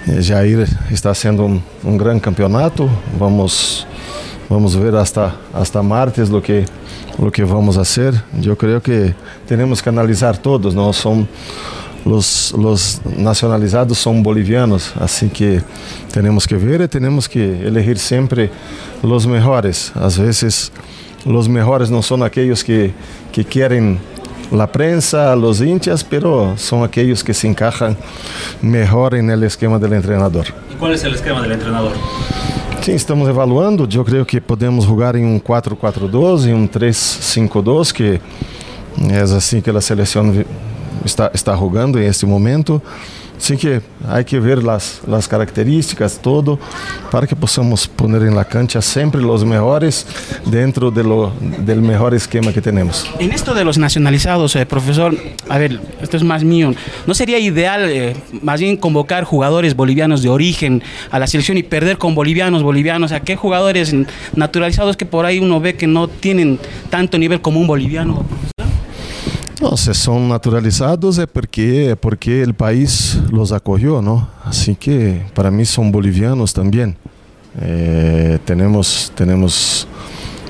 É, 0.08 0.22
Jair 0.22 0.68
está 0.92 1.16
sendo 1.16 1.48
um, 1.48 1.60
um 1.84 1.98
grande 1.98 2.22
campeonato. 2.22 2.88
Vamos, 3.18 3.88
vamos 4.48 4.76
ver 4.76 4.94
hasta, 4.94 5.34
hasta 5.52 5.82
martes 5.82 6.30
o 6.30 6.40
que, 6.42 6.64
o 7.18 7.32
que 7.32 7.44
vamos 7.44 7.76
fazer. 7.76 8.14
Eu 8.46 8.56
creio 8.56 8.80
que 8.80 9.16
temos 9.48 9.82
que 9.82 9.90
analisar 9.90 10.38
todos. 10.38 10.76
Não 10.76 10.94
são 10.94 11.28
os, 12.06 12.52
os 12.54 13.02
nacionalizados 13.18 13.98
são 13.98 14.22
bolivianos, 14.22 14.94
assim 15.00 15.30
que 15.30 15.62
temos 16.12 16.46
que 16.46 16.56
ver 16.56 16.82
e 16.82 16.88
temos 16.88 17.28
que 17.28 17.40
elegir 17.40 17.98
sempre 17.98 18.52
os 19.02 19.26
melhores. 19.26 19.92
Às 19.96 20.18
vezes, 20.18 20.72
os 21.26 21.48
melhores 21.48 21.90
não 21.90 22.02
são 22.02 22.22
aqueles 22.24 22.64
que, 22.64 22.94
que 23.32 23.44
querem 23.44 24.00
a 24.60 24.68
prensa, 24.68 25.36
os 25.36 25.62
hinchas, 25.62 26.04
pero 26.04 26.54
são 26.58 26.84
aqueles 26.84 27.22
que 27.22 27.34
se 27.34 27.48
encaixam 27.48 27.96
melhor 28.62 29.14
no 29.14 29.46
esquema 29.46 29.80
do 29.80 29.88
treinador. 30.02 30.48
E 30.70 30.76
qual 30.76 30.92
é 30.92 30.96
o 30.96 30.96
esquema 30.96 31.42
do 31.42 31.58
treinador? 31.58 31.94
Sim, 32.82 32.96
estamos 32.96 33.30
evaluando. 33.30 33.88
Eu 33.94 34.04
creio 34.04 34.26
que 34.26 34.42
podemos 34.42 34.86
jogar 34.86 35.16
em 35.16 35.24
um 35.24 35.40
4-4-2 35.40 36.50
e 36.50 36.54
um 36.54 36.68
3-5-2, 36.68 37.94
que 37.94 38.20
é 39.10 39.22
assim 39.22 39.62
que 39.62 39.70
a 39.70 39.80
seleção 39.80 40.34
está, 41.06 41.32
está 41.34 41.56
jogando 41.56 42.00
em 42.00 42.08
este 42.08 42.26
momento. 42.26 42.82
Así 43.42 43.58
que 43.58 43.82
hay 44.08 44.24
que 44.24 44.40
ver 44.40 44.62
las, 44.62 45.02
características, 45.28 46.20
todo, 46.22 46.60
para 47.10 47.26
que 47.26 47.36
possamos 47.36 47.88
poner 47.88 48.22
en 48.22 48.36
la 48.36 48.46
cancha 48.46 48.84
siempre 48.84 49.20
los 49.20 49.44
mejores 49.44 50.06
dentro 50.46 50.92
del 50.92 51.82
mejor 51.82 52.14
esquema 52.14 52.54
que 52.54 52.62
tenemos. 52.62 53.10
En 53.18 53.32
esto 53.32 53.56
de 53.56 53.66
los 53.66 53.80
nacionalizados, 53.80 54.56
eh, 54.56 54.68
profesor, 54.68 55.18
a 55.50 55.58
ver, 55.58 55.80
esto 56.04 56.18
es 56.18 56.24
más 56.24 56.44
mío, 56.44 56.76
¿no 57.08 57.16
sería 57.16 57.40
ideal 57.40 57.90
eh, 57.90 58.16
más 58.44 58.60
bien 58.60 58.78
convocar 58.78 59.24
jugadores 59.24 59.76
bolivianos 59.76 60.22
de 60.22 60.30
origen 60.30 60.84
a 61.10 61.18
la 61.18 61.26
selección 61.26 61.58
y 61.58 61.64
perder 61.64 61.98
con 61.98 62.14
bolivianos, 62.14 62.62
bolivianos? 62.62 63.12
¿A 63.12 63.22
qué 63.22 63.36
jugadores 63.36 63.96
naturalizados 64.36 64.96
que 64.98 65.08
por 65.08 65.26
ahí 65.26 65.40
uno 65.40 65.60
ve 65.60 65.74
que 65.74 65.88
no 65.88 66.08
tienen 66.08 66.60
tanto 66.92 67.18
nivel 67.18 67.42
como 67.42 67.60
un 67.60 67.66
boliviano? 67.66 68.24
Não, 69.62 69.78
se 69.78 69.94
são 69.94 70.28
naturalizados 70.28 71.20
é 71.20 71.28
porque 71.28 71.90
é 71.92 71.96
porque 71.96 72.44
o 72.44 72.54
país 72.54 73.16
los 73.30 73.54
acolheu, 73.54 74.02
não? 74.02 74.28
Assim 74.44 74.74
que 74.74 75.22
para 75.36 75.52
mim 75.52 75.64
são 75.64 75.92
bolivianos 75.92 76.52
também. 76.52 76.96
Eh, 77.62 78.40
temos 78.44 79.10
temos 79.16 79.88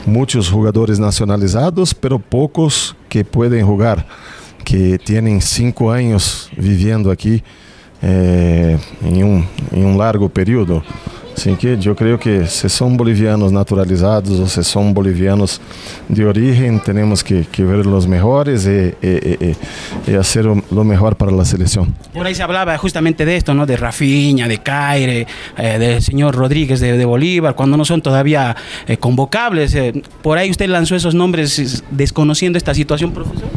muitos 0.08 0.46
jogadores 0.46 0.98
nacionalizados, 0.98 1.92
pero 1.92 2.18
poucos 2.18 2.96
que 3.10 3.22
podem 3.22 3.60
jogar, 3.60 4.06
que 4.64 4.98
têm 5.00 5.42
cinco 5.42 5.90
anos 5.90 6.50
vivendo 6.58 7.12
aqui 7.12 7.44
eh, 8.02 8.80
em 9.04 9.26
um 9.26 9.44
em 9.74 9.84
um 9.84 9.98
largo 9.98 10.30
período. 10.30 10.82
Assim 11.42 11.56
que 11.56 11.76
eu 11.90 11.96
creio 11.96 12.20
que 12.20 12.46
se 12.46 12.70
são 12.70 12.96
bolivianos 12.96 13.52
naturalizados 13.52 14.40
ou 14.40 14.46
se 14.46 14.64
são 14.64 14.94
bolivianos 14.94 15.60
de 16.08 16.24
origem, 16.24 16.78
temos 16.78 17.24
que, 17.24 17.46
que 17.46 17.64
ver 17.64 17.88
os 17.88 18.06
melhores 18.06 18.68
e, 18.68 18.94
e, 19.02 19.56
e, 20.06 20.12
e 20.12 20.16
fazer 20.18 20.46
o, 20.46 20.64
o 20.70 20.84
melhor 20.84 21.16
para 21.16 21.32
a 21.32 21.44
seleção. 21.44 21.88
Por 22.14 22.28
aí 22.28 22.36
se 22.36 22.44
falava 22.44 22.78
justamente 22.78 23.26
de 23.26 23.38
esto, 23.38 23.56
¿no? 23.56 23.66
De 23.66 23.76
Rafinha, 23.76 24.48
de 24.48 24.60
Caire, 24.60 25.26
eh, 25.58 25.80
del 25.80 26.04
señor 26.04 26.36
Rodríguez 26.36 26.80
de, 26.80 26.96
de, 26.96 27.06
Bolívar, 27.06 27.56
cuando 27.56 27.76
no 27.76 27.86
son 27.86 28.04
todavía 28.04 28.56
eh, 28.86 28.98
convocables. 28.98 29.74
Eh, 29.74 30.00
por 30.22 30.38
ahí 30.38 30.52
usted 30.52 30.70
lanzó 30.70 30.96
esos 30.96 31.16
nombres 31.16 31.84
desconociendo 31.90 32.60
esta 32.60 32.76
situación, 32.76 33.14
profesor. 33.14 33.50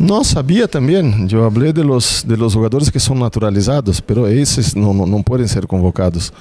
Não 0.00 0.24
sabia 0.24 0.66
também. 0.66 1.26
Eu 1.30 1.50
falei 1.50 1.72
de 1.72 1.82
los, 1.82 2.24
de 2.24 2.34
los 2.34 2.52
jogadores 2.52 2.90
que 2.90 2.98
são 2.98 3.14
naturalizados, 3.14 4.00
pero 4.00 4.26
esses 4.26 4.74
não, 4.74 4.92
não, 4.92 5.06
não 5.06 5.22
podem 5.22 5.46
ser 5.46 5.66
convocados 5.66 6.32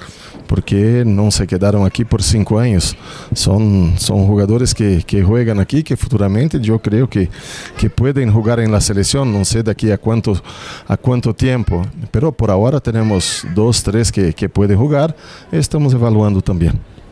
porque 0.47 1.03
não 1.05 1.31
se 1.31 1.45
quedaram 1.47 1.85
aqui 1.85 2.03
por 2.03 2.21
cinco 2.21 2.57
anos. 2.57 2.95
São, 3.33 3.93
são 3.97 4.27
jogadores 4.27 4.73
que, 4.73 5.01
que 5.03 5.21
jogam 5.21 5.59
aqui, 5.59 5.83
que 5.83 5.95
futuramente 5.95 6.59
eu 6.67 6.79
creio 6.79 7.07
que, 7.07 7.29
que 7.77 7.89
podem 7.89 8.29
jogar 8.29 8.59
em 8.59 8.67
la 8.67 8.79
seleção, 8.79 9.23
não 9.23 9.45
sei 9.45 9.63
daqui 9.63 9.91
a 9.91 9.97
quanto, 9.97 10.39
a 10.87 10.97
quanto 10.97 11.33
tempo, 11.33 11.81
pero 12.11 12.31
por 12.31 12.51
agora 12.51 12.81
temos 12.81 13.45
dois, 13.53 13.81
três 13.81 14.11
que, 14.11 14.33
que 14.33 14.47
podem 14.47 14.77
jogar 14.77 15.15
e 15.51 15.57
estamos 15.57 15.93
evaluando 15.93 16.41
também. 16.41 16.71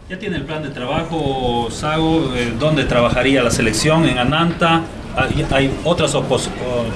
¿Ya 0.10 0.20
tiene 0.20 0.36
el 0.36 0.44
plan 0.44 0.62
de 0.62 0.72
trabajo, 0.72 1.70
Sago? 1.72 2.36
Eh, 2.36 2.54
¿Dónde 2.60 2.84
trabajaría 2.84 3.42
la 3.42 3.50
selección? 3.50 4.04
¿En 4.04 4.18
Ananta? 4.18 4.84
¿Hay, 5.16 5.72
otras 5.84 6.12
pos 6.12 6.50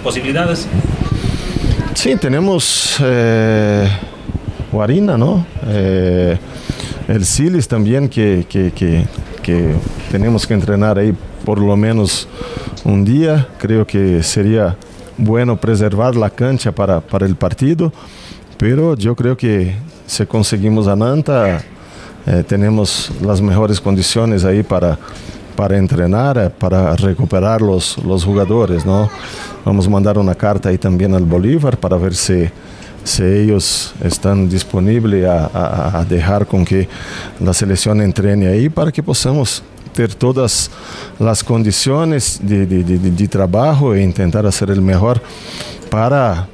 posibilidades? 0.04 0.68
Sí, 1.94 2.16
tenemos 2.16 2.98
eh, 3.02 3.90
Guarina, 4.72 5.18
¿no? 5.18 5.46
Eh, 5.68 6.38
el 7.08 7.26
Silis 7.26 7.68
también, 7.68 8.10
que, 8.10 8.46
que, 8.50 8.72
que, 9.42 9.76
tenemos 10.12 10.48
que 10.48 10.54
entrenar 10.54 10.98
ahí 10.98 11.14
por 11.44 11.60
lo 11.60 11.76
menos 11.78 12.28
un 12.84 13.06
día. 13.06 13.48
Creo 13.60 13.86
que 13.86 14.24
sería 14.24 14.76
bueno 15.18 15.56
preservar 15.58 16.16
la 16.16 16.30
cancha 16.30 16.72
para, 16.72 17.02
para 17.02 17.26
el 17.26 17.36
partido, 17.36 17.94
pero 18.58 18.96
yo 18.96 19.16
creo 19.16 19.38
que 19.38 19.76
si 20.08 20.26
conseguimos 20.26 20.88
Ananta, 20.88 21.62
eh, 22.26 22.44
tenemos 22.48 23.12
las 23.22 23.42
mejores 23.42 23.80
condiciones 23.80 24.44
ahí 24.44 24.64
para 24.64 24.98
para 25.56 25.78
entrenar, 25.78 26.52
para 26.60 26.96
recuperar 26.96 27.62
los, 27.62 27.98
los 28.00 28.24
jugadores, 28.24 28.86
¿no? 28.86 29.10
Vamos 29.64 29.88
a 29.88 29.90
mandar 29.90 30.18
una 30.18 30.36
carta 30.36 30.70
ahí 30.70 30.78
también 30.78 31.14
al 31.16 31.24
Bolívar 31.24 31.78
para 31.78 31.98
ver 31.98 32.14
si, 32.14 32.50
si 33.04 33.24
ellos 33.24 33.94
están 34.04 34.48
disponibles 34.50 35.26
a, 35.26 36.00
a, 36.00 36.06
dejar 36.06 36.46
con 36.46 36.64
que 36.66 36.88
la 37.40 37.54
selección 37.54 38.02
entrene 38.02 38.48
ahí 38.48 38.70
para 38.70 38.92
que 38.92 39.02
podamos 39.02 39.64
ter 39.94 40.14
todas 40.14 40.70
as 41.20 41.42
condições 41.42 42.40
de, 42.44 42.66
de, 42.66 42.84
de, 42.84 42.98
de, 42.98 43.24
e 43.24 44.12
tentar 44.12 44.44
fazer 44.44 44.78
o 44.78 44.82
melhor 44.82 45.22
para 45.90 46.48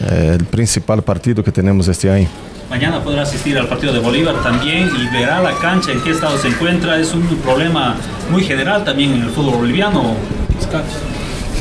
eh, 0.00 0.38
o 0.40 0.44
principal 0.44 1.02
partido 1.02 1.42
que 1.42 1.50
temos 1.50 1.88
este 1.88 2.08
ano. 2.08 2.47
Mañana 2.70 3.02
podrá 3.02 3.22
asistir 3.22 3.56
al 3.56 3.66
partido 3.66 3.94
de 3.94 3.98
Bolívar 3.98 4.42
también 4.42 4.90
y 4.94 5.08
verá 5.08 5.40
la 5.40 5.54
cancha 5.58 5.90
en 5.90 6.02
qué 6.02 6.10
estado 6.10 6.36
se 6.36 6.48
encuentra. 6.48 6.98
Es 7.00 7.14
un 7.14 7.22
problema 7.38 7.96
muy 8.30 8.44
general 8.44 8.84
también 8.84 9.14
en 9.14 9.22
el 9.22 9.30
fútbol 9.30 9.56
boliviano. 9.56 10.14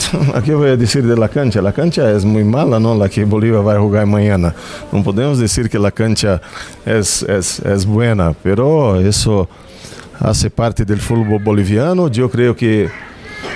Aqui 0.36 0.52
eu 0.52 0.60
vou 0.60 0.78
dizer 0.78 1.04
de 1.04 1.16
la 1.16 1.28
cancha. 1.28 1.62
La 1.62 1.72
cancha 1.72 2.02
é 2.02 2.20
muito 2.20 2.50
mala, 2.50 2.80
não? 2.80 2.98
La 2.98 3.10
que 3.10 3.26
Bolívar 3.26 3.62
vai 3.62 3.78
jogar 3.78 4.04
amanhã. 4.04 4.38
Não 4.92 5.02
podemos 5.02 5.40
dizer 5.40 5.70
que 5.70 5.78
la 5.78 5.92
cancha 5.92 6.42
é 6.86 7.00
é 7.00 7.74
é 7.74 7.86
buena, 7.86 8.36
pero 8.44 9.02
isso 9.02 9.48
hace 10.20 10.50
parte 10.50 10.84
do 10.86 10.98
futebol 10.98 11.40
boliviano. 11.40 12.10
Eu 12.16 12.30
creio 12.30 12.54
que 12.54 12.90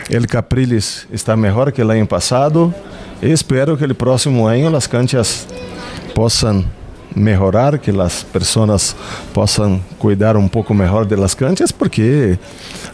el 0.10 0.26
Capriles 0.28 1.08
está 1.12 1.36
melhor 1.36 1.72
que 1.72 1.82
o 1.82 1.90
ano 1.90 2.08
passado. 2.08 2.74
E 3.22 3.30
espero 3.30 3.78
que 3.78 3.86
o 3.86 3.96
próximo 3.96 4.48
ano 4.48 4.76
as 4.76 4.88
canchas 4.88 5.48
possam 6.14 6.66
melhorar, 7.16 7.78
que 7.80 7.92
as 7.92 8.24
pessoas 8.24 8.96
possam 9.34 9.82
cuidar 10.00 10.38
um 10.38 10.48
pouco 10.48 10.74
melhor 10.74 11.06
das 11.06 11.34
canchas, 11.34 11.72
porque 11.72 12.38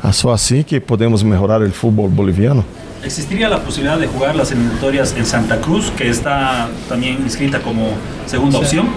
é 0.04 0.12
só 0.12 0.32
assim 0.32 0.64
que 0.64 0.80
podemos 0.80 1.24
melhorar 1.24 1.62
o 1.62 1.72
futebol 1.72 2.10
boliviano. 2.10 2.64
¿Existiría 3.04 3.48
la 3.48 3.60
posibilidad 3.60 3.98
de 4.00 4.08
jugar 4.08 4.36
las 4.36 4.52
eliminatorias 4.52 5.16
en 5.16 5.26
Santa 5.26 5.62
Cruz, 5.62 5.92
que 5.96 6.10
está 6.10 6.68
también 6.90 7.18
inscrita 7.24 7.62
como 7.62 7.94
segunda 8.26 8.58
opción? 8.58 8.90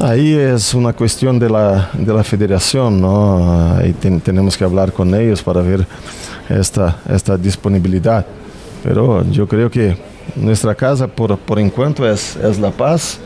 Aí 0.00 0.34
é 0.36 0.56
uma 0.74 0.92
questão 0.92 1.38
de 1.38 1.48
la, 1.48 1.90
de 1.94 2.12
la 2.12 2.24
federação, 2.24 2.90
¿no? 2.90 3.76
Aí 3.78 3.92
ten, 3.92 4.18
temos 4.18 4.56
que 4.56 4.64
falar 4.64 4.90
com 4.90 5.04
eles 5.14 5.40
para 5.40 5.62
ver 5.62 5.86
esta, 6.50 6.96
esta 7.08 7.38
disponibilidade. 7.38 8.26
Pero 8.82 9.24
eu 9.32 9.46
creio 9.46 9.70
que 9.70 9.96
nossa 10.36 10.74
casa, 10.74 11.06
por, 11.06 11.36
por 11.36 11.58
enquanto, 11.58 12.04
é, 12.04 12.12
é 12.12 12.60
La 12.60 12.72
Paz 12.72 13.20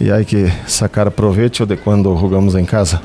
e 0.00 0.10
há 0.10 0.24
que 0.24 0.50
sacar 0.66 1.10
proveito 1.10 1.66
de 1.66 1.76
quando 1.76 2.14
jogamos 2.14 2.54
em 2.54 2.64
casa. 2.64 3.00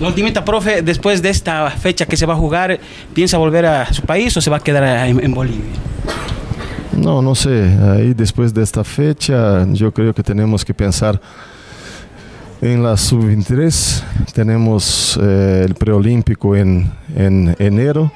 La 0.00 0.08
ultimita, 0.08 0.42
profe, 0.42 0.80
después 0.80 1.20
de 1.20 1.28
esta 1.28 1.70
fecha 1.70 2.06
que 2.06 2.16
se 2.16 2.24
va 2.24 2.32
a 2.32 2.36
jugar, 2.36 2.80
¿piensa 3.12 3.36
volver 3.36 3.66
a 3.66 3.92
su 3.92 4.02
país 4.02 4.34
o 4.36 4.40
se 4.40 4.48
va 4.48 4.56
a 4.56 4.60
quedar 4.60 5.06
en, 5.06 5.22
en 5.22 5.32
Bolivia? 5.32 5.74
No, 6.96 7.20
no 7.20 7.34
sé. 7.34 7.76
Ahí 7.82 8.14
después 8.14 8.52
de 8.52 8.62
esta 8.62 8.82
fecha, 8.82 9.66
yo 9.72 9.92
creo 9.92 10.14
que 10.14 10.22
tenemos 10.22 10.64
que 10.64 10.72
pensar 10.72 11.20
en 12.60 12.82
la 12.82 12.96
sub-23. 12.96 14.02
Tenemos 14.32 15.18
eh, 15.22 15.64
el 15.66 15.74
preolímpico 15.74 16.56
en, 16.56 16.90
en 17.14 17.54
enero. 17.58 18.10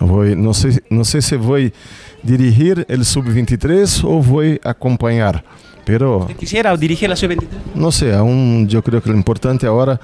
Voy, 0.00 0.36
no, 0.36 0.54
sé, 0.54 0.82
no 0.90 1.04
sé 1.04 1.22
si 1.22 1.36
voy 1.36 1.66
a 1.66 2.26
dirigir 2.26 2.84
el 2.88 3.04
sub-23 3.04 4.04
o 4.04 4.22
voy 4.22 4.60
a 4.64 4.70
acompañar. 4.70 5.44
Pero 5.84 6.28
¿Quisiera 6.38 6.76
dirigir 6.76 7.08
la 7.08 7.16
sub-23? 7.16 7.46
no 7.74 7.90
sé, 7.90 8.14
aún 8.14 8.68
yo 8.68 8.82
creo 8.82 9.02
que 9.02 9.10
lo 9.10 9.16
importante 9.16 9.66
ahora 9.66 10.00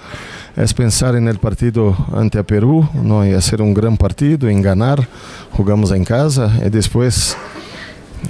es 0.57 0.75
pensar 0.75 1.15
en 1.15 1.29
el 1.29 1.39
partido 1.39 1.97
ante 2.13 2.39
a 2.39 2.43
Perú, 2.43 2.89
¿no? 2.95 3.25
y 3.25 3.33
hacer 3.33 3.63
un 3.63 3.75
gran 3.75 3.97
partido, 3.97 4.49
en 4.49 4.61
ganar, 4.61 5.07
jugamos 5.53 5.93
en 5.93 6.05
casa 6.05 6.53
y 6.65 6.69
después 6.69 7.37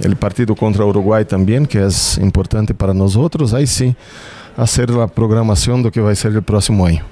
el 0.01 0.15
partido 0.15 0.55
contra 0.55 0.85
Uruguay 0.85 1.25
también, 1.25 1.65
que 1.65 1.83
es 1.83 2.17
importante 2.19 2.73
para 2.73 2.93
nosotros, 2.93 3.53
ahí 3.53 3.65
sí, 3.65 3.95
hacer 4.55 4.89
la 4.91 5.07
programación 5.07 5.77
de 5.77 5.85
lo 5.85 5.91
que 5.91 6.01
va 6.01 6.11
a 6.11 6.15
ser 6.15 6.33
el 6.33 6.43
próximo 6.43 6.85
año. 6.85 7.03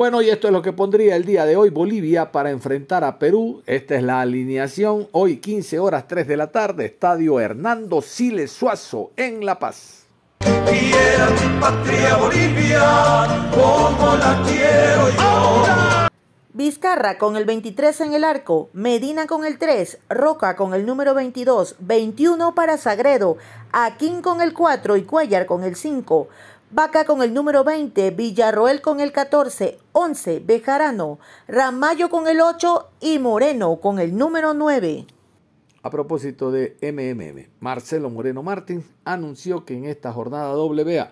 Bueno, 0.00 0.22
y 0.22 0.30
esto 0.30 0.46
es 0.46 0.54
lo 0.54 0.62
que 0.62 0.72
pondría 0.72 1.14
el 1.14 1.26
día 1.26 1.44
de 1.44 1.56
hoy 1.56 1.68
Bolivia 1.68 2.32
para 2.32 2.48
enfrentar 2.48 3.04
a 3.04 3.18
Perú. 3.18 3.62
Esta 3.66 3.96
es 3.96 4.02
la 4.02 4.22
alineación. 4.22 5.08
Hoy 5.12 5.36
15 5.36 5.78
horas 5.78 6.08
3 6.08 6.26
de 6.26 6.38
la 6.38 6.46
tarde, 6.46 6.86
Estadio 6.86 7.38
Hernando 7.38 8.00
Siles 8.00 8.50
Suazo 8.50 9.10
en 9.14 9.44
La 9.44 9.58
Paz. 9.58 10.06
Quiera 10.38 11.28
mi 11.28 11.60
patria 11.60 12.16
Bolivia, 12.16 13.50
como 13.52 14.16
la 14.16 14.42
quiero 14.46 15.10
yo. 15.10 16.08
Vizcarra 16.52 17.16
con 17.16 17.36
el 17.36 17.44
23 17.44 18.00
en 18.00 18.12
el 18.12 18.24
arco, 18.24 18.70
Medina 18.72 19.26
con 19.26 19.44
el 19.44 19.58
3, 19.58 19.98
Roca 20.08 20.56
con 20.56 20.74
el 20.74 20.84
número 20.84 21.14
22, 21.14 21.76
21 21.78 22.54
para 22.54 22.76
Sagredo, 22.76 23.36
Aquín 23.72 24.20
con 24.20 24.40
el 24.40 24.52
4 24.52 24.96
y 24.96 25.04
Cuellar 25.04 25.46
con 25.46 25.62
el 25.62 25.76
5, 25.76 26.28
Vaca 26.72 27.04
con 27.04 27.20
el 27.20 27.34
número 27.34 27.64
20, 27.64 28.12
Villarroel 28.12 28.80
con 28.80 29.00
el 29.00 29.10
14, 29.10 29.76
11 29.90 30.38
Bejarano, 30.38 31.18
Ramallo 31.48 32.08
con 32.08 32.28
el 32.28 32.40
8 32.40 32.90
y 33.00 33.18
Moreno 33.18 33.80
con 33.80 33.98
el 33.98 34.16
número 34.16 34.54
9. 34.54 35.04
A 35.82 35.90
propósito 35.90 36.52
de 36.52 36.76
MMM, 36.80 37.48
Marcelo 37.58 38.08
Moreno 38.08 38.44
Martins 38.44 38.84
anunció 39.04 39.64
que 39.64 39.76
en 39.76 39.86
esta 39.86 40.12
jornada 40.12 40.54
WA, 40.54 41.10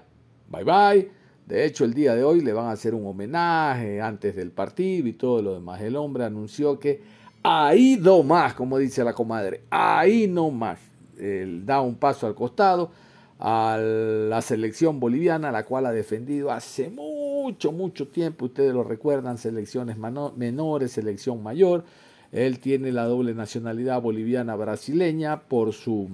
bye 0.49 0.63
bye, 0.63 1.11
de 1.45 1.65
hecho 1.65 1.85
el 1.85 1.93
día 1.93 2.15
de 2.15 2.23
hoy 2.23 2.41
le 2.41 2.53
van 2.53 2.67
a 2.67 2.73
hacer 2.73 2.95
un 2.95 3.05
homenaje 3.05 4.01
antes 4.01 4.37
del 4.37 4.53
partido 4.53 5.09
y 5.09 5.15
todo 5.15 5.43
lo 5.43 5.55
demás. 5.55 5.81
El 5.81 5.97
hombre 5.97 6.25
anunció 6.25 6.79
que 6.79 7.03
ahí 7.43 7.99
no 8.01 8.23
más, 8.23 8.55
como 8.55 8.79
dice 8.79 9.03
la 9.03 9.13
comadre, 9.13 9.65
ahí 9.71 10.29
no 10.29 10.53
más. 10.53 10.79
Él 11.19 11.67
da 11.67 11.81
un 11.81 11.97
paso 11.97 12.29
al 12.29 12.37
costado 12.37 12.93
a 13.39 13.79
la 13.79 14.43
selección 14.43 14.99
boliviana, 14.99 15.53
la 15.53 15.65
cual 15.65 15.87
ha 15.87 15.93
defendido 15.93 16.51
hace 16.51 16.91
mucho, 16.91 17.71
mucho 17.71 18.09
tiempo, 18.09 18.47
ustedes 18.47 18.73
lo 18.73 18.83
recuerdan, 18.83 19.39
selecciones 19.39 19.97
menores, 19.99 20.93
selección 20.93 21.43
mayor. 21.43 21.85
Él 22.31 22.59
tiene 22.59 22.93
la 22.93 23.05
doble 23.05 23.33
nacionalidad 23.33 24.03
boliviana 24.03 24.55
brasileña 24.55 25.41
por 25.41 25.73
su 25.73 26.09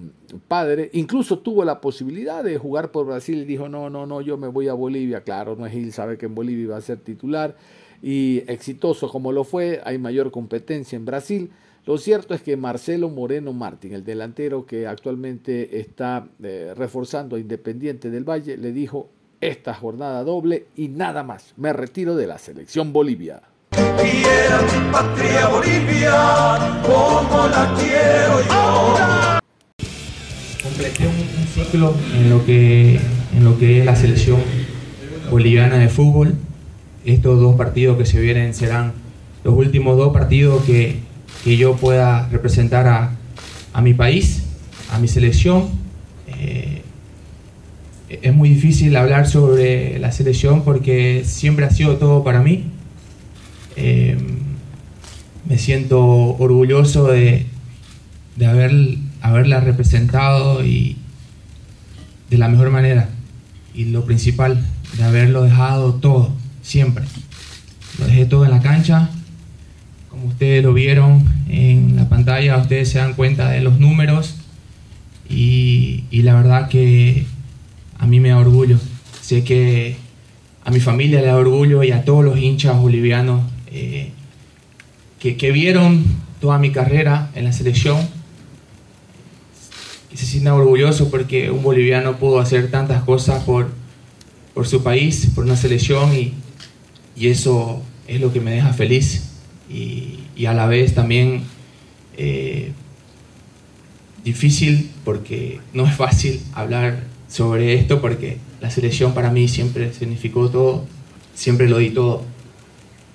padre. 0.47 0.91
Incluso 0.93 1.41
tuvo 1.41 1.65
la 1.65 1.81
posibilidad 1.81 2.45
de 2.45 2.57
jugar 2.57 2.93
por 2.93 3.07
Brasil 3.07 3.39
y 3.39 3.45
dijo, 3.45 3.69
no, 3.69 3.91
no, 3.91 4.07
no, 4.07 4.21
yo 4.21 4.37
me 4.37 4.47
voy 4.47 4.69
a 4.69 4.75
Bolivia. 4.75 5.23
Claro, 5.23 5.57
no 5.57 5.67
es 5.67 5.73
Gil, 5.73 5.93
sabe 5.93 6.17
que 6.17 6.27
en 6.27 6.35
Bolivia 6.37 6.65
iba 6.65 6.77
a 6.77 6.83
ser 6.83 6.99
titular. 6.99 7.57
Y 8.01 8.45
exitoso 8.47 9.09
como 9.09 9.33
lo 9.33 9.43
fue, 9.43 9.81
hay 9.83 9.99
mayor 9.99 10.31
competencia 10.31 10.95
en 10.95 11.05
Brasil. 11.05 11.51
Lo 11.87 11.99
cierto 11.99 12.33
es 12.33 12.41
que 12.41 12.57
Marcelo 12.57 13.11
Moreno 13.11 13.53
Martín, 13.53 13.93
el 13.93 14.05
delantero 14.05 14.65
que 14.65 14.87
actualmente 14.87 15.81
está 15.81 16.27
eh, 16.43 16.73
reforzando 16.75 17.37
a 17.37 17.39
Independiente 17.39 18.09
del 18.09 18.25
Valle, 18.25 18.57
le 18.57 18.73
dijo 18.73 19.11
esta 19.43 19.75
jornada 19.75 20.25
doble 20.25 20.65
y 20.77 20.89
nada 20.89 21.23
más. 21.25 21.53
Me 21.59 21.75
retiro 21.75 22.17
de 22.17 22.27
la 22.27 22.39
selección 22.39 22.91
Bolivia. 22.91 23.43
Quiera 23.71 24.63
mi 24.63 24.91
patria 24.91 25.49
Bolivia, 25.49 26.81
como 26.87 27.49
la 27.49 27.75
quiero 27.79 28.41
yo. 28.49 29.39
completé 30.63 31.07
un, 31.07 31.15
un 31.15 31.47
ciclo 31.49 31.93
en 32.15 32.31
lo 32.31 32.47
que 32.47 32.95
en 32.95 33.45
lo 33.45 33.59
que 33.59 33.81
es 33.81 33.85
la 33.85 33.95
selección 33.95 34.41
boliviana 35.31 35.77
de 35.77 35.91
fútbol. 35.91 36.35
Estos 37.05 37.39
dos 37.41 37.57
partidos 37.57 37.99
que 37.99 38.07
se 38.07 38.19
vienen 38.21 38.55
serán 38.55 38.95
los 39.43 39.53
últimos 39.53 39.99
dos 39.99 40.15
partidos 40.15 40.65
que, 40.65 41.04
que 41.45 41.59
yo 41.59 41.77
pueda 41.77 42.27
representar 42.31 42.89
a, 42.89 43.13
a 43.75 43.83
mi 43.83 43.93
país, 43.93 44.43
a 44.91 44.99
mi 44.99 45.09
selección. 45.09 45.69
Eh, 46.39 46.83
es 48.09 48.35
muy 48.35 48.49
difícil 48.49 48.97
hablar 48.97 49.29
sobre 49.29 49.99
la 49.99 50.11
selección 50.11 50.63
porque 50.63 51.23
siempre 51.27 51.67
ha 51.67 51.71
sido 51.71 51.97
todo 51.99 52.25
para 52.25 52.41
mí. 52.41 52.65
Eh, 53.77 54.17
me 55.47 55.59
siento 55.59 56.01
orgulloso 56.03 57.09
de, 57.09 57.47
de 58.37 58.47
haber, 58.47 58.73
haberla 59.21 59.61
representado 59.61 60.65
y 60.65 60.97
de 62.31 62.39
la 62.39 62.49
mejor 62.49 62.71
manera. 62.71 63.11
Y 63.75 63.87
lo 63.87 64.07
principal, 64.07 64.65
de 64.97 65.05
haberlo 65.05 65.43
dejado 65.43 65.95
todo, 65.95 66.33
siempre. 66.63 67.05
Lo 67.99 68.07
dejé 68.07 68.25
todo 68.25 68.45
en 68.45 68.53
la 68.53 68.61
cancha. 68.61 69.11
Ustedes 70.27 70.63
lo 70.63 70.73
vieron 70.73 71.23
en 71.49 71.97
la 71.97 72.09
pantalla, 72.09 72.57
ustedes 72.57 72.89
se 72.89 72.99
dan 72.99 73.15
cuenta 73.15 73.51
de 73.51 73.61
los 73.61 73.79
números. 73.79 74.37
Y, 75.29 76.05
la 76.11 76.35
verdad 76.35 76.69
que 76.69 77.27
a 77.99 78.07
mí 78.07 78.21
me 78.21 78.31
da 78.31 78.39
orgullo. 78.39 78.79
Sé 79.21 79.45
que 79.45 79.97
a 80.65 80.71
mi 80.71 80.81
familia 80.81 81.21
le 81.21 81.27
da 81.27 81.37
orgullo 81.37 81.83
y 81.83 81.91
a 81.91 82.05
todos 82.05 82.25
los 82.25 82.39
hinchas 82.39 82.79
bolivianos 82.79 83.43
eh, 83.71 84.11
que, 85.19 85.53
vieron 85.53 86.05
toda 86.41 86.59
mi 86.59 86.71
carrera 86.71 87.31
en 87.35 87.45
la 87.45 87.53
selección 87.53 87.99
y 90.13 90.17
se 90.17 90.27
sientan 90.27 90.55
orgullosos 90.55 91.09
porque 91.09 91.51
un 91.51 91.63
boliviano 91.63 92.17
pudo 92.17 92.41
hacer 92.41 92.71
tantas 92.71 93.03
cosas 93.03 93.43
por, 93.45 93.71
su 94.65 94.83
país, 94.83 95.31
por 95.35 95.45
una 95.45 95.57
selección 95.57 96.11
y 96.15 96.33
eso 97.27 97.83
es 98.07 98.21
lo 98.21 98.33
que 98.33 98.41
me 98.41 98.53
deja 98.53 98.73
feliz 98.73 99.34
y, 99.69 100.47
a 100.47 100.53
la 100.53 100.67
vez 100.67 100.95
también 100.95 101.43
eh, 102.17 102.73
difícil 104.25 104.91
porque 105.05 105.61
no 105.73 105.87
es 105.87 105.95
fácil 105.95 106.41
hablar 106.53 107.05
sobre 107.29 107.75
esto 107.75 108.01
porque 108.01 108.39
la 108.61 108.71
selección 108.71 109.15
para 109.15 109.31
mí 109.31 109.49
siempre 109.49 109.93
significó 109.93 110.51
todo, 110.51 110.85
siempre 111.35 111.69
lo 111.69 111.79
di 111.79 111.91
todo. 111.91 112.25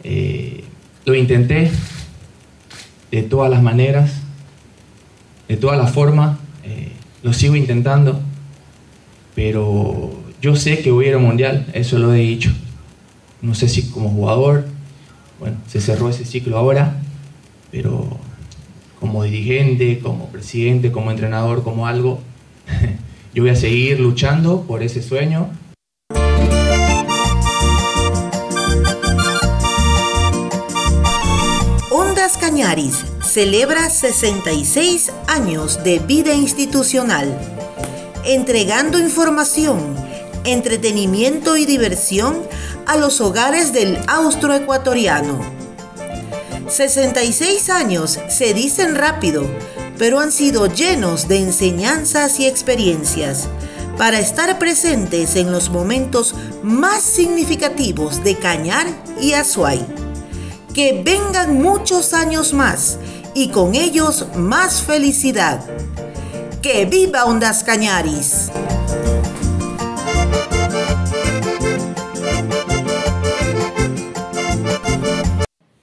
Eh, 0.03 0.63
lo 1.05 1.15
intenté 1.15 1.71
de 3.11 3.23
todas 3.23 3.49
las 3.49 3.63
maneras, 3.63 4.21
de 5.47 5.57
todas 5.57 5.77
las 5.77 5.91
formas, 5.91 6.37
eh, 6.63 6.89
lo 7.23 7.33
sigo 7.33 7.55
intentando, 7.55 8.21
pero 9.35 10.11
yo 10.41 10.55
sé 10.55 10.79
que 10.79 10.91
voy 10.91 11.05
a 11.05 11.07
ir 11.09 11.15
al 11.15 11.21
mundial, 11.21 11.67
eso 11.73 11.97
lo 11.97 12.13
he 12.13 12.19
dicho. 12.19 12.51
No 13.41 13.55
sé 13.55 13.67
si 13.67 13.83
como 13.89 14.09
jugador, 14.09 14.67
bueno, 15.39 15.57
se 15.67 15.79
cerró 15.79 16.09
ese 16.09 16.25
ciclo 16.25 16.57
ahora, 16.57 16.97
pero 17.71 18.17
como 18.99 19.23
dirigente, 19.23 19.99
como 19.99 20.27
presidente, 20.27 20.91
como 20.91 21.11
entrenador, 21.11 21.63
como 21.63 21.87
algo, 21.87 22.19
yo 23.33 23.43
voy 23.43 23.51
a 23.51 23.55
seguir 23.55 23.99
luchando 23.99 24.63
por 24.63 24.83
ese 24.83 25.01
sueño. 25.01 25.49
Ondas 31.91 32.37
Cañaris 32.37 33.05
celebra 33.23 33.89
66 33.89 35.11
años 35.27 35.83
de 35.83 35.99
vida 35.99 36.33
institucional, 36.33 37.39
entregando 38.25 38.99
información, 38.99 39.95
entretenimiento 40.43 41.55
y 41.55 41.65
diversión 41.65 42.37
a 42.89 42.97
los 42.97 43.21
hogares 43.21 43.71
del 43.71 43.99
austroecuatoriano. 44.07 45.39
66 46.67 47.69
años 47.69 48.19
se 48.29 48.55
dicen 48.55 48.95
rápido, 48.95 49.45
pero 49.99 50.19
han 50.19 50.31
sido 50.31 50.65
llenos 50.65 51.27
de 51.27 51.37
enseñanzas 51.37 52.39
y 52.39 52.47
experiencias 52.47 53.47
para 53.95 54.19
estar 54.19 54.57
presentes 54.57 55.35
en 55.35 55.51
los 55.51 55.69
momentos 55.69 56.33
más 56.63 57.03
significativos 57.03 58.23
de 58.23 58.35
Cañar 58.37 58.87
y 59.21 59.33
Azuay. 59.33 59.85
Que 60.73 61.03
vengan 61.05 61.61
muchos 61.61 62.15
años 62.15 62.53
más 62.53 62.97
y 63.35 63.49
con 63.49 63.75
ellos 63.75 64.25
más 64.35 64.81
felicidad. 64.81 65.63
¡Que 66.63 66.85
viva 66.85 67.25
Ondas 67.25 67.63
Cañaris! 67.63 68.49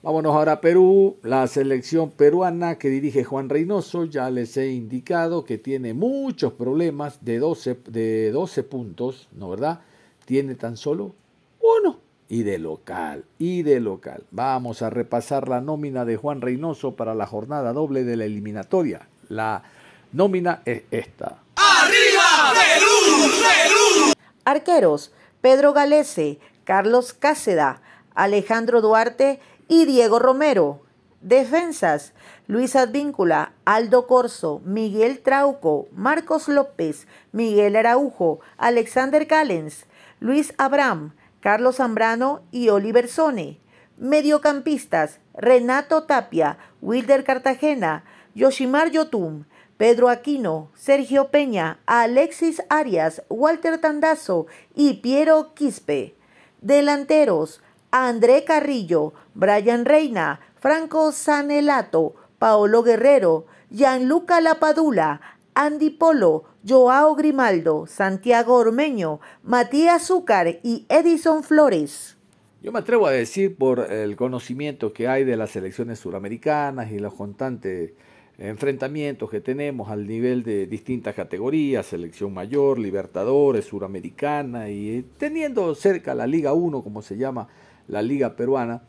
Vámonos 0.06 0.36
ahora 0.36 0.52
a 0.52 0.60
Perú. 0.60 1.16
La 1.24 1.48
selección 1.48 2.12
peruana 2.12 2.78
que 2.78 2.88
dirige 2.88 3.24
Juan 3.24 3.48
Reynoso, 3.48 4.04
ya 4.04 4.30
les 4.30 4.56
he 4.56 4.68
indicado 4.70 5.44
que 5.44 5.58
tiene 5.58 5.94
muchos 5.94 6.52
problemas 6.52 7.24
de 7.24 7.40
12, 7.40 7.78
de 7.88 8.30
12 8.30 8.62
puntos, 8.62 9.28
¿no 9.32 9.50
verdad? 9.50 9.80
Tiene 10.24 10.54
tan 10.54 10.76
solo 10.76 11.14
uno. 11.60 11.98
Y 12.28 12.44
de 12.44 12.58
local, 12.58 13.24
y 13.38 13.64
de 13.64 13.80
local. 13.80 14.22
Vamos 14.30 14.80
a 14.82 14.90
repasar 14.90 15.48
la 15.48 15.60
nómina 15.60 16.04
de 16.04 16.16
Juan 16.16 16.40
Reynoso 16.40 16.94
para 16.94 17.16
la 17.16 17.26
jornada 17.26 17.72
doble 17.72 18.04
de 18.04 18.16
la 18.16 18.26
eliminatoria. 18.26 19.08
La 19.28 19.64
nómina 20.12 20.62
es 20.64 20.84
esta. 20.92 21.42
¡Arriba 21.56 22.52
Perú! 22.54 23.32
¡Perú! 23.42 24.12
Arqueros, 24.44 25.12
Pedro 25.40 25.72
Galese, 25.72 26.38
Carlos 26.62 27.12
Cáceda, 27.12 27.82
Alejandro 28.16 28.80
Duarte 28.80 29.38
y 29.68 29.84
Diego 29.84 30.18
Romero. 30.18 30.82
Defensas, 31.20 32.12
Luis 32.46 32.76
Advíncula, 32.76 33.52
Aldo 33.64 34.06
Corso, 34.06 34.60
Miguel 34.64 35.20
Trauco, 35.20 35.88
Marcos 35.92 36.48
López, 36.48 37.06
Miguel 37.32 37.76
Araujo, 37.76 38.40
Alexander 38.58 39.26
Callens, 39.26 39.86
Luis 40.20 40.54
Abraham, 40.56 41.14
Carlos 41.40 41.76
Zambrano 41.76 42.42
y 42.50 42.68
Oliver 42.70 43.08
Sone. 43.08 43.60
Mediocampistas, 43.98 45.20
Renato 45.34 46.04
Tapia, 46.04 46.58
Wilder 46.82 47.24
Cartagena, 47.24 48.04
Yoshimar 48.34 48.90
Yotun, 48.90 49.46
Pedro 49.76 50.08
Aquino, 50.08 50.70
Sergio 50.74 51.30
Peña, 51.30 51.80
Alexis 51.86 52.62
Arias, 52.68 53.22
Walter 53.28 53.78
Tandazo 53.78 54.46
y 54.74 54.94
Piero 54.94 55.54
Quispe. 55.54 56.14
Delanteros, 56.60 57.62
André 57.90 58.44
Carrillo, 58.44 59.14
Brian 59.34 59.84
Reina, 59.84 60.40
Franco 60.56 61.12
Sanelato, 61.12 62.14
Paolo 62.38 62.82
Guerrero, 62.82 63.46
Gianluca 63.70 64.40
Lapadula, 64.40 65.20
Andy 65.54 65.90
Polo, 65.90 66.44
Joao 66.66 67.14
Grimaldo, 67.14 67.86
Santiago 67.86 68.56
Ormeño, 68.56 69.20
Matías 69.42 70.08
Zúcar 70.08 70.58
y 70.62 70.84
Edison 70.88 71.42
Flores. 71.42 72.16
Yo 72.62 72.72
me 72.72 72.80
atrevo 72.80 73.06
a 73.06 73.12
decir 73.12 73.56
por 73.56 73.92
el 73.92 74.16
conocimiento 74.16 74.92
que 74.92 75.08
hay 75.08 75.24
de 75.24 75.36
las 75.36 75.50
selecciones 75.50 76.00
suramericanas 76.00 76.90
y 76.90 76.98
los 76.98 77.14
constantes 77.14 77.92
enfrentamientos 78.38 79.30
que 79.30 79.40
tenemos 79.40 79.90
al 79.90 80.06
nivel 80.06 80.42
de 80.42 80.66
distintas 80.66 81.14
categorías, 81.14 81.86
selección 81.86 82.34
mayor, 82.34 82.78
libertadores, 82.78 83.64
suramericana 83.64 84.68
y 84.68 85.06
teniendo 85.16 85.74
cerca 85.74 86.14
la 86.14 86.26
Liga 86.26 86.52
1, 86.52 86.82
como 86.82 87.00
se 87.00 87.16
llama 87.16 87.48
la 87.88 88.02
Liga 88.02 88.36
Peruana, 88.36 88.82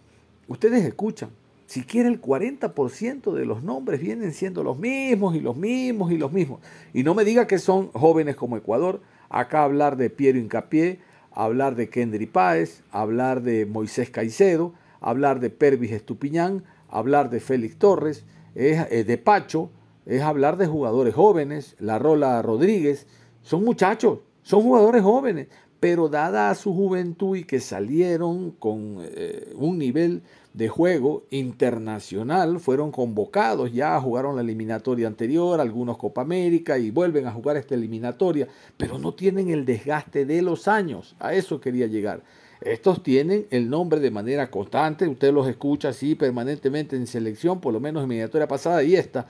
ustedes 0.47 0.83
escuchan, 0.85 1.29
siquiera 1.65 2.09
el 2.09 2.21
40% 2.21 3.33
de 3.33 3.45
los 3.45 3.63
nombres 3.63 3.99
vienen 3.99 4.33
siendo 4.33 4.63
los 4.63 4.79
mismos 4.79 5.35
y 5.35 5.39
los 5.39 5.55
mismos 5.55 6.11
y 6.11 6.17
los 6.17 6.31
mismos. 6.31 6.59
Y 6.93 7.03
no 7.03 7.13
me 7.13 7.25
diga 7.25 7.47
que 7.47 7.59
son 7.59 7.91
jóvenes 7.91 8.35
como 8.35 8.57
Ecuador, 8.57 9.01
acá 9.29 9.63
hablar 9.63 9.97
de 9.97 10.09
Piero 10.09 10.39
Incapié, 10.39 10.99
hablar 11.31 11.75
de 11.75 11.89
Kendry 11.89 12.25
Páez, 12.25 12.83
hablar 12.91 13.41
de 13.41 13.65
Moisés 13.65 14.09
Caicedo, 14.09 14.73
hablar 15.01 15.39
de 15.39 15.49
Pervis 15.49 15.91
Estupiñán, 15.91 16.63
hablar 16.89 17.29
de 17.29 17.39
Félix 17.39 17.77
Torres, 17.77 18.25
es, 18.55 18.87
eh, 18.89 19.03
de 19.03 19.17
Pacho, 19.17 19.69
es 20.05 20.21
hablar 20.21 20.57
de 20.57 20.67
jugadores 20.67 21.13
jóvenes, 21.13 21.75
La 21.79 21.99
Rola 21.99 22.41
Rodríguez, 22.41 23.05
son 23.43 23.63
muchachos, 23.63 24.19
son 24.41 24.63
jugadores 24.63 25.03
jóvenes, 25.03 25.47
pero 25.79 26.09
dada 26.09 26.53
su 26.55 26.73
juventud 26.73 27.35
y 27.37 27.43
que 27.43 27.59
salieron 27.59 28.51
con 28.51 28.97
eh, 29.01 29.53
un 29.55 29.77
nivel 29.77 30.21
de 30.53 30.69
juego 30.69 31.23
internacional, 31.29 32.59
fueron 32.59 32.91
convocados, 32.91 33.71
ya 33.71 33.99
jugaron 34.01 34.35
la 34.35 34.41
eliminatoria 34.41 35.05
anterior, 35.05 35.61
algunos 35.61 35.99
Copa 35.99 36.21
América 36.21 36.79
y 36.79 36.89
vuelven 36.89 37.27
a 37.27 37.31
jugar 37.31 37.57
esta 37.57 37.75
eliminatoria, 37.75 38.47
pero 38.75 38.97
no 38.97 39.13
tienen 39.13 39.49
el 39.49 39.65
desgaste 39.65 40.25
de 40.25 40.41
los 40.41 40.67
años, 40.67 41.15
a 41.19 41.35
eso 41.35 41.61
quería 41.61 41.85
llegar. 41.85 42.23
Estos 42.61 43.03
tienen 43.03 43.45
el 43.51 43.69
nombre 43.69 43.99
de 43.99 44.09
manera 44.09 44.49
constante, 44.49 45.07
usted 45.07 45.31
los 45.31 45.47
escucha 45.47 45.89
así 45.89 46.15
permanentemente 46.15 46.95
en 46.95 47.05
selección, 47.05 47.61
por 47.61 47.71
lo 47.71 47.79
menos 47.79 48.03
en 48.03 48.09
eliminatoria 48.09 48.47
pasada 48.47 48.81
y 48.81 48.95
esta, 48.95 49.27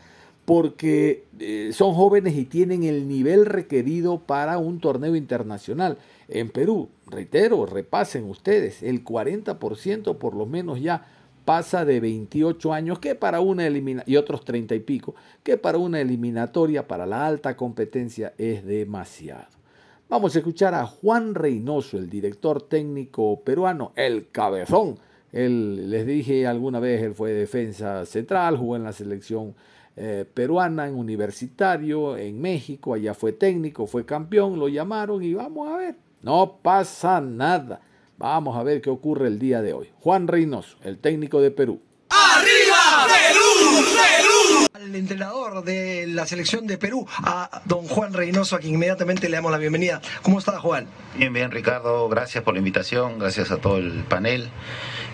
porque 0.48 1.26
eh, 1.42 1.72
son 1.74 1.94
jóvenes 1.94 2.38
y 2.38 2.46
tienen 2.46 2.84
el 2.84 3.10
nivel 3.10 3.46
requerido 3.46 4.20
para 4.20 4.58
un 4.60 4.80
torneo 4.80 5.14
internacional. 5.14 5.98
En 6.30 6.52
Perú, 6.52 6.88
reitero, 7.06 7.66
repasen 7.66 8.30
ustedes, 8.30 8.82
el 8.82 9.04
40% 9.04 10.18
por 10.18 10.36
lo 10.36 10.46
menos 10.46 10.80
ya 10.80 11.06
pasa 11.44 11.84
de 11.84 12.00
28 12.00 12.72
años, 12.72 13.00
que 13.00 13.14
para 13.14 13.42
una 13.42 13.68
y 14.06 14.16
otros 14.16 14.46
30 14.46 14.74
y 14.76 14.80
pico, 14.80 15.16
que 15.44 15.58
para 15.58 15.80
una 15.80 16.00
eliminatoria, 16.00 16.88
para 16.88 17.06
la 17.06 17.28
alta 17.28 17.58
competencia, 17.58 18.34
es 18.38 18.66
demasiado. 18.66 19.48
Vamos 20.08 20.34
a 20.34 20.40
escuchar 20.40 20.74
a 20.74 20.86
Juan 20.86 21.36
Reynoso, 21.36 21.98
el 21.98 22.10
director 22.10 22.62
técnico 22.62 23.42
peruano, 23.42 23.92
el 23.98 24.30
cabezón. 24.30 24.98
Él, 25.34 25.90
les 25.90 26.08
dije 26.08 26.48
alguna 26.48 26.80
vez, 26.80 27.04
él 27.04 27.14
fue 27.14 27.34
defensa 27.34 28.06
central, 28.06 28.56
jugó 28.56 28.78
en 28.78 28.86
la 28.86 28.94
selección 28.94 29.54
eh, 30.00 30.26
peruana, 30.32 30.88
en 30.88 30.94
universitario, 30.94 32.18
en 32.18 32.40
México, 32.40 32.94
allá 32.94 33.16
fue 33.16 33.34
técnico, 33.34 33.88
fue 33.88 34.06
campeón, 34.06 34.60
lo 34.60 34.68
llamaron 34.68 35.24
y 35.24 35.34
vamos 35.34 35.68
a 35.70 35.78
ver, 35.78 35.96
no 36.22 36.60
pasa 36.62 37.20
nada. 37.20 37.82
Vamos 38.20 38.56
a 38.58 38.64
ver 38.64 38.80
qué 38.82 38.92
ocurre 38.92 39.28
el 39.28 39.40
día 39.40 39.64
de 39.64 39.74
hoy. 39.74 39.90
Juan 40.00 40.28
Reynoso, 40.28 40.78
el 40.84 41.00
técnico 41.00 41.42
de 41.42 41.50
Perú. 41.50 41.82
¡Arriba 42.10 43.08
Perú! 43.08 43.86
¡Perú! 43.96 44.68
Al 44.74 44.96
entrenador 44.96 45.64
de 45.64 46.06
la 46.08 46.28
selección 46.28 46.68
de 46.68 46.78
Perú, 46.78 47.08
a 47.18 47.62
don 47.66 47.88
Juan 47.88 48.14
Reynoso, 48.14 48.56
a 48.56 48.60
quien 48.60 48.76
inmediatamente 48.76 49.30
le 49.30 49.38
damos 49.38 49.52
la 49.52 49.58
bienvenida. 49.58 50.00
¿Cómo 50.22 50.38
está 50.38 50.60
Juan? 50.60 50.88
Bien, 51.16 51.34
bien 51.34 51.50
Ricardo, 51.50 52.08
gracias 52.08 52.44
por 52.44 52.54
la 52.54 52.60
invitación, 52.60 53.18
gracias 53.18 53.50
a 53.50 53.58
todo 53.58 53.78
el 53.78 54.04
panel 54.04 54.50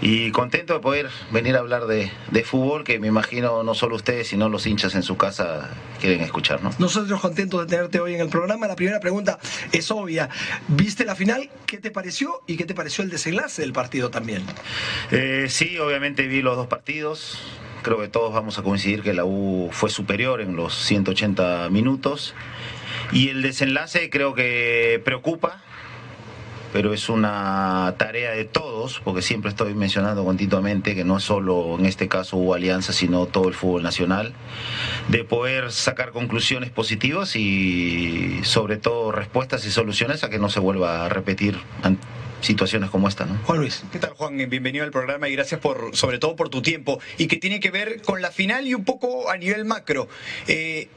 y 0.05 0.31
contento 0.31 0.73
de 0.73 0.81
poder 0.81 1.09
venir 1.31 1.55
a 1.55 1.59
hablar 1.59 1.85
de, 1.87 2.11
de, 2.29 2.43
fútbol 2.43 2.83
que 2.83 2.99
me 2.99 3.07
imagino 3.07 3.63
no 3.63 3.73
solo 3.73 3.95
ustedes 3.95 4.27
sino 4.27 4.49
los 4.49 4.67
hinchas 4.67 4.95
en 4.95 5.03
su 5.03 5.15
casa 5.15 5.69
quieren 6.01 6.19
escuchar, 6.19 6.61
¿no? 6.61 6.71
Nosotros 6.77 7.21
contentos 7.21 7.61
de 7.61 7.67
tenerte 7.67 8.01
hoy 8.01 8.15
en 8.15 8.19
el 8.19 8.27
programa. 8.27 8.67
La 8.67 8.75
primera 8.75 8.99
pregunta 8.99 9.39
es 9.71 9.89
obvia. 9.91 10.29
¿Viste 10.67 11.05
la 11.05 11.15
final? 11.15 11.49
¿Qué 11.65 11.77
te 11.77 11.89
pareció? 11.89 12.41
¿Y 12.45 12.57
qué 12.57 12.65
te 12.65 12.75
pareció 12.75 13.05
el 13.05 13.09
desenlace 13.09 13.61
del 13.61 13.71
partido 13.71 14.11
también? 14.11 14.43
Eh, 15.11 15.45
sí, 15.47 15.79
obviamente 15.79 16.27
vi 16.27 16.41
los 16.41 16.57
dos 16.57 16.67
partidos. 16.67 17.39
Creo 17.83 17.99
que 17.99 18.09
todos 18.09 18.33
vamos 18.33 18.59
a 18.59 18.63
coincidir 18.63 19.03
que 19.03 19.13
la 19.13 19.23
U 19.23 19.69
fue 19.71 19.89
superior 19.89 20.41
en 20.41 20.57
los 20.57 20.75
180 20.75 21.69
minutos. 21.69 22.35
Y 23.13 23.29
el 23.29 23.41
desenlace 23.41 24.09
creo 24.09 24.33
que 24.33 25.01
preocupa, 25.05 25.61
pero 26.73 26.91
es 26.91 27.07
una 27.07 27.93
tarea 27.99 28.31
de 28.31 28.45
todos, 28.45 28.99
porque 29.03 29.21
siempre 29.21 29.51
estoy 29.51 29.75
mencionando 29.75 30.25
continuamente 30.25 30.95
que 30.95 31.03
no 31.03 31.19
solo 31.19 31.77
en 31.77 31.85
este 31.85 32.07
caso 32.07 32.35
hubo 32.35 32.55
alianza, 32.55 32.93
sino 32.93 33.27
todo 33.27 33.47
el 33.47 33.53
fútbol 33.53 33.83
nacional, 33.83 34.33
de 35.07 35.23
poder 35.23 35.71
sacar 35.71 36.11
conclusiones 36.11 36.71
positivas 36.71 37.35
y 37.35 38.39
sobre 38.43 38.77
todo 38.77 39.11
respuestas 39.11 39.65
y 39.67 39.71
soluciones 39.71 40.23
a 40.23 40.31
que 40.31 40.39
no 40.39 40.49
se 40.49 40.59
vuelva 40.59 41.05
a 41.05 41.09
repetir 41.09 41.59
situaciones 42.41 42.89
como 42.89 43.07
esta, 43.07 43.25
¿no? 43.25 43.37
Juan 43.45 43.59
Luis. 43.59 43.83
¿Qué 43.91 43.99
tal, 43.99 44.13
Juan? 44.13 44.35
Bienvenido 44.49 44.83
al 44.83 44.91
programa 44.91 45.29
y 45.29 45.33
gracias 45.33 45.61
por, 45.61 45.95
sobre 45.95 46.17
todo 46.17 46.35
por 46.35 46.49
tu 46.49 46.63
tiempo 46.63 46.99
y 47.19 47.27
que 47.27 47.37
tiene 47.37 47.59
que 47.59 47.69
ver 47.69 48.01
con 48.01 48.23
la 48.23 48.31
final 48.31 48.67
y 48.67 48.73
un 48.73 48.83
poco 48.83 49.29
a 49.29 49.37
nivel 49.37 49.63
macro. 49.63 50.07
Eh, 50.47 50.89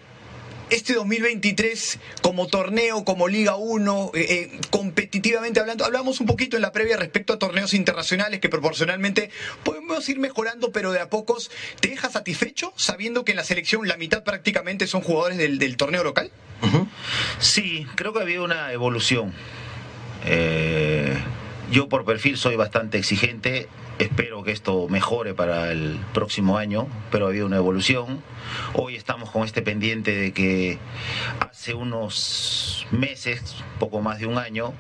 este 0.70 0.94
2023 0.94 1.98
como 2.22 2.46
torneo, 2.46 3.04
como 3.04 3.28
Liga 3.28 3.56
1, 3.56 4.10
eh, 4.14 4.26
eh, 4.28 4.60
competitivamente 4.70 5.60
hablando, 5.60 5.84
hablamos 5.84 6.20
un 6.20 6.26
poquito 6.26 6.56
en 6.56 6.62
la 6.62 6.72
previa 6.72 6.96
respecto 6.96 7.32
a 7.32 7.38
torneos 7.38 7.74
internacionales 7.74 8.40
que 8.40 8.48
proporcionalmente 8.48 9.30
podemos 9.64 10.08
ir 10.08 10.18
mejorando, 10.18 10.72
pero 10.72 10.92
de 10.92 11.00
a 11.00 11.10
pocos, 11.10 11.50
¿te 11.80 11.88
deja 11.88 12.10
satisfecho 12.10 12.72
sabiendo 12.76 13.24
que 13.24 13.32
en 13.32 13.36
la 13.36 13.44
selección 13.44 13.86
la 13.86 13.96
mitad 13.96 14.24
prácticamente 14.24 14.86
son 14.86 15.02
jugadores 15.02 15.38
del, 15.38 15.58
del 15.58 15.76
torneo 15.76 16.02
local? 16.02 16.30
Sí, 17.38 17.86
creo 17.94 18.12
que 18.12 18.20
había 18.20 18.40
una 18.40 18.72
evolución. 18.72 19.32
Eh, 20.24 21.16
yo 21.70 21.88
por 21.88 22.04
perfil 22.04 22.36
soy 22.36 22.56
bastante 22.56 22.98
exigente, 22.98 23.68
espero 23.98 24.42
que 24.42 24.52
esto 24.52 24.86
mejore 24.88 25.34
para 25.34 25.72
el 25.72 25.98
próximo 26.14 26.58
año, 26.58 26.86
pero 27.10 27.26
ha 27.26 27.28
habido 27.30 27.46
una 27.46 27.56
evolución. 27.56 28.20
Hoy 28.74 28.94
estamos 28.94 29.30
con 29.30 29.44
este 29.44 29.62
pendiente 29.62 30.14
de 30.14 30.32
que 30.32 30.78
hace 31.40 31.74
unos 31.74 32.86
meses, 32.90 33.56
poco 33.80 34.00
más 34.00 34.18
de 34.20 34.26
un 34.26 34.38
año, 34.38 34.74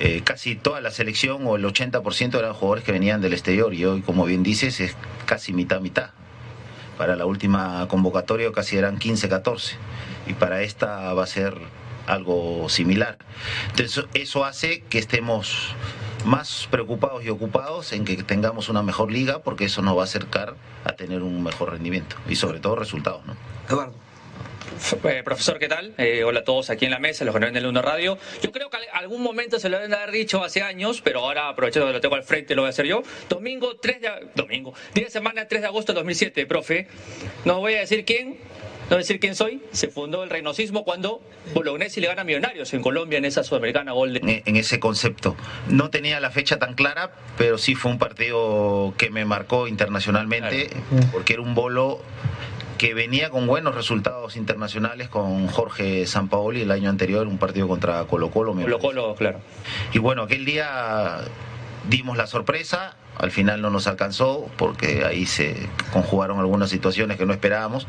eh, 0.00 0.22
casi 0.24 0.56
toda 0.56 0.80
la 0.80 0.90
selección 0.90 1.46
o 1.46 1.56
el 1.56 1.64
80% 1.64 2.38
eran 2.38 2.54
jugadores 2.54 2.84
que 2.84 2.92
venían 2.92 3.20
del 3.20 3.32
exterior 3.32 3.72
y 3.72 3.84
hoy, 3.84 4.02
como 4.02 4.24
bien 4.24 4.42
dices, 4.42 4.80
es 4.80 4.96
casi 5.26 5.52
mitad-mitad. 5.52 6.10
Para 6.98 7.14
la 7.16 7.26
última 7.26 7.86
convocatoria 7.88 8.50
casi 8.52 8.76
eran 8.76 8.98
15-14 8.98 9.74
y 10.26 10.32
para 10.32 10.62
esta 10.62 11.12
va 11.12 11.24
a 11.24 11.26
ser 11.26 11.58
algo 12.06 12.68
similar. 12.68 13.18
Entonces 13.70 14.04
eso 14.14 14.44
hace 14.44 14.80
que 14.88 14.98
estemos 14.98 15.74
más 16.26 16.68
preocupados 16.70 17.24
y 17.24 17.30
ocupados 17.30 17.92
en 17.92 18.04
que 18.04 18.16
tengamos 18.22 18.68
una 18.68 18.82
mejor 18.82 19.10
liga 19.10 19.38
porque 19.38 19.64
eso 19.64 19.80
nos 19.80 19.96
va 19.96 20.02
a 20.02 20.04
acercar 20.04 20.54
a 20.84 20.92
tener 20.92 21.22
un 21.22 21.42
mejor 21.42 21.70
rendimiento 21.70 22.16
y 22.28 22.36
sobre 22.36 22.58
todo 22.60 22.76
resultados. 22.76 23.24
¿no? 23.26 23.36
Eduardo. 23.68 23.94
Eh, 25.04 25.22
profesor, 25.24 25.58
¿qué 25.58 25.68
tal? 25.68 25.94
Eh, 25.96 26.24
hola 26.24 26.40
a 26.40 26.44
todos 26.44 26.70
aquí 26.70 26.84
en 26.84 26.90
la 26.90 26.98
mesa, 26.98 27.24
los 27.24 27.32
que 27.32 27.40
no 27.40 27.46
ven 27.46 27.54
del 27.54 27.66
Uno 27.66 27.80
Radio. 27.80 28.18
Yo 28.42 28.52
creo 28.52 28.68
que 28.68 28.76
algún 28.92 29.22
momento 29.22 29.58
se 29.58 29.68
lo 29.68 29.78
deben 29.78 29.94
haber 29.94 30.10
dicho 30.10 30.42
hace 30.42 30.60
años, 30.62 31.00
pero 31.00 31.20
ahora 31.20 31.48
aprovechando 31.48 31.86
que 31.86 31.92
lo 31.94 32.00
tengo 32.00 32.16
al 32.16 32.24
frente, 32.24 32.54
lo 32.54 32.62
voy 32.62 32.66
a 32.66 32.70
hacer 32.70 32.86
yo. 32.86 33.02
Domingo 33.28 33.76
3 33.76 34.00
de... 34.00 34.10
Domingo. 34.34 34.74
Día 34.94 35.04
de 35.04 35.10
semana 35.10 35.46
3 35.46 35.62
de 35.62 35.68
agosto 35.68 35.92
de 35.92 35.96
2007, 36.00 36.46
profe. 36.46 36.88
No 37.44 37.60
voy 37.60 37.74
a 37.74 37.80
decir 37.80 38.04
quién, 38.04 38.38
no 38.90 38.96
decir 38.96 39.20
quién 39.20 39.34
soy. 39.34 39.62
Se 39.72 39.88
fundó 39.88 40.22
el 40.22 40.30
reinosismo 40.30 40.84
cuando 40.84 41.20
Bolognesi 41.54 42.00
le 42.00 42.08
gana 42.08 42.22
a 42.22 42.24
Millonarios 42.24 42.72
en 42.74 42.82
Colombia 42.82 43.18
en 43.18 43.24
esa 43.24 43.42
sudamericana 43.42 43.92
gol 43.92 44.14
de... 44.14 44.42
En, 44.44 44.56
ese 44.56 44.80
concepto. 44.80 45.36
No 45.68 45.90
tenía 45.90 46.20
la 46.20 46.30
fecha 46.30 46.58
tan 46.58 46.74
clara, 46.74 47.10
pero 47.36 47.58
sí 47.58 47.74
fue 47.74 47.90
un 47.90 47.98
partido 47.98 48.94
que 48.96 49.10
me 49.10 49.24
marcó 49.24 49.68
internacionalmente, 49.68 50.70
porque 51.12 51.34
era 51.34 51.42
un 51.42 51.54
bolo 51.54 52.00
que 52.78 52.94
venía 52.94 53.30
con 53.30 53.46
buenos 53.46 53.74
resultados 53.74 54.36
internacionales 54.36 55.08
con 55.08 55.46
Jorge 55.46 56.06
Sampaoli 56.06 56.62
el 56.62 56.70
año 56.70 56.90
anterior, 56.90 57.26
un 57.26 57.38
partido 57.38 57.68
contra 57.68 58.04
Colo 58.04 58.30
Colo. 58.30 58.52
Colo 58.54 58.78
Colo, 58.78 59.14
claro. 59.14 59.40
Y 59.92 59.98
bueno, 59.98 60.22
aquel 60.22 60.44
día 60.44 61.20
dimos 61.88 62.16
la 62.16 62.26
sorpresa, 62.26 62.96
al 63.18 63.30
final 63.30 63.62
no 63.62 63.70
nos 63.70 63.86
alcanzó 63.86 64.48
porque 64.56 65.04
ahí 65.04 65.26
se 65.26 65.68
conjugaron 65.92 66.38
algunas 66.38 66.70
situaciones 66.70 67.16
que 67.16 67.26
no 67.26 67.32
esperábamos, 67.32 67.86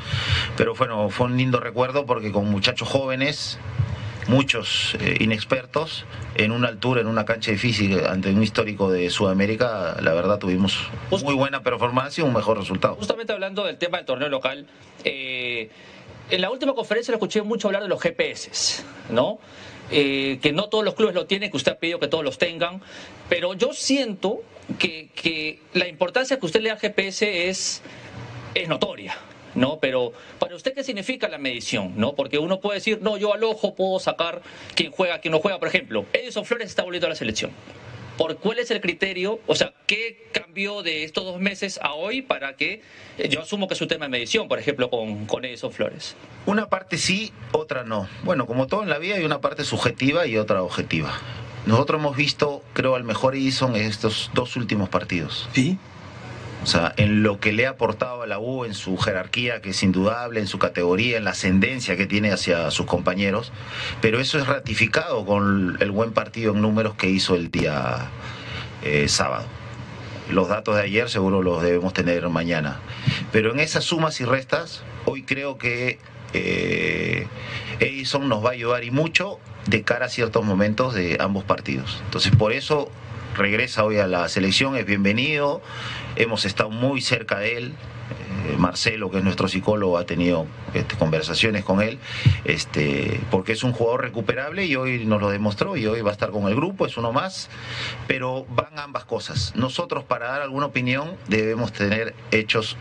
pero 0.56 0.76
bueno, 0.76 1.10
fue 1.10 1.28
un 1.28 1.38
lindo 1.38 1.60
recuerdo 1.60 2.06
porque 2.06 2.32
con 2.32 2.50
muchachos 2.50 2.88
jóvenes 2.88 3.60
muchos 4.28 4.96
eh, 5.00 5.18
inexpertos 5.20 6.06
en 6.36 6.52
una 6.52 6.68
altura, 6.68 7.02
en 7.02 7.08
una 7.08 7.26
cancha 7.26 7.52
difícil 7.52 8.06
ante 8.06 8.30
un 8.30 8.44
histórico 8.44 8.92
de 8.92 9.10
Sudamérica, 9.10 9.98
la 10.02 10.14
verdad 10.14 10.38
tuvimos 10.38 10.78
muy 11.24 11.34
buena 11.34 11.64
performance 11.64 12.20
y 12.20 12.22
un 12.22 12.34
mejor 12.34 12.58
resultado. 12.58 12.96
Justamente 12.96 13.34
hablando 13.34 13.64
del 13.66 13.78
tema 13.78 13.98
del 13.98 14.06
torneo 14.06 14.30
local, 14.30 14.68
eh, 15.04 15.70
en 16.30 16.42
la 16.42 16.50
última 16.50 16.74
conferencia 16.74 17.12
lo 17.12 17.18
escuché 17.18 17.42
mucho 17.42 17.70
hablar 17.70 17.84
de 17.84 17.90
los 17.90 18.02
GPS, 18.02 18.84
¿no? 19.10 19.40
Eh, 19.90 20.40
que 20.42 20.52
no 20.52 20.68
todos 20.68 20.84
los 20.84 20.96
clubes 20.96 21.16
lo 21.16 21.26
tienen, 21.26 21.50
que 21.50 21.58
usted 21.58 21.72
ha 21.72 21.80
pedido 21.80 22.00
que 22.00 22.08
todos 22.08 22.24
los 22.24 22.38
tengan, 22.38 22.82
pero 23.30 23.54
yo 23.54 23.72
siento 23.74 24.42
que, 24.80 25.60
la 25.74 25.88
importancia 25.88 26.40
que 26.40 26.46
usted 26.46 26.62
le 26.62 26.70
da 26.70 26.78
GPS 26.78 27.50
es, 27.50 27.82
es 28.54 28.68
notoria. 28.68 29.18
¿no? 29.56 29.80
Pero 29.80 30.14
para 30.38 30.56
usted, 30.56 30.74
¿qué 30.74 30.84
significa 30.84 31.28
la 31.28 31.38
medición? 31.38 31.94
¿no? 31.96 32.14
Porque 32.14 32.38
uno 32.38 32.60
puede 32.60 32.80
decir, 32.80 33.00
no, 33.02 33.18
yo 33.18 33.34
al 33.34 33.44
ojo 33.44 33.74
puedo 33.76 34.00
sacar 34.00 34.42
quién 34.76 34.92
juega, 34.92 35.20
quién 35.20 35.32
no 35.32 35.40
juega. 35.40 35.60
Por 35.60 35.68
ejemplo, 35.68 36.06
Edison 36.14 36.46
Flores 36.46 36.68
está 36.70 36.84
volviendo 36.84 37.08
a 37.08 37.10
la 37.10 37.16
selección. 37.16 37.52
¿Por 38.18 38.38
cuál 38.38 38.58
es 38.58 38.72
el 38.72 38.82
criterio? 38.82 39.40
O 39.46 39.54
sea, 39.54 39.74
¿qué 39.86 40.28
cambió 40.32 40.82
de 40.82 41.04
estos 41.04 41.24
dos 41.24 41.40
meses 41.40 41.80
a 41.84 41.94
hoy 41.94 42.24
para 42.24 42.56
que, 42.56 42.82
eh, 43.20 43.30
yo 43.30 43.42
asumo 43.42 43.68
que 43.68 43.76
es 43.76 43.82
un 43.82 43.88
tema 43.88 44.06
de 44.06 44.10
medición, 44.10 44.48
por 44.48 44.58
ejemplo, 44.58 44.90
con, 44.90 45.28
con 45.28 45.46
Edison 45.46 45.72
Flores? 45.72 46.16
Una 46.48 46.68
parte 46.68 46.98
sí, 46.98 47.32
otra 47.52 47.84
no. 47.84 48.10
Bueno, 48.24 48.48
como 48.48 48.66
todo 48.66 48.82
en 48.82 48.90
la 48.90 48.98
vida 48.98 49.16
hay 49.18 49.24
una 49.24 49.40
parte 49.40 49.64
subjetiva 49.64 50.26
y 50.26 50.38
otra 50.38 50.64
objetiva. 50.64 51.14
Nosotros 51.68 52.00
hemos 52.00 52.16
visto, 52.16 52.64
creo, 52.72 52.96
al 52.96 53.04
mejor 53.04 53.36
Edison 53.36 53.76
en 53.76 53.84
estos 53.84 54.32
dos 54.34 54.56
últimos 54.56 54.88
partidos. 54.88 55.50
¿Sí? 55.52 55.78
O 56.64 56.66
sea, 56.66 56.94
en 56.96 57.24
lo 57.24 57.42
que 57.42 57.52
le 57.52 57.68
ha 57.68 57.72
aportado 57.72 58.22
a 58.22 58.28
la 58.28 58.40
U, 58.40 58.64
en 58.64 58.74
su 58.74 58.98
jerarquía, 58.98 59.62
que 59.62 59.72
es 59.72 59.84
indudable, 59.84 60.40
en 60.40 60.48
su 60.48 60.60
categoría, 60.60 61.18
en 61.18 61.26
la 61.26 61.32
ascendencia 61.32 61.98
que 61.98 62.08
tiene 62.08 62.32
hacia 62.32 62.72
sus 62.72 62.86
compañeros. 62.86 63.52
Pero 64.02 64.22
eso 64.22 64.40
es 64.40 64.48
ratificado 64.48 65.26
con 65.26 65.78
el 65.82 65.92
buen 65.92 66.14
partido 66.14 66.54
en 66.54 66.62
números 66.62 66.96
que 66.96 67.10
hizo 67.10 67.36
el 67.36 67.52
día 67.52 68.10
eh, 68.84 69.10
sábado. 69.10 69.46
Los 70.30 70.48
datos 70.48 70.76
de 70.76 70.84
ayer 70.84 71.10
seguro 71.10 71.42
los 71.42 71.62
debemos 71.62 71.92
tener 71.92 72.28
mañana. 72.30 72.80
Pero 73.34 73.52
en 73.52 73.60
esas 73.60 73.84
sumas 73.84 74.22
y 74.22 74.26
restas, 74.26 74.84
hoy 75.06 75.24
creo 75.24 75.58
que 75.58 76.00
eh, 76.34 77.28
Edison 77.80 78.28
nos 78.28 78.44
va 78.44 78.50
a 78.50 78.54
ayudar 78.54 78.84
y 78.84 78.92
mucho 78.92 79.40
de 79.68 79.84
cara 79.84 80.06
a 80.06 80.10
ciertos 80.10 80.44
momentos 80.46 80.94
de 80.94 81.18
ambos 81.20 81.44
partidos. 81.44 82.02
Entonces, 82.06 82.36
por 82.36 82.54
eso 82.54 82.90
regresa 83.36 83.84
hoy 83.84 84.00
a 84.00 84.08
la 84.08 84.28
selección, 84.30 84.76
es 84.76 84.86
bienvenido, 84.86 85.62
hemos 86.16 86.46
estado 86.46 86.70
muy 86.70 87.02
cerca 87.02 87.40
de 87.40 87.58
él. 87.58 87.74
Eh, 88.48 88.56
Marcelo, 88.58 89.12
que 89.12 89.18
es 89.18 89.24
nuestro 89.24 89.48
psicólogo, 89.48 89.98
ha 89.98 90.06
tenido 90.06 90.48
este, 90.74 90.96
conversaciones 90.96 91.66
con 91.66 91.82
él, 91.82 92.00
este, 92.46 93.20
porque 93.30 93.52
es 93.52 93.64
un 93.64 93.74
jugador 93.74 94.02
recuperable 94.02 94.66
y 94.66 94.76
hoy 94.76 95.06
nos 95.06 95.22
lo 95.22 95.30
demostró 95.30 95.76
y 95.76 95.86
hoy 95.86 96.02
va 96.02 96.12
a 96.12 96.14
estar 96.14 96.32
con 96.32 96.48
el 96.48 96.56
grupo, 96.56 96.86
es 96.86 96.98
uno 96.98 97.12
más, 97.12 97.50
pero 98.08 98.46
van 98.50 98.80
ambas 98.80 99.04
cosas. 99.04 99.54
Nosotros 99.56 100.06
para 100.06 100.30
dar 100.30 100.42
alguna 100.42 100.68
opinión 100.68 101.18
debemos 101.28 101.74
tener 101.74 102.16
hechos 102.32 102.78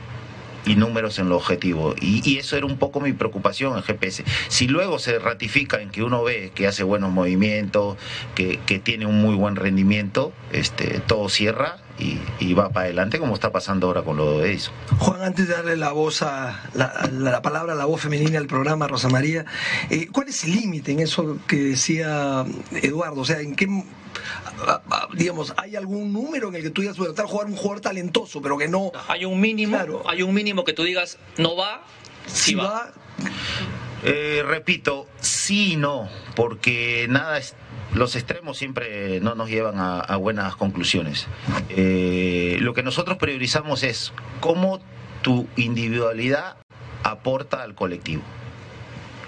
y 0.67 0.75
números 0.75 1.19
en 1.19 1.29
lo 1.29 1.37
objetivo. 1.37 1.95
Y, 2.01 2.29
y, 2.29 2.39
eso 2.39 2.57
era 2.57 2.67
un 2.67 2.77
poco 2.77 3.01
mi 3.01 3.13
preocupación 3.13 3.77
en 3.77 3.83
GPS. 3.83 4.25
Si 4.49 4.69
luego 4.69 4.99
se 4.99 5.19
ratifica 5.19 5.81
en 5.81 5.91
que 5.91 6.03
uno 6.03 6.23
ve 6.23 6.51
que 6.55 6.67
hace 6.67 6.83
buenos 6.83 7.13
movimientos, 7.13 7.97
que, 8.35 8.59
que 8.67 8.79
tiene 8.79 9.07
un 9.07 9.23
muy 9.23 9.35
buen 9.35 9.57
rendimiento, 9.57 10.33
este, 10.53 11.01
todo 11.01 11.29
cierra 11.29 11.79
y, 11.99 12.19
y, 12.39 12.55
va 12.55 12.71
para 12.71 12.87
adelante 12.87 13.19
como 13.19 13.35
está 13.35 13.53
pasando 13.53 13.87
ahora 13.87 14.03
con 14.03 14.17
lo 14.17 14.39
de 14.39 14.51
Edison. 14.51 14.75
Juan, 14.99 15.23
antes 15.23 15.49
de 15.49 15.55
darle 15.55 15.77
la 15.77 15.93
voz 15.93 16.23
a 16.23 16.63
la, 16.75 17.09
la 17.13 17.43
palabra 17.43 17.73
a 17.73 17.77
la 17.77 17.87
voz 17.87 18.03
femenina 18.03 18.39
del 18.39 18.47
programa, 18.47 18.87
Rosa 18.87 19.09
María, 19.09 19.45
eh, 19.91 20.09
¿cuál 20.13 20.29
es 20.29 20.45
el 20.45 20.53
límite 20.53 20.93
en 20.93 21.01
eso 21.01 21.39
que 21.47 21.57
decía 21.57 22.45
Eduardo? 22.73 23.23
O 23.23 23.25
sea, 23.25 23.41
¿en 23.41 23.55
qué 23.55 23.67
digamos, 25.15 25.55
¿hay 25.57 25.77
algún 25.77 26.13
número 26.13 26.49
en 26.49 26.57
el 26.57 26.63
que 26.63 26.71
tú 26.71 26.81
digas, 26.81 26.97
bueno, 26.97 27.15
tal 27.15 27.27
jugar 27.27 27.47
un 27.47 27.57
jugador 27.57 27.81
talentoso, 27.81 28.41
pero 28.41 28.57
que 28.57 28.69
no... 28.69 28.93
Hay 29.09 29.25
un 29.25 29.41
mínimo, 29.41 29.77
claro. 29.77 30.03
hay 30.09 30.23
un 30.23 30.35
mínimo 30.35 30.65
que 30.65 30.73
tú 30.73 30.85
digas, 30.85 31.19
no 31.37 31.57
va, 31.57 31.85
si, 32.27 32.51
si 32.51 32.55
va. 32.55 32.65
va. 32.65 32.93
Eh, 34.03 34.43
repito, 34.47 35.09
sí 35.21 35.73
y 35.73 35.77
no, 35.77 36.09
porque 36.35 37.07
nada 37.09 37.39
es, 37.39 37.55
los 37.95 38.17
extremos 38.17 38.59
siempre 38.59 39.21
no 39.21 39.35
nos 39.35 39.49
llevan 39.49 39.77
a, 39.79 40.17
buenas 40.17 40.57
conclusiones. 40.57 41.27
Eh, 41.71 42.59
lo 42.61 42.75
que 42.75 42.83
nosotros 42.83 43.17
priorizamos 43.17 43.83
es 43.83 44.13
cómo 44.41 44.81
tu 45.23 45.49
individualidad 45.57 46.57
aporta 47.03 47.63
al 47.63 47.75
colectivo. 47.75 48.23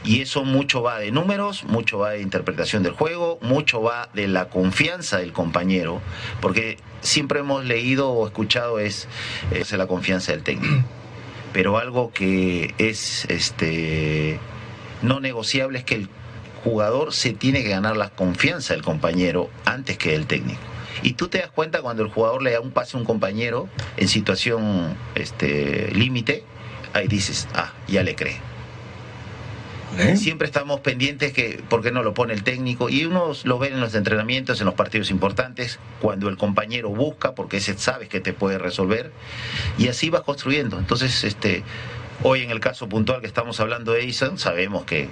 Y 0.04 0.20
eso 0.20 0.44
mucho 0.44 0.82
va 0.82 0.98
de 0.98 1.10
números, 1.10 1.64
mucho 1.64 1.98
va 1.98 2.10
de 2.10 2.20
interpretación 2.20 2.82
del 2.82 2.92
juego, 2.92 3.38
mucho 3.42 3.82
va 3.82 4.08
de 4.14 4.28
la 4.28 4.48
confianza 4.48 5.18
del 5.18 5.32
compañero, 5.32 6.00
porque 6.40 6.78
siempre 7.00 7.40
hemos 7.40 7.64
leído 7.64 8.10
o 8.10 8.26
escuchado 8.26 8.78
es, 8.78 9.08
es 9.50 9.72
la 9.72 9.86
confianza 9.86 10.32
del 10.32 10.42
técnico. 10.42 10.84
Pero 11.52 11.78
algo 11.78 12.12
que 12.12 12.74
es 12.78 13.24
este 13.28 14.38
no 15.02 15.20
negociable 15.20 15.78
es 15.78 15.84
que 15.84 15.94
el 15.94 16.08
jugador 16.62 17.12
se 17.12 17.32
tiene 17.32 17.62
que 17.62 17.70
ganar 17.70 17.96
la 17.96 18.10
confianza 18.10 18.74
del 18.74 18.82
compañero 18.82 19.50
antes 19.64 19.98
que 19.98 20.12
del 20.12 20.26
técnico. 20.26 20.60
Y 21.02 21.12
tú 21.12 21.28
te 21.28 21.38
das 21.38 21.50
cuenta 21.50 21.80
cuando 21.80 22.02
el 22.02 22.10
jugador 22.10 22.42
le 22.42 22.52
da 22.52 22.60
un 22.60 22.72
pase 22.72 22.96
a 22.96 23.00
un 23.00 23.06
compañero 23.06 23.68
en 23.96 24.08
situación 24.08 24.96
este, 25.14 25.90
límite, 25.92 26.44
ahí 26.92 27.06
dices, 27.06 27.48
ah, 27.54 27.72
ya 27.86 28.02
le 28.02 28.14
cree. 28.14 28.40
¿Eh? 29.96 30.16
Siempre 30.16 30.46
estamos 30.46 30.80
pendientes 30.80 31.32
que 31.32 31.62
por 31.68 31.82
qué 31.82 31.90
no 31.90 32.02
lo 32.02 32.14
pone 32.14 32.34
el 32.34 32.44
técnico 32.44 32.88
y 32.90 33.04
uno 33.04 33.32
lo 33.44 33.58
ve 33.58 33.68
en 33.68 33.80
los 33.80 33.94
entrenamientos, 33.94 34.60
en 34.60 34.66
los 34.66 34.74
partidos 34.74 35.10
importantes, 35.10 35.78
cuando 36.00 36.28
el 36.28 36.36
compañero 36.36 36.90
busca, 36.90 37.34
porque 37.34 37.56
ese 37.56 37.76
sabes 37.78 38.08
que 38.08 38.20
te 38.20 38.32
puede 38.32 38.58
resolver 38.58 39.12
y 39.78 39.88
así 39.88 40.10
vas 40.10 40.22
construyendo. 40.22 40.78
Entonces, 40.78 41.24
este, 41.24 41.62
hoy 42.22 42.42
en 42.42 42.50
el 42.50 42.60
caso 42.60 42.88
puntual 42.88 43.20
que 43.20 43.26
estamos 43.26 43.60
hablando 43.60 43.92
de 43.92 44.02
Edison, 44.02 44.38
sabemos 44.38 44.84
que 44.84 45.08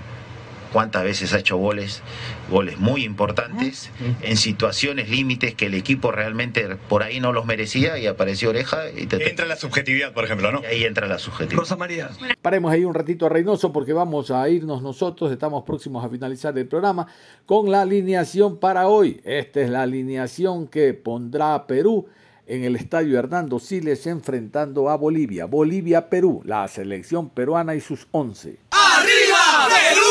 cuántas 0.76 1.04
veces 1.04 1.32
ha 1.32 1.38
hecho 1.38 1.56
goles, 1.56 2.02
goles 2.50 2.78
muy 2.78 3.02
importantes, 3.02 3.90
en 4.20 4.36
situaciones 4.36 5.08
límites 5.08 5.54
que 5.54 5.64
el 5.64 5.74
equipo 5.74 6.12
realmente 6.12 6.76
por 6.76 7.02
ahí 7.02 7.18
no 7.18 7.32
los 7.32 7.46
merecía 7.46 7.96
y 7.96 8.06
apareció 8.06 8.50
oreja. 8.50 8.90
Y 8.94 9.06
te... 9.06 9.26
Entra 9.30 9.46
la 9.46 9.56
subjetividad, 9.56 10.12
por 10.12 10.26
ejemplo, 10.26 10.52
¿no? 10.52 10.60
Y 10.60 10.66
ahí 10.66 10.84
entra 10.84 11.06
la 11.06 11.18
subjetividad. 11.18 11.60
Rosa 11.60 11.76
María. 11.76 12.10
Paremos 12.42 12.70
ahí 12.70 12.84
un 12.84 12.92
ratito 12.92 13.24
a 13.24 13.30
Reynoso 13.30 13.72
porque 13.72 13.94
vamos 13.94 14.30
a 14.30 14.46
irnos 14.50 14.82
nosotros, 14.82 15.32
estamos 15.32 15.64
próximos 15.64 16.04
a 16.04 16.10
finalizar 16.10 16.58
el 16.58 16.68
programa 16.68 17.06
con 17.46 17.70
la 17.70 17.80
alineación 17.80 18.58
para 18.58 18.86
hoy. 18.86 19.22
Esta 19.24 19.62
es 19.62 19.70
la 19.70 19.80
alineación 19.80 20.68
que 20.68 20.92
pondrá 20.92 21.66
Perú 21.66 22.06
en 22.46 22.64
el 22.64 22.76
estadio 22.76 23.18
Hernando 23.18 23.58
Siles 23.58 24.06
enfrentando 24.06 24.90
a 24.90 24.96
Bolivia. 24.98 25.46
Bolivia-Perú, 25.46 26.42
la 26.44 26.68
selección 26.68 27.30
peruana 27.30 27.74
y 27.74 27.80
sus 27.80 28.08
11. 28.10 28.58
¡Arriba 28.72 29.68
Perú! 29.70 30.05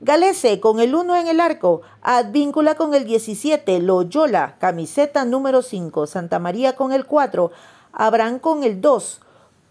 Galese 0.00 0.60
con 0.60 0.80
el 0.80 0.94
1 0.94 1.16
en 1.16 1.28
el 1.28 1.40
arco, 1.40 1.82
Advíncula 2.02 2.74
con 2.74 2.94
el 2.94 3.04
17, 3.04 3.80
Loyola, 3.80 4.56
camiseta 4.58 5.24
número 5.24 5.62
5, 5.62 6.06
Santa 6.06 6.38
María 6.38 6.74
con 6.74 6.92
el 6.92 7.06
4, 7.06 7.50
Abraham 7.92 8.38
con 8.38 8.64
el 8.64 8.80
2, 8.80 9.20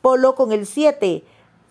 Polo 0.01 0.35
con 0.35 0.51
el 0.51 0.65
7, 0.65 1.23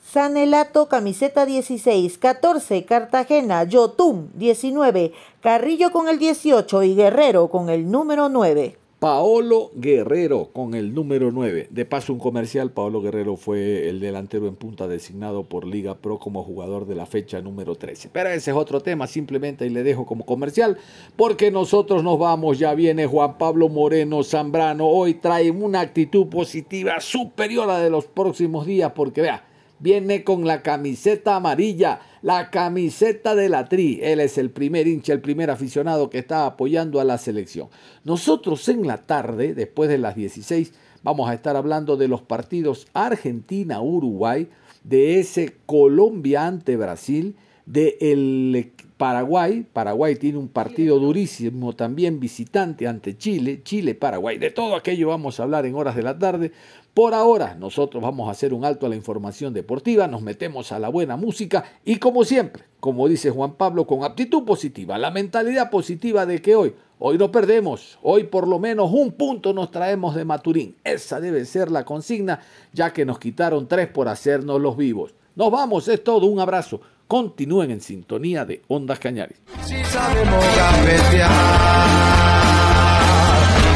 Sanelato, 0.05 0.89
camiseta 0.89 1.47
16, 1.47 2.19
14, 2.19 2.85
Cartagena, 2.85 3.65
Yotun, 3.65 4.31
19, 4.35 5.13
Carrillo 5.41 5.93
con 5.93 6.09
el 6.09 6.19
18 6.19 6.83
y 6.83 6.95
Guerrero 6.95 7.49
con 7.49 7.69
el 7.69 7.91
número 7.91 8.29
9. 8.29 8.88
Paolo 8.99 9.71
Guerrero 9.77 10.51
con 10.53 10.75
el 10.75 10.93
número 10.93 11.31
9. 11.31 11.69
De 11.71 11.85
paso, 11.85 12.13
un 12.13 12.19
comercial. 12.19 12.73
Paolo 12.73 13.01
Guerrero 13.01 13.37
fue 13.37 13.89
el 13.89 14.01
delantero 14.01 14.49
en 14.49 14.57
punta 14.57 14.89
designado 14.89 15.45
por 15.45 15.69
Liga 15.69 15.99
Pro 15.99 16.19
como 16.19 16.43
jugador 16.43 16.85
de 16.85 16.97
la 16.97 17.07
fecha 17.07 17.41
número 17.41 17.77
13. 17.77 18.11
Pero 18.13 18.31
ese 18.31 18.51
es 18.51 18.57
otro 18.57 18.81
tema. 18.81 19.07
Simplemente 19.07 19.63
ahí 19.63 19.71
le 19.71 19.85
dejo 19.85 20.05
como 20.05 20.27
comercial. 20.27 20.79
Porque 21.15 21.53
nosotros 21.53 22.03
nos 22.03 22.19
vamos. 22.19 22.59
Ya 22.59 22.75
viene 22.75 23.07
Juan 23.07 23.39
Pablo 23.39 23.69
Moreno 23.69 24.25
Zambrano. 24.25 24.89
Hoy 24.89 25.15
trae 25.15 25.53
una 25.53 25.79
actitud 25.79 26.27
positiva 26.27 26.99
superior 26.99 27.71
a 27.71 27.79
de 27.79 27.91
los 27.91 28.07
próximos 28.07 28.67
días. 28.67 28.91
Porque 28.97 29.21
vea, 29.23 29.48
viene 29.79 30.25
con 30.25 30.47
la 30.47 30.63
camiseta 30.63 31.37
amarilla, 31.37 32.01
la 32.23 32.51
camiseta 32.51 33.35
de 33.35 33.49
la 33.49 33.69
Tri. 33.69 34.01
Él 34.03 34.21
es 34.21 34.39
el 34.39 34.51
primer 34.51 34.87
hincha, 34.87 35.13
el 35.13 35.21
primer 35.21 35.51
aficionado 35.51 36.11
que 36.11 36.19
está 36.19 36.47
apoyando 36.47 37.01
a 37.01 37.05
la 37.05 37.19
selección. 37.19 37.69
Nosotros 38.05 38.69
en 38.69 38.87
la 38.87 39.07
tarde, 39.07 39.55
después 39.55 39.89
de 39.89 39.99
las 39.99 40.15
16, 40.15 40.73
vamos 41.03 41.29
a 41.29 41.35
estar 41.35 41.57
hablando 41.57 41.97
de 41.97 42.09
los 42.09 42.23
partidos 42.23 42.87
Argentina-Uruguay, 42.93 44.49
de 44.85 45.21
ese 45.21 45.57
Colombia 45.67 46.47
ante 46.47 46.77
Brasil, 46.77 47.37
de 47.67 47.99
el 48.01 48.73
Paraguay, 48.99 49.65
Paraguay 49.73 50.17
tiene 50.17 50.39
un 50.39 50.49
partido 50.49 50.99
durísimo 50.99 51.73
también 51.75 52.19
visitante 52.19 52.89
ante 52.89 53.17
Chile, 53.17 53.63
Chile-Paraguay, 53.63 54.39
de 54.39 54.51
todo 54.51 54.75
aquello 54.75 55.09
vamos 55.09 55.39
a 55.39 55.45
hablar 55.45 55.67
en 55.67 55.77
horas 55.77 55.95
de 55.95 56.03
la 56.03 56.19
tarde. 56.19 56.51
Por 56.99 57.15
ahora, 57.15 57.55
nosotros 57.55 58.03
vamos 58.03 58.27
a 58.27 58.33
hacer 58.33 58.53
un 58.53 58.65
alto 58.65 58.85
a 58.85 58.89
la 58.89 58.97
información 58.97 59.55
deportiva, 59.55 60.09
nos 60.09 60.21
metemos 60.21 60.73
a 60.73 60.81
la 60.81 60.89
buena 60.89 61.17
música 61.17 61.63
y 61.85 62.01
como 62.01 62.25
siempre, 62.25 62.65
como 62.81 63.07
dice 63.07 63.31
Juan 63.31 63.53
Pablo, 63.53 63.87
con 63.87 64.03
aptitud 64.03 64.45
positiva, 64.45 64.99
la 64.99 65.13
mentalidad 65.13 65.71
positiva 65.71 66.27
de 66.27 66.43
que 66.43 66.57
hoy, 66.57 66.75
hoy 66.99 67.17
no 67.17 67.31
perdemos, 67.31 68.01
hoy 68.03 68.25
por 68.25 68.49
lo 68.49 68.59
menos 68.59 68.91
un 68.93 69.13
punto 69.13 69.53
nos 69.53 69.71
traemos 69.71 70.17
de 70.17 70.25
Maturín. 70.25 70.75
Esa 70.83 71.21
debe 71.21 71.45
ser 71.45 71.71
la 71.71 71.85
consigna, 71.85 72.41
ya 72.73 72.93
que 72.93 73.05
nos 73.05 73.21
quitaron 73.21 73.69
tres 73.69 73.87
por 73.87 74.09
hacernos 74.09 74.61
los 74.61 74.77
vivos. 74.77 75.15
Nos 75.37 75.53
vamos, 75.53 75.87
es 75.87 76.03
todo, 76.03 76.27
un 76.27 76.41
abrazo. 76.41 76.81
Continúen 77.07 77.71
en 77.71 77.81
sintonía 77.81 78.45
de 78.45 78.63
Ondas 78.67 78.99
Cañares. 78.99 79.39